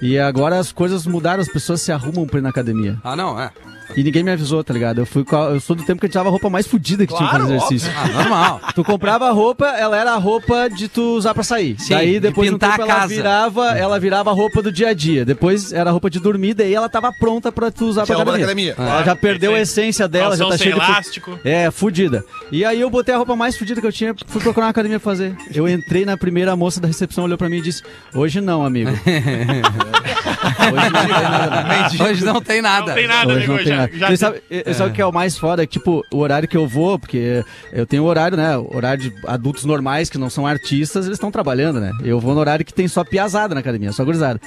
E 0.00 0.18
agora 0.18 0.58
as 0.58 0.72
coisas 0.72 1.06
mudaram, 1.06 1.40
as 1.40 1.48
pessoas 1.48 1.80
se 1.80 1.92
arrumam 1.92 2.26
pra 2.26 2.38
ir 2.38 2.42
na 2.42 2.48
academia. 2.50 2.98
Ah, 3.02 3.16
não, 3.16 3.40
é. 3.40 3.50
E 3.96 4.02
ninguém 4.02 4.22
me 4.22 4.30
avisou, 4.30 4.62
tá 4.62 4.72
ligado? 4.72 4.98
Eu 5.00 5.06
fui 5.06 5.24
com 5.24 5.36
a- 5.36 5.50
eu 5.50 5.60
sou 5.60 5.74
do 5.74 5.82
tempo 5.82 6.00
que 6.00 6.06
a 6.06 6.08
gente 6.08 6.14
usava 6.14 6.28
a 6.28 6.32
roupa 6.32 6.48
mais 6.48 6.66
fodida 6.66 7.06
que 7.06 7.14
tinha 7.14 7.28
pra 7.28 7.40
fazer 7.40 7.54
exercício. 7.56 7.90
Ah, 7.96 8.08
normal. 8.08 8.60
Tu 8.74 8.84
comprava 8.84 9.28
a 9.28 9.32
roupa, 9.32 9.66
ela 9.66 9.96
era 9.98 10.12
a 10.12 10.16
roupa 10.16 10.68
de 10.68 10.88
tu 10.88 11.16
usar 11.16 11.34
pra 11.34 11.42
sair. 11.42 11.76
Sim, 11.78 11.94
daí 11.94 12.12
de 12.14 12.20
depois 12.20 12.48
de 12.48 12.54
um 12.54 12.58
pintar 12.58 12.72
tempo 12.78 12.82
a 12.82 12.86
ela 12.86 12.94
casa. 13.00 13.14
virava, 13.14 13.66
ela 13.78 13.98
virava 13.98 14.30
a 14.30 14.32
roupa 14.32 14.62
do 14.62 14.70
dia 14.70 14.88
a 14.90 14.94
dia. 14.94 15.24
Depois 15.24 15.72
era 15.72 15.90
a 15.90 15.92
roupa 15.92 16.08
de 16.08 16.20
dormir, 16.20 16.54
daí 16.54 16.72
ela 16.74 16.88
tava 16.88 17.12
pronta 17.12 17.50
pra 17.50 17.70
tu 17.70 17.86
usar 17.86 18.06
pra 18.06 18.14
academia. 18.16 18.44
academia. 18.44 18.74
Ela 18.78 19.02
já 19.02 19.16
perdeu 19.16 19.54
a 19.54 19.60
essência 19.60 20.06
dela, 20.08 20.36
já 20.36 20.44
Calção 20.44 20.48
tá 20.50 20.58
sem 20.58 20.64
cheia 20.72 20.74
de 20.76 20.80
elástico. 20.90 21.38
É, 21.44 21.70
fudida. 21.70 22.24
E 22.52 22.64
aí 22.64 22.80
eu 22.80 22.88
botei 22.90 23.14
a 23.14 23.18
roupa 23.18 23.34
mais 23.34 23.56
fudida 23.56 23.80
que 23.80 23.86
eu 23.86 23.92
tinha, 23.92 24.14
fui 24.26 24.40
procurar 24.40 24.66
uma 24.66 24.70
academia 24.70 25.00
pra 25.00 25.10
fazer. 25.10 25.34
Eu 25.52 25.68
entrei 25.68 26.04
na 26.04 26.16
primeira, 26.16 26.52
a 26.52 26.56
moça 26.56 26.80
da 26.80 26.86
recepção 26.86 27.24
olhou 27.24 27.36
pra 27.36 27.48
mim 27.48 27.56
e 27.58 27.62
disse: 27.62 27.82
"Hoje 28.14 28.40
não, 28.40 28.64
amigo". 28.64 28.90
Hoje 30.42 30.90
não 30.90 31.00
tem 31.02 31.10
nada. 31.12 31.64
não. 31.98 32.06
Hoje 32.06 32.24
não 32.24 32.40
tem 32.42 32.62
nada. 32.62 32.86
Não 32.86 32.94
tem 32.94 33.06
nada, 33.06 33.32
Hoje 33.34 33.46
não 33.46 33.56
tem 33.56 33.66
já, 33.66 33.76
nada. 33.76 33.92
já 33.98 34.06
Você 34.08 34.16
sabe, 34.16 34.42
e- 34.50 34.74
sabe 34.74 34.90
o 34.90 34.92
que 34.94 35.02
é 35.02 35.06
o 35.06 35.12
mais 35.12 35.36
foda? 35.38 35.66
Que, 35.66 35.78
tipo, 35.78 36.02
o 36.12 36.18
horário 36.18 36.48
que 36.48 36.56
eu 36.56 36.66
vou, 36.66 36.98
porque 36.98 37.44
eu 37.72 37.86
tenho 37.86 38.04
horário, 38.04 38.36
né? 38.36 38.56
Horário 38.56 39.02
de 39.10 39.12
adultos 39.26 39.64
normais 39.64 40.08
que 40.08 40.18
não 40.18 40.30
são 40.30 40.46
artistas, 40.46 41.06
eles 41.06 41.16
estão 41.16 41.30
trabalhando, 41.30 41.80
né? 41.80 41.92
Eu 42.02 42.20
vou 42.20 42.34
no 42.34 42.40
horário 42.40 42.64
que 42.64 42.72
tem 42.74 42.88
só 42.88 43.04
piazada 43.04 43.54
na 43.54 43.60
academia, 43.60 43.92
só 43.92 44.04
gurizada. 44.04 44.40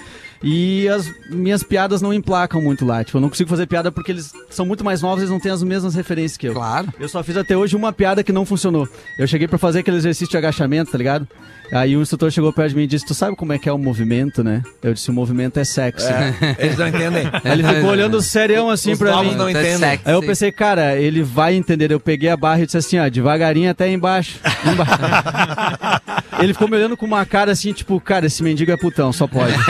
E 0.46 0.90
as 0.90 1.10
minhas 1.30 1.64
piadas 1.64 2.02
não 2.02 2.14
emplacam 2.14 2.62
muito 2.62 2.86
lá. 2.86 3.02
Tipo, 3.04 3.18
eu 3.18 3.22
não 3.22 3.30
consigo 3.30 3.50
fazer 3.50 3.66
piada 3.66 3.92
porque 3.92 4.12
eles 4.12 4.34
são 4.50 4.66
muito 4.66 4.84
mais 4.84 5.02
novos, 5.02 5.20
eles 5.20 5.30
não 5.32 5.40
têm 5.40 5.52
as 5.52 5.64
mesmas 5.64 5.96
referências 5.96 6.38
que 6.38 6.48
eu. 6.50 6.54
Claro. 6.54 6.94
Eu 7.00 7.08
só 7.08 7.24
fiz 7.24 7.38
até 7.38 7.56
hoje 7.56 7.76
uma 7.78 7.94
piada 7.94 8.24
que 8.24 8.32
não 8.34 8.46
funcionou. 8.46 8.88
Eu 9.18 9.26
cheguei 9.26 9.48
pra 9.48 9.58
fazer 9.58 9.80
aquele 9.80 9.96
exercício 9.98 10.30
de 10.30 10.38
agachamento, 10.38 10.92
tá 10.92 10.98
ligado? 10.98 11.26
Aí 11.72 11.96
o 11.96 12.02
instrutor 12.02 12.30
chegou 12.30 12.52
perto 12.52 12.70
de 12.72 12.76
mim 12.76 12.84
e 12.84 12.88
disse: 12.88 13.06
Tu 13.06 13.14
sabe 13.16 13.38
como 13.38 13.54
é 13.54 13.58
que 13.58 13.70
é 13.70 13.72
o 13.72 13.78
movimento, 13.78 14.44
né? 14.44 14.62
Eu 14.84 14.94
disse: 14.94 15.10
O 15.10 15.14
movimento 15.14 15.58
é 15.60 15.64
sexy. 15.86 16.08
É, 16.12 16.56
eles 16.66 16.78
não 16.78 16.88
entendem. 16.88 17.24
Ele 17.44 17.64
ficou 17.64 17.90
olhando 17.92 18.22
serião 18.22 18.70
assim 18.70 18.92
Os 18.94 19.00
pra 19.00 19.22
mim. 19.24 19.36
não 19.36 19.48
é 19.48 19.52
entendem. 19.52 19.78
sexy. 19.78 20.02
Aí 20.06 20.14
eu 20.14 20.22
pensei, 20.22 20.52
cara, 20.52 20.96
ele 20.96 21.22
vai 21.24 21.56
entender. 21.56 21.92
Eu 21.92 22.00
peguei 22.00 22.30
a 22.30 22.38
barra 22.38 22.62
e 22.62 22.66
disse 22.66 22.78
assim, 22.78 23.00
ó, 23.00 23.08
devagarinho 23.10 23.70
até 23.70 23.90
embaixo. 23.92 24.40
Emba- 24.66 26.02
ele 26.40 26.54
ficou 26.54 26.68
me 26.68 26.76
olhando 26.78 26.96
com 26.98 27.06
uma 27.06 27.26
cara 27.26 27.52
assim, 27.52 27.74
tipo, 27.74 28.00
cara, 28.00 28.26
esse 28.28 28.42
mendigo 28.44 28.72
é 28.72 28.78
putão, 28.78 29.12
só 29.14 29.28
pode. 29.28 29.54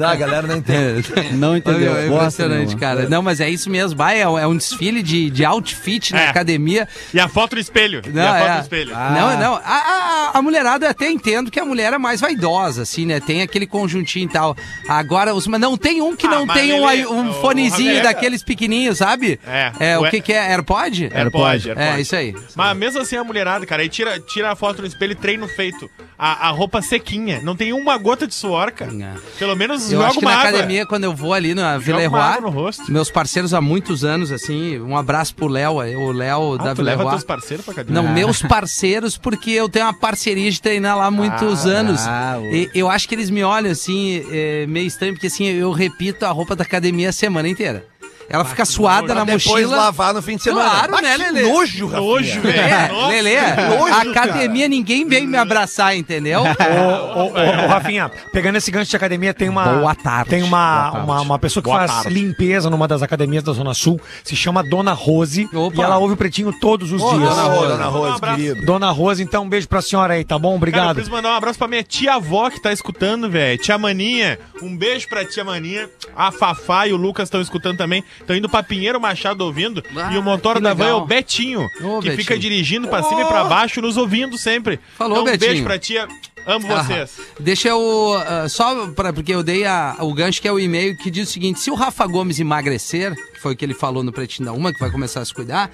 Não, 0.00 0.08
a 0.08 0.14
galera 0.14 0.46
não 0.46 0.56
entende. 0.56 1.12
Não 1.34 1.56
entendeu. 1.56 1.96
É 1.96 2.06
impressionante, 2.06 2.76
cara. 2.76 3.08
Não, 3.08 3.22
mas 3.22 3.40
é 3.40 3.48
isso 3.48 3.68
mesmo. 3.70 3.96
Vai, 3.96 4.20
é 4.20 4.28
um, 4.28 4.38
é 4.38 4.46
um 4.46 4.56
desfile 4.56 5.02
de, 5.02 5.30
de 5.30 5.44
outfit 5.44 6.12
na 6.12 6.22
É. 6.22 6.28
academia. 6.28 6.88
E 7.12 7.18
a 7.20 7.28
foto 7.28 7.54
do 7.54 7.60
espelho. 7.60 8.02
e 8.06 8.10
Não, 8.10 8.22
a 8.26 8.38
foto 8.38 8.50
é. 8.50 8.54
do 8.56 8.62
espelho. 8.62 8.92
Não, 8.94 9.38
não. 9.38 9.54
A, 9.56 10.30
a, 10.34 10.38
a 10.38 10.42
mulherada 10.42 10.86
eu 10.86 10.90
até 10.90 11.10
entendo 11.10 11.50
que 11.50 11.58
a 11.60 11.64
mulher 11.64 11.92
é 11.92 11.98
mais 11.98 12.20
vaidosa, 12.20 12.82
assim, 12.82 13.06
né? 13.06 13.20
Tem 13.20 13.42
aquele 13.42 13.66
conjuntinho 13.66 14.26
e 14.26 14.32
tal. 14.32 14.56
Agora, 14.88 15.34
os, 15.34 15.46
mas 15.46 15.60
não 15.60 15.76
tem 15.76 16.00
um 16.02 16.14
que 16.16 16.26
Ah, 16.26 16.30
não 16.30 16.46
tem 16.46 16.72
um, 16.74 16.86
Lelê, 16.86 17.06
um 17.06 17.30
o- 17.30 17.34
fonezinho 17.40 18.00
o- 18.00 18.02
daqueles 18.02 18.42
pequenininhos, 18.42 18.98
sabe? 18.98 19.38
É. 19.46 19.72
É, 19.80 19.98
o 19.98 20.02
Ué. 20.02 20.10
que 20.10 20.20
que 20.20 20.32
é? 20.32 20.52
AirPod? 20.52 21.10
AirPod, 21.12 21.70
É, 21.70 21.72
AirPod. 21.72 22.00
isso 22.00 22.16
aí. 22.16 22.34
Mas 22.54 22.76
mesmo 22.76 23.00
assim 23.00 23.16
a 23.16 23.24
mulherada, 23.24 23.64
cara, 23.66 23.82
aí 23.82 23.88
tira, 23.88 24.18
tira 24.20 24.50
a 24.52 24.56
foto 24.56 24.82
no 24.82 24.88
espelho 24.88 25.12
e 25.12 25.16
treino 25.16 25.46
feito. 25.48 25.90
A, 26.18 26.48
a 26.48 26.50
roupa 26.50 26.80
sequinha. 26.80 27.40
Não 27.42 27.56
tem 27.56 27.72
uma 27.72 27.96
gota 27.98 28.26
de 28.26 28.34
suor, 28.34 28.70
cara. 28.74 28.92
É. 28.92 29.14
Pelo 29.38 29.56
menos 29.56 29.84
Eu 29.90 29.98
joga 29.98 30.06
acho 30.10 30.18
que 30.18 30.24
uma 30.24 30.30
na 30.32 30.38
água. 30.38 30.50
academia, 30.50 30.86
quando 30.86 31.04
eu 31.04 31.14
vou 31.14 31.32
ali 31.32 31.54
na 31.54 31.78
Vila 31.78 32.06
rosto. 32.50 32.90
meus 32.92 33.10
parceiros 33.10 33.54
há 33.54 33.60
muitos 33.60 34.04
anos, 34.04 34.30
assim, 34.32 34.78
um 34.80 34.96
abraço 34.96 35.34
pro 35.34 35.46
Léo, 35.46 35.74
o 35.98 36.12
Léo 36.12 36.58
da 36.58 36.72
Ah, 36.72 36.74
tu 36.74 36.78
Vila 36.78 36.90
leva 36.90 37.10
teus 37.10 37.24
parceiros 37.24 37.64
pra 37.64 37.72
academia? 37.72 38.02
Não, 38.02 38.12
meus 38.12 38.42
parceiros, 38.42 39.16
porque 39.16 39.50
eu 39.50 39.68
tenho 39.68 39.86
uma 39.86 39.94
parceria 39.94 40.50
de 40.50 40.60
treinar 40.60 40.96
lá 40.96 41.06
há 41.06 41.10
muitos 41.10 41.66
anos. 41.66 42.00
ah, 42.06 42.38
E 42.42 42.70
eu 42.74 42.88
acho 42.90 43.08
que 43.08 43.14
eles 43.14 43.30
me 43.30 43.42
olham 43.42 43.70
assim, 43.70 44.24
é, 44.30 44.66
meio 44.66 44.86
estranho, 44.86 45.14
porque 45.14 45.26
assim, 45.28 45.44
eu 45.46 45.70
repito 45.72 46.24
a 46.26 46.30
roupa 46.30 46.54
da 46.56 46.62
academia 46.64 47.08
a 47.08 47.12
semana 47.12 47.48
inteira. 47.48 47.86
Ela 48.28 48.44
fica 48.44 48.64
suada 48.64 49.14
na 49.14 49.24
depois 49.24 49.44
mochila. 49.46 49.76
lavar 49.76 50.14
no 50.14 50.22
fim 50.22 50.36
de 50.36 50.42
semana. 50.42 50.70
Claro, 50.70 51.02
né, 51.02 51.16
Lelê? 51.16 51.42
nojo, 51.42 51.86
Rafinha. 51.86 52.00
Nojo, 52.08 52.40
velho. 52.40 52.60
É, 52.60 52.88
Nossa. 52.88 53.08
Lelê, 53.08 53.36
a 53.36 54.00
academia 54.00 54.68
ninguém 54.68 55.06
vem 55.06 55.26
me 55.26 55.36
abraçar, 55.36 55.96
entendeu? 55.96 56.42
Ô, 57.14 57.24
ô, 57.26 57.66
Rafinha, 57.68 58.10
pegando 58.32 58.56
esse 58.56 58.70
gancho 58.70 58.90
de 58.90 58.96
academia, 58.96 59.32
tem 59.34 59.48
uma. 59.48 59.64
Boa 59.64 59.94
tarde. 59.94 60.30
Tem 60.30 60.42
uma, 60.42 60.90
uma, 60.92 61.20
uma 61.20 61.38
pessoa 61.38 61.62
que 61.62 61.68
Boa 61.68 61.80
faz 61.86 61.90
tarde. 62.02 62.08
limpeza 62.10 62.70
numa 62.70 62.88
das 62.88 63.02
academias 63.02 63.42
da 63.42 63.52
Zona 63.52 63.74
Sul, 63.74 64.00
se 64.22 64.34
chama 64.34 64.62
Dona 64.62 64.92
Rose. 64.92 65.48
Opa. 65.52 65.76
E 65.76 65.80
ela 65.82 65.98
ouve 65.98 66.14
o 66.14 66.16
pretinho 66.16 66.52
todos 66.60 66.92
os 66.92 67.02
Ô, 67.02 67.10
dias. 67.18 67.28
Dona 67.28 67.42
Rose, 67.42 67.68
Dona 67.68 67.84
Rose. 67.86 68.54
Dona 68.64 68.90
Rose, 68.90 69.22
então 69.22 69.44
um 69.44 69.48
beijo 69.48 69.68
pra 69.68 69.82
senhora 69.82 70.14
aí, 70.14 70.24
tá 70.24 70.38
bom? 70.38 70.48
Cara, 70.48 70.54
eu 70.54 70.56
Obrigado. 70.56 70.94
preciso 70.94 71.14
mandar 71.14 71.30
um 71.30 71.36
abraço 71.36 71.58
pra 71.58 71.68
minha 71.68 71.82
tia-avó 71.82 72.50
que 72.50 72.60
tá 72.60 72.72
escutando, 72.72 73.28
velho. 73.30 73.58
Tia 73.58 73.76
Maninha. 73.78 74.38
Um 74.62 74.76
beijo 74.76 75.08
pra 75.08 75.24
tia 75.24 75.44
Maninha. 75.44 75.88
A 76.16 76.30
Fafá 76.32 76.86
e 76.86 76.92
o 76.92 76.96
Lucas 76.96 77.26
estão 77.26 77.40
escutando 77.40 77.76
também. 77.76 78.02
Estão 78.20 78.36
indo 78.36 78.48
pra 78.48 78.62
Pinheiro 78.62 79.00
Machado 79.00 79.44
ouvindo. 79.44 79.82
Ah, 79.96 80.12
e 80.12 80.18
o 80.18 80.22
motor 80.22 80.60
da 80.60 80.72
van 80.74 80.86
é 80.88 80.94
o 80.94 81.04
Betinho, 81.04 81.62
Ô, 81.82 81.98
que 82.00 82.08
Betinho. 82.08 82.16
fica 82.16 82.38
dirigindo 82.38 82.88
pra 82.88 83.02
cima 83.02 83.22
e 83.22 83.24
pra 83.26 83.44
baixo, 83.44 83.80
nos 83.80 83.96
ouvindo 83.96 84.36
sempre. 84.38 84.78
Falou, 84.96 85.18
então, 85.18 85.22
um 85.22 85.30
Betinho. 85.32 85.50
beijo 85.50 85.64
pra 85.64 85.78
tia. 85.78 86.08
Amo 86.46 86.66
Ah, 86.72 86.82
vocês. 86.82 87.10
Deixa 87.40 87.68
eu. 87.68 88.14
ah, 88.26 88.48
só 88.48 88.86
pra, 88.88 89.12
porque 89.12 89.32
eu 89.34 89.42
dei 89.42 89.64
a- 89.64 89.96
o 90.00 90.12
gancho 90.14 90.40
que 90.42 90.48
é 90.48 90.52
o 90.52 90.58
e-mail 90.58 90.96
que 90.96 91.10
diz 91.10 91.28
o 91.28 91.32
seguinte: 91.32 91.60
se 91.60 91.70
o 91.70 91.74
Rafa 91.74 92.06
Gomes 92.06 92.38
emagrecer, 92.38 93.14
que 93.32 93.40
foi 93.40 93.52
o 93.54 93.56
que 93.56 93.64
ele 93.64 93.74
falou 93.74 94.02
no 94.02 94.12
Pretinho 94.12 94.46
da 94.46 94.52
Uma, 94.52 94.72
que 94.72 94.78
vai 94.80 94.90
começar 94.90 95.20
a 95.20 95.24
se 95.24 95.32
cuidar, 95.34 95.70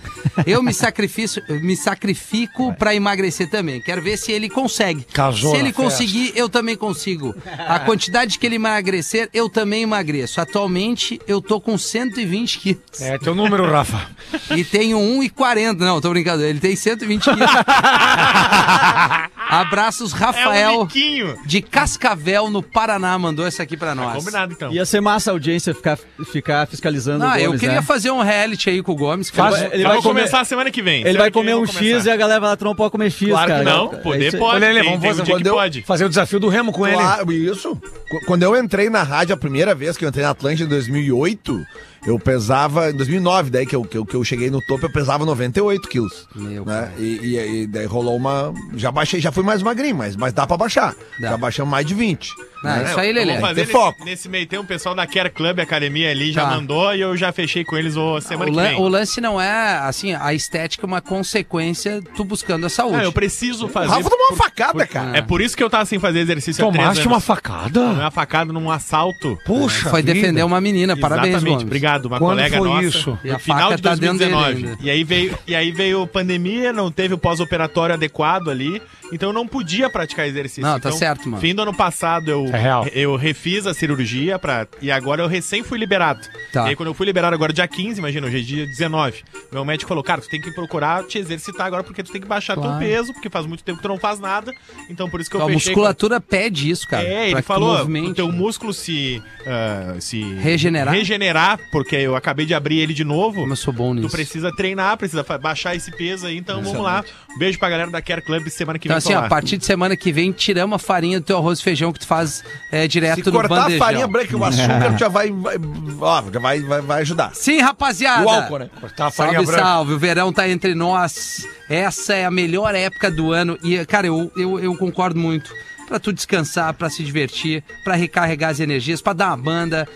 eu 0.46 0.62
me 0.62 0.72
sacrifico, 0.72 1.40
me 1.62 1.76
sacrifico 1.76 2.72
pra 2.74 2.94
emagrecer 2.94 3.48
também. 3.50 3.80
Quero 3.80 4.00
ver 4.02 4.16
se 4.16 4.32
ele 4.32 4.48
consegue. 4.48 5.04
Casou 5.12 5.50
se 5.52 5.56
na 5.56 5.62
ele 5.64 5.72
festa. 5.72 5.82
conseguir, 5.82 6.32
eu 6.36 6.48
também 6.48 6.76
consigo. 6.76 7.34
A 7.68 7.78
quantidade 7.80 8.38
que 8.38 8.46
ele 8.46 8.56
emagrecer, 8.56 9.28
eu 9.32 9.48
também 9.48 9.82
emagreço. 9.82 10.40
Atualmente, 10.40 11.20
eu 11.26 11.40
tô 11.40 11.60
com 11.60 11.76
120 11.78 12.58
quilos. 12.58 13.00
É 13.00 13.18
teu 13.18 13.34
número, 13.34 13.64
Rafa. 13.70 14.08
E 14.56 14.64
tenho 14.64 14.98
1,40. 14.98 15.78
Não, 15.78 16.00
tô 16.00 16.10
brincando. 16.10 16.42
Ele 16.44 16.60
tem 16.60 16.74
120 16.76 17.24
quilos. 17.24 17.50
Abraços, 19.50 20.12
É 20.12 20.16
Rafael. 20.16 20.80
um 20.80 20.84
biquinho. 20.86 21.36
De 21.44 21.60
Cascavel, 21.60 22.48
no 22.48 22.62
Paraná, 22.62 23.18
mandou 23.18 23.46
essa 23.46 23.62
aqui 23.62 23.76
pra 23.76 23.94
nós. 23.94 24.14
Combinado, 24.14 24.52
então. 24.52 24.72
Ia 24.72 24.84
ser 24.86 25.00
massa 25.00 25.30
a 25.30 25.32
audiência 25.32 25.74
ficar, 25.74 25.98
ficar 26.32 26.66
fiscalizando 26.68 27.24
Não, 27.24 27.32
o 27.32 27.36
eu 27.36 27.46
Gomes, 27.46 27.60
queria 27.60 27.76
né? 27.76 27.82
fazer 27.82 28.10
um 28.10 28.22
reality 28.22 28.70
aí 28.70 28.82
com 28.82 28.92
o 28.92 28.96
Gomes. 28.96 29.28
que 29.30 29.36
Faz- 29.36 29.54
ele 29.56 29.64
vai- 29.68 29.74
ele 29.74 29.82
vai 29.84 29.96
comer- 29.96 30.08
começar 30.20 30.44
semana 30.44 30.70
que 30.70 30.80
vem. 30.82 31.06
Ele 31.06 31.18
vai 31.18 31.30
comer 31.30 31.54
um 31.56 31.66
X 31.66 32.04
e 32.06 32.10
a 32.10 32.16
galera 32.16 32.40
vai 32.40 32.50
lá, 32.50 32.56
tu 32.56 32.64
não 32.64 32.74
pode 32.74 32.92
comer 32.92 33.10
X, 33.10 33.28
Claro 33.28 33.48
cara. 33.48 33.64
que 33.64 33.70
não. 33.70 33.92
É 33.92 33.96
Poder 33.96 34.28
isso 34.28 34.38
pode. 34.38 34.54
Olha, 34.56 34.66
tem, 34.74 34.84
vamos 34.84 35.00
tem 35.00 35.10
fazer 35.10 35.22
um 35.22 35.24
que 35.40 35.48
eu- 35.48 35.54
pode. 35.54 35.82
Fazer 35.82 36.04
o 36.04 36.08
desafio 36.08 36.38
do 36.40 36.48
Remo 36.48 36.72
com 36.72 36.86
ele. 36.86 36.96
Claro, 36.96 37.32
isso. 37.32 37.76
Qu- 37.76 38.24
Quando 38.26 38.42
eu 38.44 38.56
entrei 38.56 38.88
na 38.88 39.02
rádio 39.02 39.34
a 39.34 39.36
primeira 39.36 39.74
vez 39.74 39.96
que 39.96 40.04
eu 40.04 40.08
entrei 40.08 40.24
na 40.24 40.30
Atlântida 40.30 40.64
em 40.64 40.68
2008, 40.68 41.64
eu 42.06 42.18
pesava. 42.18 42.90
Em 42.90 42.94
2009, 42.94 43.50
daí 43.50 43.66
que 43.66 43.74
eu, 43.76 43.82
que 43.84 43.96
eu, 43.98 44.04
que 44.06 44.14
eu 44.14 44.24
cheguei 44.24 44.50
no 44.50 44.60
topo, 44.66 44.86
eu 44.86 44.90
pesava 44.92 45.24
98 45.24 45.88
quilos. 45.88 46.26
Meu 46.34 46.64
né? 46.64 46.92
E, 46.98 47.02
e- 47.22 47.62
e 47.62 47.66
daí 47.66 47.86
rolou 47.86 48.16
uma. 48.16 48.52
Já 48.74 48.90
baixei, 48.90 49.20
já 49.20 49.30
fui 49.32 49.42
mais 49.44 49.62
magrinho, 49.62 49.96
mas, 49.96 50.16
mas 50.16 50.32
dá 50.32 50.46
pra 50.46 50.56
baixar. 50.56 50.94
Dá. 51.20 51.30
Já 51.30 51.36
baixamos 51.36 51.70
mais 51.70 51.86
de 51.86 51.94
20. 51.94 52.32
Ah, 52.62 52.76
né? 52.76 52.84
isso 52.90 53.00
aí, 53.00 53.12
Lelê. 53.12 53.38
Fazer 53.40 53.64
Tem 53.64 53.72
foco. 53.72 53.98
nesse, 54.00 54.10
nesse 54.10 54.28
meio 54.28 54.46
tempo, 54.46 54.62
o 54.64 54.66
pessoal 54.66 54.94
da 54.94 55.06
Care 55.06 55.30
Club 55.30 55.58
Academia 55.60 56.10
ali 56.10 56.30
já 56.32 56.42
Tá. 56.44 56.50
mandou 56.50 56.94
e 56.94 57.00
eu 57.00 57.16
já 57.16 57.32
fechei 57.32 57.64
com 57.64 57.76
eles 57.76 57.96
o 57.96 58.20
semana 58.20 58.50
O, 58.50 58.54
que 58.54 58.60
vem. 58.60 58.76
o 58.76 58.88
lance 58.88 59.20
não 59.20 59.40
é, 59.40 59.78
assim, 59.78 60.12
a 60.14 60.34
estética 60.34 60.84
é 60.84 60.86
uma 60.86 61.00
consequência 61.00 62.02
tu 62.16 62.24
buscando 62.24 62.66
a 62.66 62.68
saúde. 62.68 62.96
Ah, 63.00 63.04
eu 63.04 63.12
preciso 63.12 63.68
fazer. 63.68 63.88
Rafa 63.90 64.10
tomou 64.10 64.26
uma 64.30 64.36
facada, 64.36 64.72
por- 64.72 64.86
cara. 64.88 65.16
É 65.16 65.22
por 65.22 65.40
isso 65.40 65.56
que 65.56 65.62
eu 65.62 65.70
tava 65.70 65.84
sem 65.86 65.98
fazer 65.98 66.20
exercício 66.20 66.62
há 66.66 66.70
três 66.70 66.82
Tomaste 66.84 67.00
anos. 67.02 67.12
uma 67.12 67.20
facada? 67.20 67.70
Tomei 67.80 68.00
uma 68.04 68.10
facada 68.10 68.52
num 68.52 68.70
assalto. 68.70 69.38
Puxa. 69.46 69.88
Foi 69.88 70.02
vida. 70.02 70.12
defender 70.14 70.42
uma 70.44 70.60
menina, 70.60 70.96
parabéns, 70.96 71.28
Exatamente, 71.28 71.52
Gomes. 71.54 71.64
obrigado. 71.66 72.06
Uma 72.06 72.18
Quando 72.18 72.30
colega 72.36 72.58
foi 72.58 72.68
nossa. 72.68 72.84
isso? 72.86 73.18
E 73.24 73.30
a 73.30 73.32
No 73.34 73.38
final 73.38 73.62
faca 73.70 73.76
de 73.76 73.82
tá 73.82 73.94
dentro 73.94 74.18
dele 74.18 74.30
2019. 74.32 74.66
ainda. 74.68 74.78
e 74.82 74.90
aí 74.90 75.04
veio 75.04 75.38
e 75.46 75.54
aí 75.54 75.70
veio 75.72 76.06
pandemia, 76.06 76.72
não 76.72 76.90
teve 76.90 77.14
o 77.14 77.18
pós-operatório 77.18 77.94
adequado 77.94 78.48
ali, 78.50 78.82
então 79.12 79.30
eu 79.30 79.32
não 79.32 79.46
podia 79.46 79.88
praticar 79.90 80.26
exercício. 80.26 80.62
Não, 80.62 80.78
tá 80.80 80.88
Então, 80.88 80.92
certo, 80.98 81.28
mano. 81.28 81.40
Fim 81.40 81.54
do 81.54 81.62
ano 81.62 81.74
passado 81.74 82.30
eu 82.30 82.40
eu, 82.46 82.54
É 82.54 82.58
real. 82.58 82.86
eu 82.92 83.16
refiz 83.16 83.66
a 83.66 83.74
cirurgia 83.74 84.38
pra, 84.38 84.66
e 84.80 84.90
agora 84.90 85.22
eu 85.22 85.26
recém 85.28 85.62
fui 85.62 85.78
liberado. 85.78 86.20
Tá. 86.52 86.66
E 86.66 86.68
aí, 86.70 86.76
quando 86.76 86.88
eu 86.88 86.94
fui 86.94 87.04
liberado 87.06 87.34
agora, 87.34 87.52
dia 87.52 87.66
15, 87.68 87.98
imagina, 87.98 88.26
hoje 88.26 88.38
é 88.38 88.40
dia 88.40 88.66
19. 88.66 89.22
Meu 89.52 89.64
médico 89.64 89.88
falou, 89.88 90.02
cara, 90.02 90.20
tu 90.20 90.28
tem 90.28 90.40
que 90.40 90.50
procurar 90.52 91.04
te 91.04 91.18
exercitar 91.18 91.66
agora 91.66 91.82
porque 91.82 92.02
tu 92.02 92.10
tem 92.12 92.20
que 92.20 92.26
baixar 92.26 92.54
Claro. 92.54 92.78
teu 92.78 92.88
peso, 92.88 93.12
porque 93.12 93.28
faz 93.28 93.46
muito 93.46 93.62
tempo 93.62 93.76
que 93.78 93.82
tu 93.82 93.88
não 93.88 93.98
faz 93.98 94.18
nada. 94.20 94.52
Então, 94.88 95.08
por 95.10 95.20
isso 95.20 95.28
que 95.30 95.36
eu 95.36 95.42
A 95.42 95.46
fechei. 95.46 95.72
musculatura 95.72 96.20
pede 96.20 96.70
isso, 96.70 96.86
cara. 96.88 97.04
É, 97.06 97.30
ele 97.30 97.42
tu 97.42 97.44
falou, 97.44 97.84
o 97.84 98.14
teu 98.14 98.30
músculo 98.32 98.72
se, 98.72 99.22
ah, 99.46 99.96
se 100.00 100.22
Regenerar? 100.40 100.94
regenerar, 100.94 101.58
porque 101.70 101.96
eu 101.96 102.16
acabei 102.16 102.46
de 102.46 102.54
abrir 102.54 102.78
ele 102.78 102.94
de 102.94 103.04
novo. 103.04 103.40
Como 103.40 103.52
eu 103.52 103.56
sou 103.56 103.72
bom 103.72 103.94
Tu 103.94 104.02
nisso. 104.02 104.10
precisa 104.16 104.50
treinar, 104.54 104.96
precisa 104.96 105.22
baixar 105.38 105.74
esse 105.74 105.90
peso 105.90 106.26
aí, 106.26 106.36
então 106.36 106.62
vamos 106.62 106.82
lá. 106.82 107.04
Beijo 107.38 107.58
pra 107.58 107.68
galera 107.70 107.90
da 107.90 108.00
Care 108.02 108.22
Club 108.22 108.46
semana 108.48 108.78
que 108.78 108.88
Então, 108.88 108.96
vem. 108.96 108.99
Assim, 109.04 109.14
ó, 109.14 109.20
a 109.24 109.28
partir 109.28 109.56
de 109.58 109.64
semana 109.66 109.96
que 109.96 110.12
vem, 110.12 110.32
tiramos 110.32 110.76
a 110.76 110.78
farinha 110.78 111.20
do 111.20 111.24
teu 111.26 111.36
arroz 111.38 111.58
e 111.58 111.62
feijão 111.62 111.92
que 111.92 111.98
tu 112.00 112.06
faz 112.06 112.42
é, 112.70 112.86
direto 112.88 113.24
Se 113.24 113.26
no 113.26 113.32
cortar 113.32 113.54
a 113.54 113.60
bandejão. 113.62 113.78
farinha 113.86 114.06
branca 114.06 114.32
e 114.32 114.36
o 114.36 114.44
açúcar, 114.44 114.96
já 114.98 115.08
vai, 115.08 115.30
vai, 115.30 115.56
ó, 116.00 116.22
já 116.32 116.40
vai, 116.40 116.60
vai, 116.60 116.80
vai 116.80 117.00
ajudar. 117.02 117.34
Sim, 117.34 117.60
rapaziada. 117.60 118.24
O 118.24 118.28
álcool, 118.28 118.58
né? 118.58 118.70
Cortar 118.80 119.06
a 119.06 119.10
farinha 119.10 119.38
Salve, 119.38 119.46
branca. 119.52 119.64
salve. 119.64 119.92
O 119.94 119.98
verão 119.98 120.32
tá 120.32 120.48
entre 120.48 120.74
nós. 120.74 121.46
Essa 121.68 122.14
é 122.14 122.24
a 122.24 122.30
melhor 122.30 122.74
época 122.74 123.10
do 123.10 123.32
ano. 123.32 123.58
E, 123.62 123.84
cara, 123.86 124.06
eu, 124.06 124.30
eu, 124.36 124.58
eu 124.60 124.76
concordo 124.76 125.18
muito. 125.18 125.52
Pra 125.86 125.98
tu 125.98 126.12
descansar, 126.12 126.72
pra 126.74 126.88
se 126.88 127.02
divertir, 127.02 127.64
pra 127.82 127.96
recarregar 127.96 128.50
as 128.50 128.60
energias, 128.60 129.02
pra 129.02 129.12
dar 129.12 129.30
uma 129.30 129.36
banda, 129.36 129.88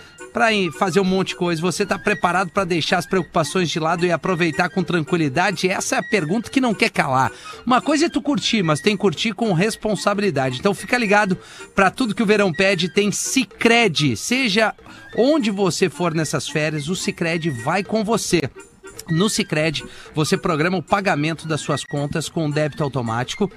ir 0.53 0.73
fazer 0.73 1.01
um 1.01 1.05
monte 1.05 1.29
de 1.29 1.37
coisa. 1.37 1.63
Você 1.63 1.87
tá 1.87 1.99
preparado 1.99 2.51
pra 2.51 2.65
deixar 2.65 2.99
as 2.99 3.07
preocupações 3.07 3.71
de 3.71 3.79
lado 3.79 4.05
e 4.05 4.11
aproveitar 4.11 4.69
com 4.69 4.83
tranquilidade? 4.83 5.69
Essa 5.69 5.97
é 5.97 5.99
a 5.99 6.03
pergunta 6.03 6.51
que 6.51 6.61
não 6.61 6.75
quer 6.75 6.91
calar. 6.91 7.31
Uma 7.65 7.81
coisa 7.81 8.07
é 8.07 8.09
tu 8.09 8.21
curtir, 8.21 8.63
mas 8.63 8.81
tem 8.81 8.97
que 8.97 9.01
curtir 9.01 9.33
com 9.33 9.53
responsabilidade. 9.53 10.59
Então 10.59 10.75
fica 10.75 10.99
ligado 10.99 11.39
pra 11.75 11.91
tudo 11.91 12.15
que 12.15 12.23
o 12.23 12.27
verão 12.27 12.53
pede. 12.53 12.89
Tem 12.89 13.13
Cicred. 13.13 14.17
Seja 14.17 14.75
onde 15.17 15.51
você 15.51 15.89
for 15.89 16.13
nessas 16.13 16.49
férias, 16.49 16.89
o 16.89 16.97
Cicred 16.97 17.51
vai 17.51 17.85
com 17.85 18.03
você. 18.03 18.51
No 19.11 19.29
Cicred, 19.29 19.85
você 20.15 20.37
programa 20.37 20.79
o 20.79 20.83
pagamento 20.83 21.47
das 21.47 21.61
suas 21.61 21.85
contas 21.85 22.29
com 22.29 22.51
débito 22.51 22.83
automático. 22.83 23.51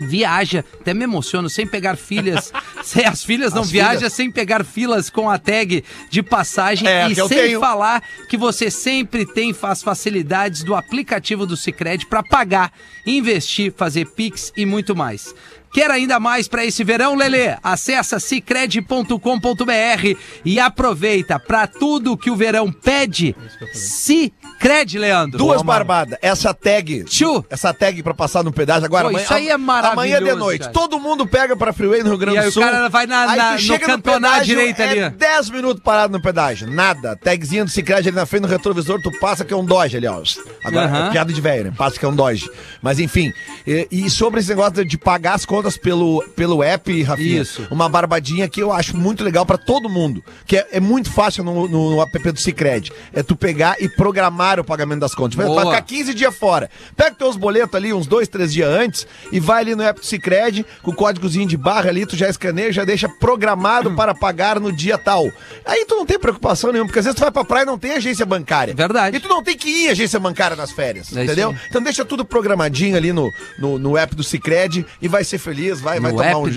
Viaja, 0.00 0.64
até 0.80 0.94
me 0.94 1.04
emociono, 1.04 1.48
sem 1.50 1.66
pegar 1.66 1.96
filhas. 1.96 2.52
sem, 2.82 3.04
as 3.04 3.22
filhas 3.22 3.52
não 3.52 3.62
As 3.62 3.70
viaja 3.70 3.98
filhas? 3.98 4.12
sem 4.14 4.30
pegar 4.30 4.64
filas 4.64 5.10
com 5.10 5.28
a 5.28 5.38
tag 5.38 5.84
de 6.08 6.22
passagem 6.22 6.88
É, 6.88 7.08
e 7.08 7.14
sem 7.14 7.28
tenho. 7.28 7.60
falar 7.60 8.02
que 8.28 8.36
você 8.36 8.70
sempre 8.70 9.26
tem 9.26 9.54
as 9.62 9.82
facilidades 9.82 10.62
do 10.62 10.74
aplicativo 10.74 11.44
do 11.46 11.56
Cicred 11.56 12.06
para 12.06 12.22
pagar, 12.22 12.72
investir, 13.06 13.72
fazer 13.76 14.06
Pix 14.06 14.52
e 14.56 14.64
muito 14.64 14.96
mais. 14.96 15.34
Quer 15.72 15.90
ainda 15.90 16.18
mais 16.18 16.48
para 16.48 16.64
esse 16.64 16.82
verão, 16.82 17.14
Lelê? 17.14 17.56
Acesse 17.62 18.18
cicred.com.br 18.20 20.18
e 20.44 20.58
aproveita 20.60 21.38
para 21.38 21.66
tudo 21.66 22.16
que 22.16 22.30
o 22.30 22.36
verão 22.36 22.72
pede. 22.72 23.34
Cicred, 23.72 24.98
Leandro. 24.98 25.38
Duas 25.38 25.62
barbadas. 25.62 26.18
Essa 26.20 26.52
tag. 26.52 27.04
Tchu. 27.04 27.44
Essa 27.48 27.72
tag 27.72 28.02
pra 28.02 28.14
passar 28.14 28.42
no 28.42 28.52
pedágio. 28.52 28.84
Agora, 28.86 29.04
Pô, 29.04 29.08
amanhã, 29.10 29.24
isso 29.24 29.34
aí 29.34 29.48
é 29.48 29.56
maravilhoso, 29.56 29.92
Amanhã 30.16 30.20
de 30.34 30.38
noite. 30.38 30.60
cara. 30.62 30.72
Todo 30.72 30.98
mundo 30.98 31.26
pega 31.26 31.56
pra 31.56 31.72
freeway 31.72 32.02
no 32.02 32.08
Rio 32.10 32.18
Grande 32.18 32.36
E 32.36 32.38
aí 32.40 32.44
do 32.46 32.48
o 32.48 32.52
Sul. 32.52 32.62
cara 32.62 32.88
vai 32.88 33.06
na- 33.06 33.30
Aí 33.30 33.38
na- 33.38 33.52
no 33.52 33.58
chega 33.60 33.86
cantonar 33.86 34.42
direita 34.44 34.82
ali. 34.82 34.98
É 34.98 35.10
10 35.10 35.50
minutos 35.50 35.82
parado 35.82 36.12
no 36.12 36.20
pedágio. 36.22 36.68
Nada. 36.70 37.16
Tagzinha 37.16 37.64
do 37.64 37.70
Cicred 37.70 38.08
ali 38.08 38.16
na 38.16 38.26
frente, 38.26 38.42
no 38.42 38.48
retrovisor, 38.48 39.00
tu 39.02 39.10
passa 39.20 39.44
que 39.44 39.52
é 39.54 39.56
um 39.56 39.64
Dodge 39.64 39.96
ali, 39.96 40.06
ó. 40.06 40.20
Agora, 40.64 41.06
é 41.06 41.10
piada 41.10 41.32
de 41.32 41.40
velho, 41.40 41.64
né? 41.64 41.72
Passa 41.76 41.98
que 41.98 42.04
é 42.04 42.08
um 42.08 42.14
Dodge. 42.14 42.50
Mas 42.82 42.98
enfim. 42.98 43.32
E, 43.66 43.86
e 43.90 44.10
sobre 44.10 44.40
esse 44.40 44.48
negócio 44.48 44.72
de- 44.72 44.84
de 44.84 44.98
pagar 44.98 45.34
as 45.34 45.44
contas 45.46 45.59
pelo, 45.82 46.22
pelo 46.36 46.62
app, 46.62 47.02
Rafinha. 47.02 47.42
Isso. 47.42 47.66
Uma 47.70 47.88
barbadinha 47.88 48.48
que 48.48 48.62
eu 48.62 48.72
acho 48.72 48.96
muito 48.96 49.22
legal 49.22 49.44
pra 49.44 49.58
todo 49.58 49.88
mundo. 49.88 50.22
Que 50.46 50.58
é, 50.58 50.68
é 50.72 50.80
muito 50.80 51.10
fácil 51.10 51.44
no, 51.44 51.68
no, 51.68 51.90
no 51.96 52.02
app 52.02 52.32
do 52.32 52.40
Cicred. 52.40 52.92
É 53.12 53.22
tu 53.22 53.36
pegar 53.36 53.76
e 53.80 53.88
programar 53.88 54.58
o 54.60 54.64
pagamento 54.64 55.00
das 55.00 55.14
contas. 55.14 55.36
Boa. 55.36 55.64
Vai 55.64 55.74
ficar 55.74 55.82
15 55.82 56.14
dias 56.14 56.34
fora. 56.34 56.70
Pega 56.96 57.14
teus 57.14 57.36
boletos 57.36 57.74
ali, 57.74 57.92
uns 57.92 58.06
dois, 58.06 58.28
três 58.28 58.52
dias 58.52 58.68
antes, 58.68 59.06
e 59.32 59.40
vai 59.40 59.62
ali 59.62 59.74
no 59.74 59.82
app 59.82 60.00
do 60.00 60.06
Cicred, 60.06 60.64
com 60.82 60.90
o 60.90 60.94
códigozinho 60.94 61.46
de 61.46 61.56
barra 61.56 61.88
ali, 61.88 62.06
tu 62.06 62.16
já 62.16 62.28
escaneia, 62.28 62.72
já 62.72 62.84
deixa 62.84 63.08
programado 63.08 63.92
para 63.96 64.14
pagar 64.14 64.60
no 64.60 64.72
dia 64.72 64.96
tal. 64.98 65.30
Aí 65.64 65.84
tu 65.84 65.94
não 65.94 66.06
tem 66.06 66.18
preocupação 66.18 66.72
nenhuma, 66.72 66.86
porque 66.88 66.98
às 66.98 67.04
vezes 67.04 67.16
tu 67.16 67.22
vai 67.22 67.30
pra 67.30 67.44
praia 67.44 67.62
e 67.62 67.66
não 67.66 67.78
tem 67.78 67.92
agência 67.92 68.24
bancária. 68.24 68.74
Verdade. 68.74 69.16
E 69.16 69.20
tu 69.20 69.28
não 69.28 69.42
tem 69.42 69.56
que 69.56 69.68
ir 69.68 69.88
à 69.88 69.92
agência 69.92 70.18
bancária 70.18 70.56
nas 70.56 70.70
férias, 70.70 71.14
É 71.16 71.24
entendeu? 71.24 71.54
Então 71.68 71.82
deixa 71.82 72.04
tudo 72.04 72.24
programadinho 72.24 72.96
ali 72.96 73.12
no, 73.12 73.30
no, 73.58 73.78
no 73.78 73.96
app 73.96 74.14
do 74.14 74.22
Cicred 74.22 74.86
e 75.00 75.08
vai 75.08 75.24
ser 75.24 75.38
feliz, 75.38 75.49
vai, 75.80 76.00
vai 76.00 76.10
No 76.12 76.16
tomar 76.18 76.30
app 76.30 76.36
um 76.36 76.42
do 76.44 76.50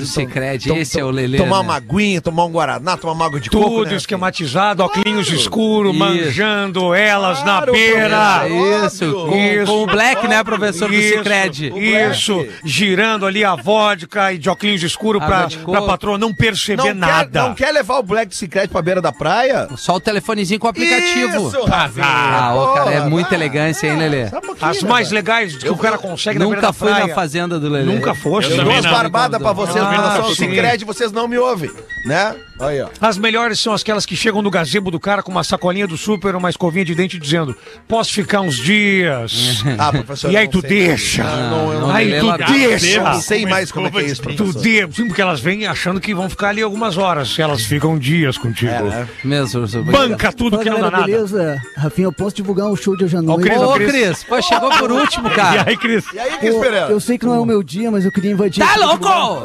tom- 0.69 0.77
esse 0.77 0.99
é 0.99 1.03
o 1.03 1.09
Lelê, 1.11 1.37
Tomar 1.37 1.57
né? 1.57 1.63
uma 1.63 1.75
aguinha, 1.75 2.21
tomar 2.21 2.45
um 2.45 2.51
guaraná, 2.51 2.95
tomar 2.97 3.13
uma 3.13 3.25
água 3.25 3.39
de 3.39 3.49
coco, 3.49 3.69
Tudo 3.69 3.91
né? 3.91 3.95
esquematizado, 3.95 4.83
óculos 4.83 5.29
escuro, 5.31 5.89
Isso. 5.89 5.99
manjando 5.99 6.93
elas 6.93 7.39
Claro, 7.41 7.65
na 7.67 7.71
beira. 7.71 8.41
É 8.47 8.85
isso, 8.85 9.11
com, 9.13 9.35
Isso. 9.37 9.71
com 9.71 9.83
o 9.83 9.85
Black, 9.87 10.27
né, 10.27 10.43
professor 10.43 10.87
do 10.89 10.95
Isso, 10.95 11.17
Cicred? 11.17 11.73
Isso, 12.11 12.45
girando 12.63 13.25
ali 13.25 13.43
a 13.43 13.55
vodka 13.55 14.33
e 14.33 14.37
de 14.37 14.49
óculos 14.49 14.83
escuro 14.83 15.21
Água 15.21 15.47
pra, 15.47 15.71
pra 15.71 15.81
patroa 15.81 16.17
não 16.17 16.33
perceber 16.33 16.93
não 16.93 16.93
nada. 16.93 17.29
Quer, 17.41 17.47
não 17.47 17.55
quer 17.55 17.71
levar 17.71 17.97
o 17.99 18.03
Black 18.03 18.27
do 18.29 18.35
Cicred 18.35 18.67
pra 18.69 18.81
beira 18.81 19.01
da 19.01 19.11
praia? 19.11 19.67
Só 19.77 19.95
o 19.95 19.99
telefonezinho 19.99 20.59
com 20.59 20.67
o 20.67 20.69
aplicativo. 20.69 21.47
Isso, 21.47 21.63
Rafinha. 21.65 22.05
Ah, 22.05 22.53
ô, 22.55 22.73
cara, 22.73 22.91
é 22.91 22.97
Porra, 22.97 23.09
muita 23.09 23.29
vai. 23.29 23.39
elegância, 23.39 23.87
hein, 23.87 23.97
Lelê? 23.97 24.25
Pouquinho, 24.29 24.69
As 24.71 24.81
né, 24.81 24.89
mais 24.89 25.07
cara? 25.07 25.15
legais 25.15 25.55
que 25.55 25.69
o 25.69 25.77
cara 25.77 25.97
consegue 25.97 26.39
na 26.39 26.45
beira 26.45 26.61
Nunca 26.61 26.73
fui 26.73 26.89
na 26.91 27.07
fazenda 27.15 27.59
do 27.59 27.69
Lelê. 27.69 27.85
Nunca. 27.93 28.13
Eu 28.13 28.57
também 28.57 28.81
barbadas 28.83 29.41
pra 29.41 29.51
vocês 29.53 29.77
Ah, 29.83 30.17
ao 30.17 30.29
sim. 30.29 30.49
Cicred, 30.49 30.85
vocês 30.85 31.11
não 31.11 31.27
me 31.27 31.37
ouvem, 31.37 31.71
né? 32.05 32.35
Aí, 32.65 32.81
ó. 32.81 32.87
As 33.01 33.17
melhores 33.17 33.59
são 33.59 33.73
aquelas 33.73 34.05
que 34.05 34.15
chegam 34.15 34.41
no 34.41 34.49
gazebo 34.51 34.89
do 34.91 34.99
cara 34.99 35.21
com 35.23 35.31
uma 35.31 35.43
sacolinha 35.43 35.87
do 35.87 35.97
super, 35.97 36.35
uma 36.35 36.49
escovinha 36.49 36.85
de 36.85 36.95
dente 36.95 37.17
dizendo: 37.19 37.55
Posso 37.87 38.13
ficar 38.13 38.41
uns 38.41 38.55
dias. 38.57 39.63
Ah, 39.77 39.91
professor. 39.91 40.31
e 40.31 40.37
aí 40.37 40.45
eu 40.45 40.51
tu 40.51 40.61
deixa. 40.61 41.23
Não, 41.23 41.49
não, 41.49 41.73
eu 41.73 41.79
não, 41.81 41.91
aí 41.91 42.19
tu 42.19 42.31
deixa. 42.53 42.97
eu 42.99 43.03
não 43.03 43.21
sei 43.21 43.45
mais 43.45 43.71
como 43.71 43.87
é 43.87 43.91
que 43.91 43.97
é 43.97 44.03
isso, 44.03 44.21
Tu 44.21 44.33
professor. 44.35 44.61
de... 44.61 44.93
Sim, 44.95 45.07
porque 45.07 45.21
elas 45.21 45.39
vêm 45.39 45.65
achando 45.65 45.99
que 45.99 46.13
vão 46.13 46.29
ficar 46.29 46.49
ali 46.49 46.61
algumas 46.61 46.97
horas. 46.97 47.37
Elas 47.37 47.63
ficam 47.63 47.97
dias 47.97 48.37
contigo. 48.37 48.71
É, 48.71 48.81
né? 48.81 49.07
Mesmo, 49.23 49.59
professor. 49.61 49.83
Banca 49.83 50.31
tudo 50.31 50.59
que 50.59 50.69
não 50.69 50.79
dá 50.79 50.91
nada. 50.91 51.05
beleza? 51.05 51.61
Rafinha, 51.75 52.07
eu 52.07 52.13
posso 52.13 52.35
divulgar 52.35 52.67
um 52.67 52.75
show 52.75 52.95
de 52.95 53.03
hoje 53.05 53.17
à 53.17 53.21
noite? 53.21 53.43
Cris, 53.49 53.57
Ô, 53.61 53.73
Cris. 53.73 53.91
Cris, 53.91 54.23
pô, 54.23 54.41
chegou 54.41 54.69
por 54.77 54.91
último, 54.93 55.27
E 55.27 55.31
cara. 55.31 55.65
aí, 55.67 55.75
Cris? 55.77 56.05
E 56.13 56.19
aí, 56.19 56.47
esperando? 56.47 56.91
eu 56.91 56.99
sei 56.99 57.17
que 57.17 57.25
não 57.25 57.33
é 57.35 57.39
o 57.39 57.45
meu 57.45 57.61
dia, 57.63 57.89
mas 57.91 58.05
eu 58.05 58.11
queria 58.11 58.31
invadir. 58.31 58.63
Tá 58.63 58.73
pra 58.73 58.81
divulgar. 58.87 59.17
louco? 59.19 59.43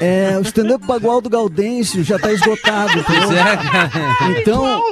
É, 0.00 0.36
o 0.38 0.42
stand-up 0.42 0.84
bagual 0.86 1.20
do 1.20 1.30
Gaudêncio 1.94 2.04
já 2.04 2.18
tá 2.18 2.32
esgotado, 2.32 2.98
entendeu? 2.98 3.30
É, 3.38 3.56
cara. 3.56 3.90
Então, 4.40 4.82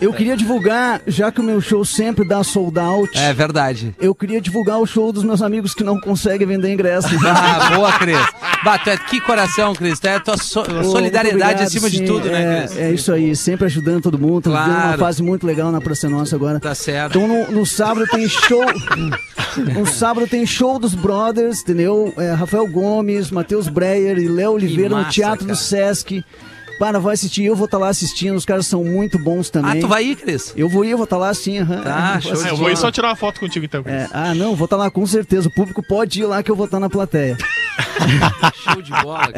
eu 0.00 0.12
queria 0.12 0.36
divulgar, 0.36 1.00
já 1.06 1.32
que 1.32 1.40
o 1.40 1.44
meu 1.44 1.60
show 1.60 1.84
sempre 1.84 2.26
dá 2.26 2.42
sold 2.44 2.78
out, 2.78 3.10
É 3.18 3.32
verdade. 3.32 3.94
eu 4.00 4.14
queria 4.14 4.40
divulgar 4.40 4.78
o 4.78 4.86
show 4.86 5.12
dos 5.12 5.24
meus 5.24 5.42
amigos 5.42 5.74
que 5.74 5.82
não 5.82 6.00
conseguem 6.00 6.46
vender 6.46 6.72
ingresso. 6.72 7.08
Ah, 7.28 7.70
boa, 7.76 7.92
Cris. 7.92 8.18
Bah, 8.64 8.78
tu 8.78 8.90
é, 8.90 8.96
que 8.96 9.20
coração, 9.20 9.72
Cris. 9.74 9.98
Tu 10.00 10.06
é 10.08 10.16
a 10.16 10.20
tua 10.20 10.36
so- 10.36 10.62
Pô, 10.64 10.82
solidariedade 10.84 11.52
obrigado, 11.52 11.66
acima 11.66 11.90
de 11.90 11.98
sim. 11.98 12.04
tudo, 12.04 12.28
né, 12.28 12.58
é, 12.64 12.66
Cris? 12.66 12.78
É 12.78 12.90
isso 12.92 13.12
aí, 13.12 13.36
sempre 13.36 13.66
ajudando 13.66 14.02
todo 14.02 14.18
mundo. 14.18 14.38
Estamos 14.48 14.58
vivendo 14.58 14.74
uma 14.76 14.82
Claro. 14.84 14.98
fase 14.98 15.22
muito 15.22 15.46
legal 15.46 15.70
na 15.70 15.80
Praça 15.80 16.08
Nossa 16.08 16.34
agora. 16.36 16.58
Tá 16.58 16.74
certo. 16.74 17.16
Então 17.18 17.28
no, 17.28 17.50
no 17.52 17.66
sábado 17.66 18.06
tem 18.10 18.28
show. 18.28 18.64
No 19.56 19.86
sábado 19.86 20.26
tem 20.26 20.44
show 20.46 20.78
dos 20.78 20.94
Brothers, 20.94 21.60
entendeu? 21.60 22.12
É, 22.16 22.32
Rafael 22.32 22.66
Gomes, 22.66 23.30
Matheus 23.30 23.68
Breyer 23.68 24.18
e 24.18 24.28
Léo 24.28 24.52
Oliveira 24.52 24.90
massa, 24.90 25.06
no 25.06 25.12
Teatro 25.12 25.44
do 25.44 25.48
cara. 25.48 25.56
Sesc. 25.78 26.24
Para, 26.78 27.00
vai 27.00 27.14
assistir, 27.14 27.44
eu 27.44 27.56
vou 27.56 27.64
estar 27.64 27.76
lá 27.76 27.88
assistindo, 27.88 28.36
os 28.36 28.44
caras 28.44 28.64
são 28.68 28.84
muito 28.84 29.18
bons 29.18 29.48
Ah, 29.48 29.52
também. 29.54 29.80
tu 29.80 29.88
vai 29.88 30.04
ir, 30.04 30.14
Cris? 30.16 30.52
Eu 30.56 30.68
vou 30.68 30.84
ir, 30.84 30.90
eu 30.90 30.96
vou 30.96 31.04
estar 31.04 31.16
lá 31.16 31.34
sim, 31.34 31.58
aham. 31.58 31.82
Tá, 31.82 32.20
Eu 32.24 32.34
vou 32.36 32.44
Ah, 32.44 32.48
eu 32.50 32.56
vou 32.56 32.70
ir 32.70 32.76
só 32.76 32.88
tirar 32.92 33.08
uma 33.08 33.16
foto 33.16 33.40
contigo 33.40 33.64
então. 33.64 33.82
Cris. 33.82 33.94
É, 33.96 34.08
ah, 34.12 34.32
não, 34.32 34.54
vou 34.54 34.66
estar 34.66 34.76
lá 34.76 34.88
com 34.88 35.04
certeza. 35.04 35.48
O 35.48 35.50
público 35.50 35.82
pode 35.82 36.20
ir 36.20 36.26
lá 36.26 36.40
que 36.40 36.48
eu 36.48 36.54
vou 36.54 36.66
estar 36.66 36.78
na 36.78 36.88
plateia. 36.88 37.36
Show 38.62 38.82
de 38.82 38.90
bola. 39.02 39.28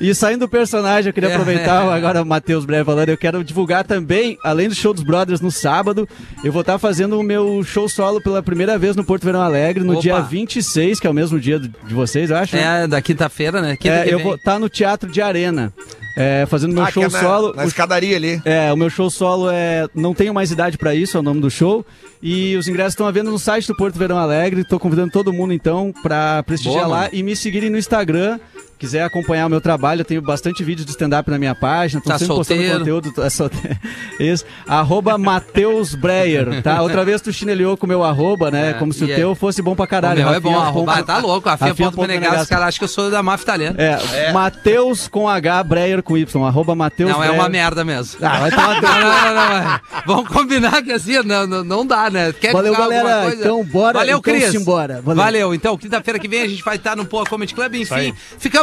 E 0.00 0.14
saindo 0.14 0.40
do 0.40 0.48
personagem, 0.48 1.08
eu 1.08 1.12
queria 1.12 1.30
É. 1.30 1.32
aproveitar 1.32 1.82
agora 1.92 2.22
o 2.22 2.26
Matheus 2.26 2.64
Breve 2.64 2.84
falando, 2.84 3.08
eu 3.08 3.16
quero 3.18 3.42
divulgar 3.42 3.84
também, 3.84 4.38
além 4.44 4.68
do 4.68 4.74
show 4.74 4.94
dos 4.94 5.02
Brothers 5.02 5.40
no 5.40 5.50
sábado, 5.50 6.08
eu 6.44 6.52
vou 6.52 6.60
estar 6.60 6.78
fazendo 6.78 7.18
o 7.18 7.22
meu 7.22 7.62
show 7.64 7.88
solo 7.88 8.20
pela 8.20 8.42
primeira 8.42 8.78
vez 8.78 8.94
no 8.94 9.02
Porto 9.04 9.24
Verão 9.24 9.40
Alegre, 9.40 9.82
no 9.82 9.94
Opa. 9.94 10.02
dia 10.02 10.20
26, 10.20 11.00
que 11.00 11.06
é 11.06 11.10
o 11.10 11.14
mesmo 11.14 11.40
dia 11.40 11.58
de 11.58 11.94
vocês, 11.94 12.30
eu 12.30 12.36
acho. 12.36 12.54
né? 12.54 12.84
É, 12.84 12.86
da 12.86 13.02
quinta-feira, 13.02 13.60
né? 13.60 13.76
Quinta 13.76 13.94
É, 13.96 14.04
que 14.04 14.10
eu 14.14 14.18
vem. 14.18 14.26
vou 14.26 14.34
estar 14.36 14.58
no 14.58 14.68
Teatro 14.68 15.10
de 15.10 15.20
Arena, 15.20 15.72
é, 16.18 16.46
fazendo 16.46 16.74
meu 16.74 16.82
Ah, 16.84 16.90
show 16.90 17.04
é 17.04 17.08
na, 17.08 17.20
solo. 17.20 17.54
Na 17.54 17.64
escadaria 17.64 18.16
ali. 18.16 18.42
é, 18.44 18.72
o 18.72 18.76
meu 18.76 18.90
show 18.90 19.08
solo 19.08 19.48
é 19.50 19.86
Não 19.94 20.12
Tenho 20.12 20.34
Mais 20.34 20.50
Idade 20.50 20.76
Pra 20.76 20.94
Isso, 20.94 21.16
é 21.16 21.20
o 21.20 21.22
nome 21.22 21.40
do 21.40 21.50
show. 21.50 21.84
E 22.22 22.56
os 22.56 22.66
ingressos 22.66 22.92
estão 22.94 23.06
à 23.06 23.10
venda 23.12 23.30
no 23.30 23.38
site 23.38 23.68
do 23.68 23.76
Porto 23.76 23.96
Verão 23.98 24.18
Alegre. 24.18 24.64
Tô 24.64 24.78
convidando 24.78 25.12
todo 25.12 25.32
mundo, 25.32 25.52
então, 25.52 25.92
pra 26.02 26.42
prestigiar 26.42 26.84
Boa, 26.84 26.86
lá 26.88 27.00
mano. 27.02 27.10
e 27.12 27.22
me 27.22 27.36
seguirem 27.36 27.70
no 27.70 27.78
Instagram, 27.78 28.40
quiser 28.78 29.02
acompanhar 29.02 29.46
o 29.46 29.50
meu 29.50 29.60
trabalho, 29.60 30.00
eu 30.00 30.04
tenho 30.04 30.22
bastante 30.22 30.62
vídeos 30.62 30.84
de 30.86 30.92
stand-up 30.92 31.28
na 31.30 31.38
minha 31.38 31.54
página. 31.54 32.00
Tô 32.00 32.08
Tá 32.10 32.18
sempre 32.18 32.34
solteiro. 32.34 32.62
postando 32.62 32.78
conteúdo. 32.78 33.12
Tô, 33.12 33.30
solteiro. 33.30 33.76
Isso. 34.20 34.44
Arroba 34.66 35.18
Matheus 35.18 35.94
Breyer, 35.94 36.62
tá? 36.62 36.80
Outra 36.82 37.04
vez 37.04 37.20
tu 37.20 37.32
chinelhou 37.32 37.76
com 37.76 37.86
o 37.86 37.88
meu 37.88 38.02
arroba, 38.04 38.50
né? 38.50 38.70
É, 38.70 38.72
Como 38.74 38.92
se 38.92 39.04
o 39.04 39.10
é- 39.10 39.14
teu 39.16 39.34
fosse 39.34 39.60
bom 39.62 39.74
pra 39.74 39.84
O 39.84 39.88
caralho. 39.88 40.24
meu 40.24 40.34
é 40.34 40.40
bom, 40.40 40.58
arroba, 40.58 40.92
ponto- 40.94 41.04
tá 41.06 41.18
louco, 41.18 41.48
a 41.48 41.52
Rafinha 41.52 41.74
Fia 41.74 41.86
ponto 41.86 41.96
ponto 41.96 42.08
Menegas, 42.08 42.42
os 42.42 42.48
caras 42.48 42.68
acham 42.68 42.78
que 42.78 42.84
eu 42.84 42.88
sou 42.88 43.10
da 43.10 43.22
máfia 43.22 43.42
italiana. 43.44 43.76
É, 43.78 44.32
Matheus 44.32 45.08
com 45.08 45.28
H, 45.28 45.62
Breyer 45.64 46.02
com 46.02 46.16
Y. 46.16 46.44
Arroba 46.46 46.74
Matheus 46.74 47.10
Não, 47.10 47.22
é 47.22 47.26
Breyer. 47.26 47.42
uma 47.42 47.48
merda 47.48 47.84
mesmo. 47.84 48.18
Ah, 48.24 48.38
vai 48.40 48.50
tomar 48.50 48.78
Não, 48.80 49.00
não, 49.00 49.00
não, 49.00 49.34
não, 49.34 49.56
é. 49.74 49.80
Vamos 50.06 50.28
combinar 50.28 50.82
que 50.82 50.92
assim, 50.92 51.20
não, 51.22 51.46
não, 51.46 51.64
não 51.64 51.86
dá, 51.86 52.08
né? 52.10 52.32
Quer 52.32 52.52
Valeu, 52.52 52.72
galera. 52.76 53.22
coisa? 53.22 53.36
Então, 53.40 53.64
bora- 53.64 53.98
Valeu, 53.98 54.18
então, 54.18 54.32
Cris. 54.34 54.50
simbora. 54.50 55.00
Valeu. 55.02 55.22
Valeu. 55.24 55.54
Então, 55.54 55.76
quinta-feira 55.76 56.18
que 56.18 56.28
vem 56.28 56.42
a 56.42 56.48
gente 56.48 56.62
vai 56.62 56.76
estar 56.76 56.96
no 56.96 57.04
Poa 57.04 57.24
Comedy 57.24 57.54
Club. 57.54 57.74
Enfim, 57.74 57.94
aí. 57.94 58.14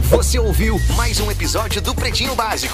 Você 0.09 0.37
ouviu 0.37 0.79
mais 0.95 1.19
um 1.19 1.31
episódio 1.31 1.81
do 1.81 1.95
Pretinho 1.95 2.35
Básico. 2.35 2.73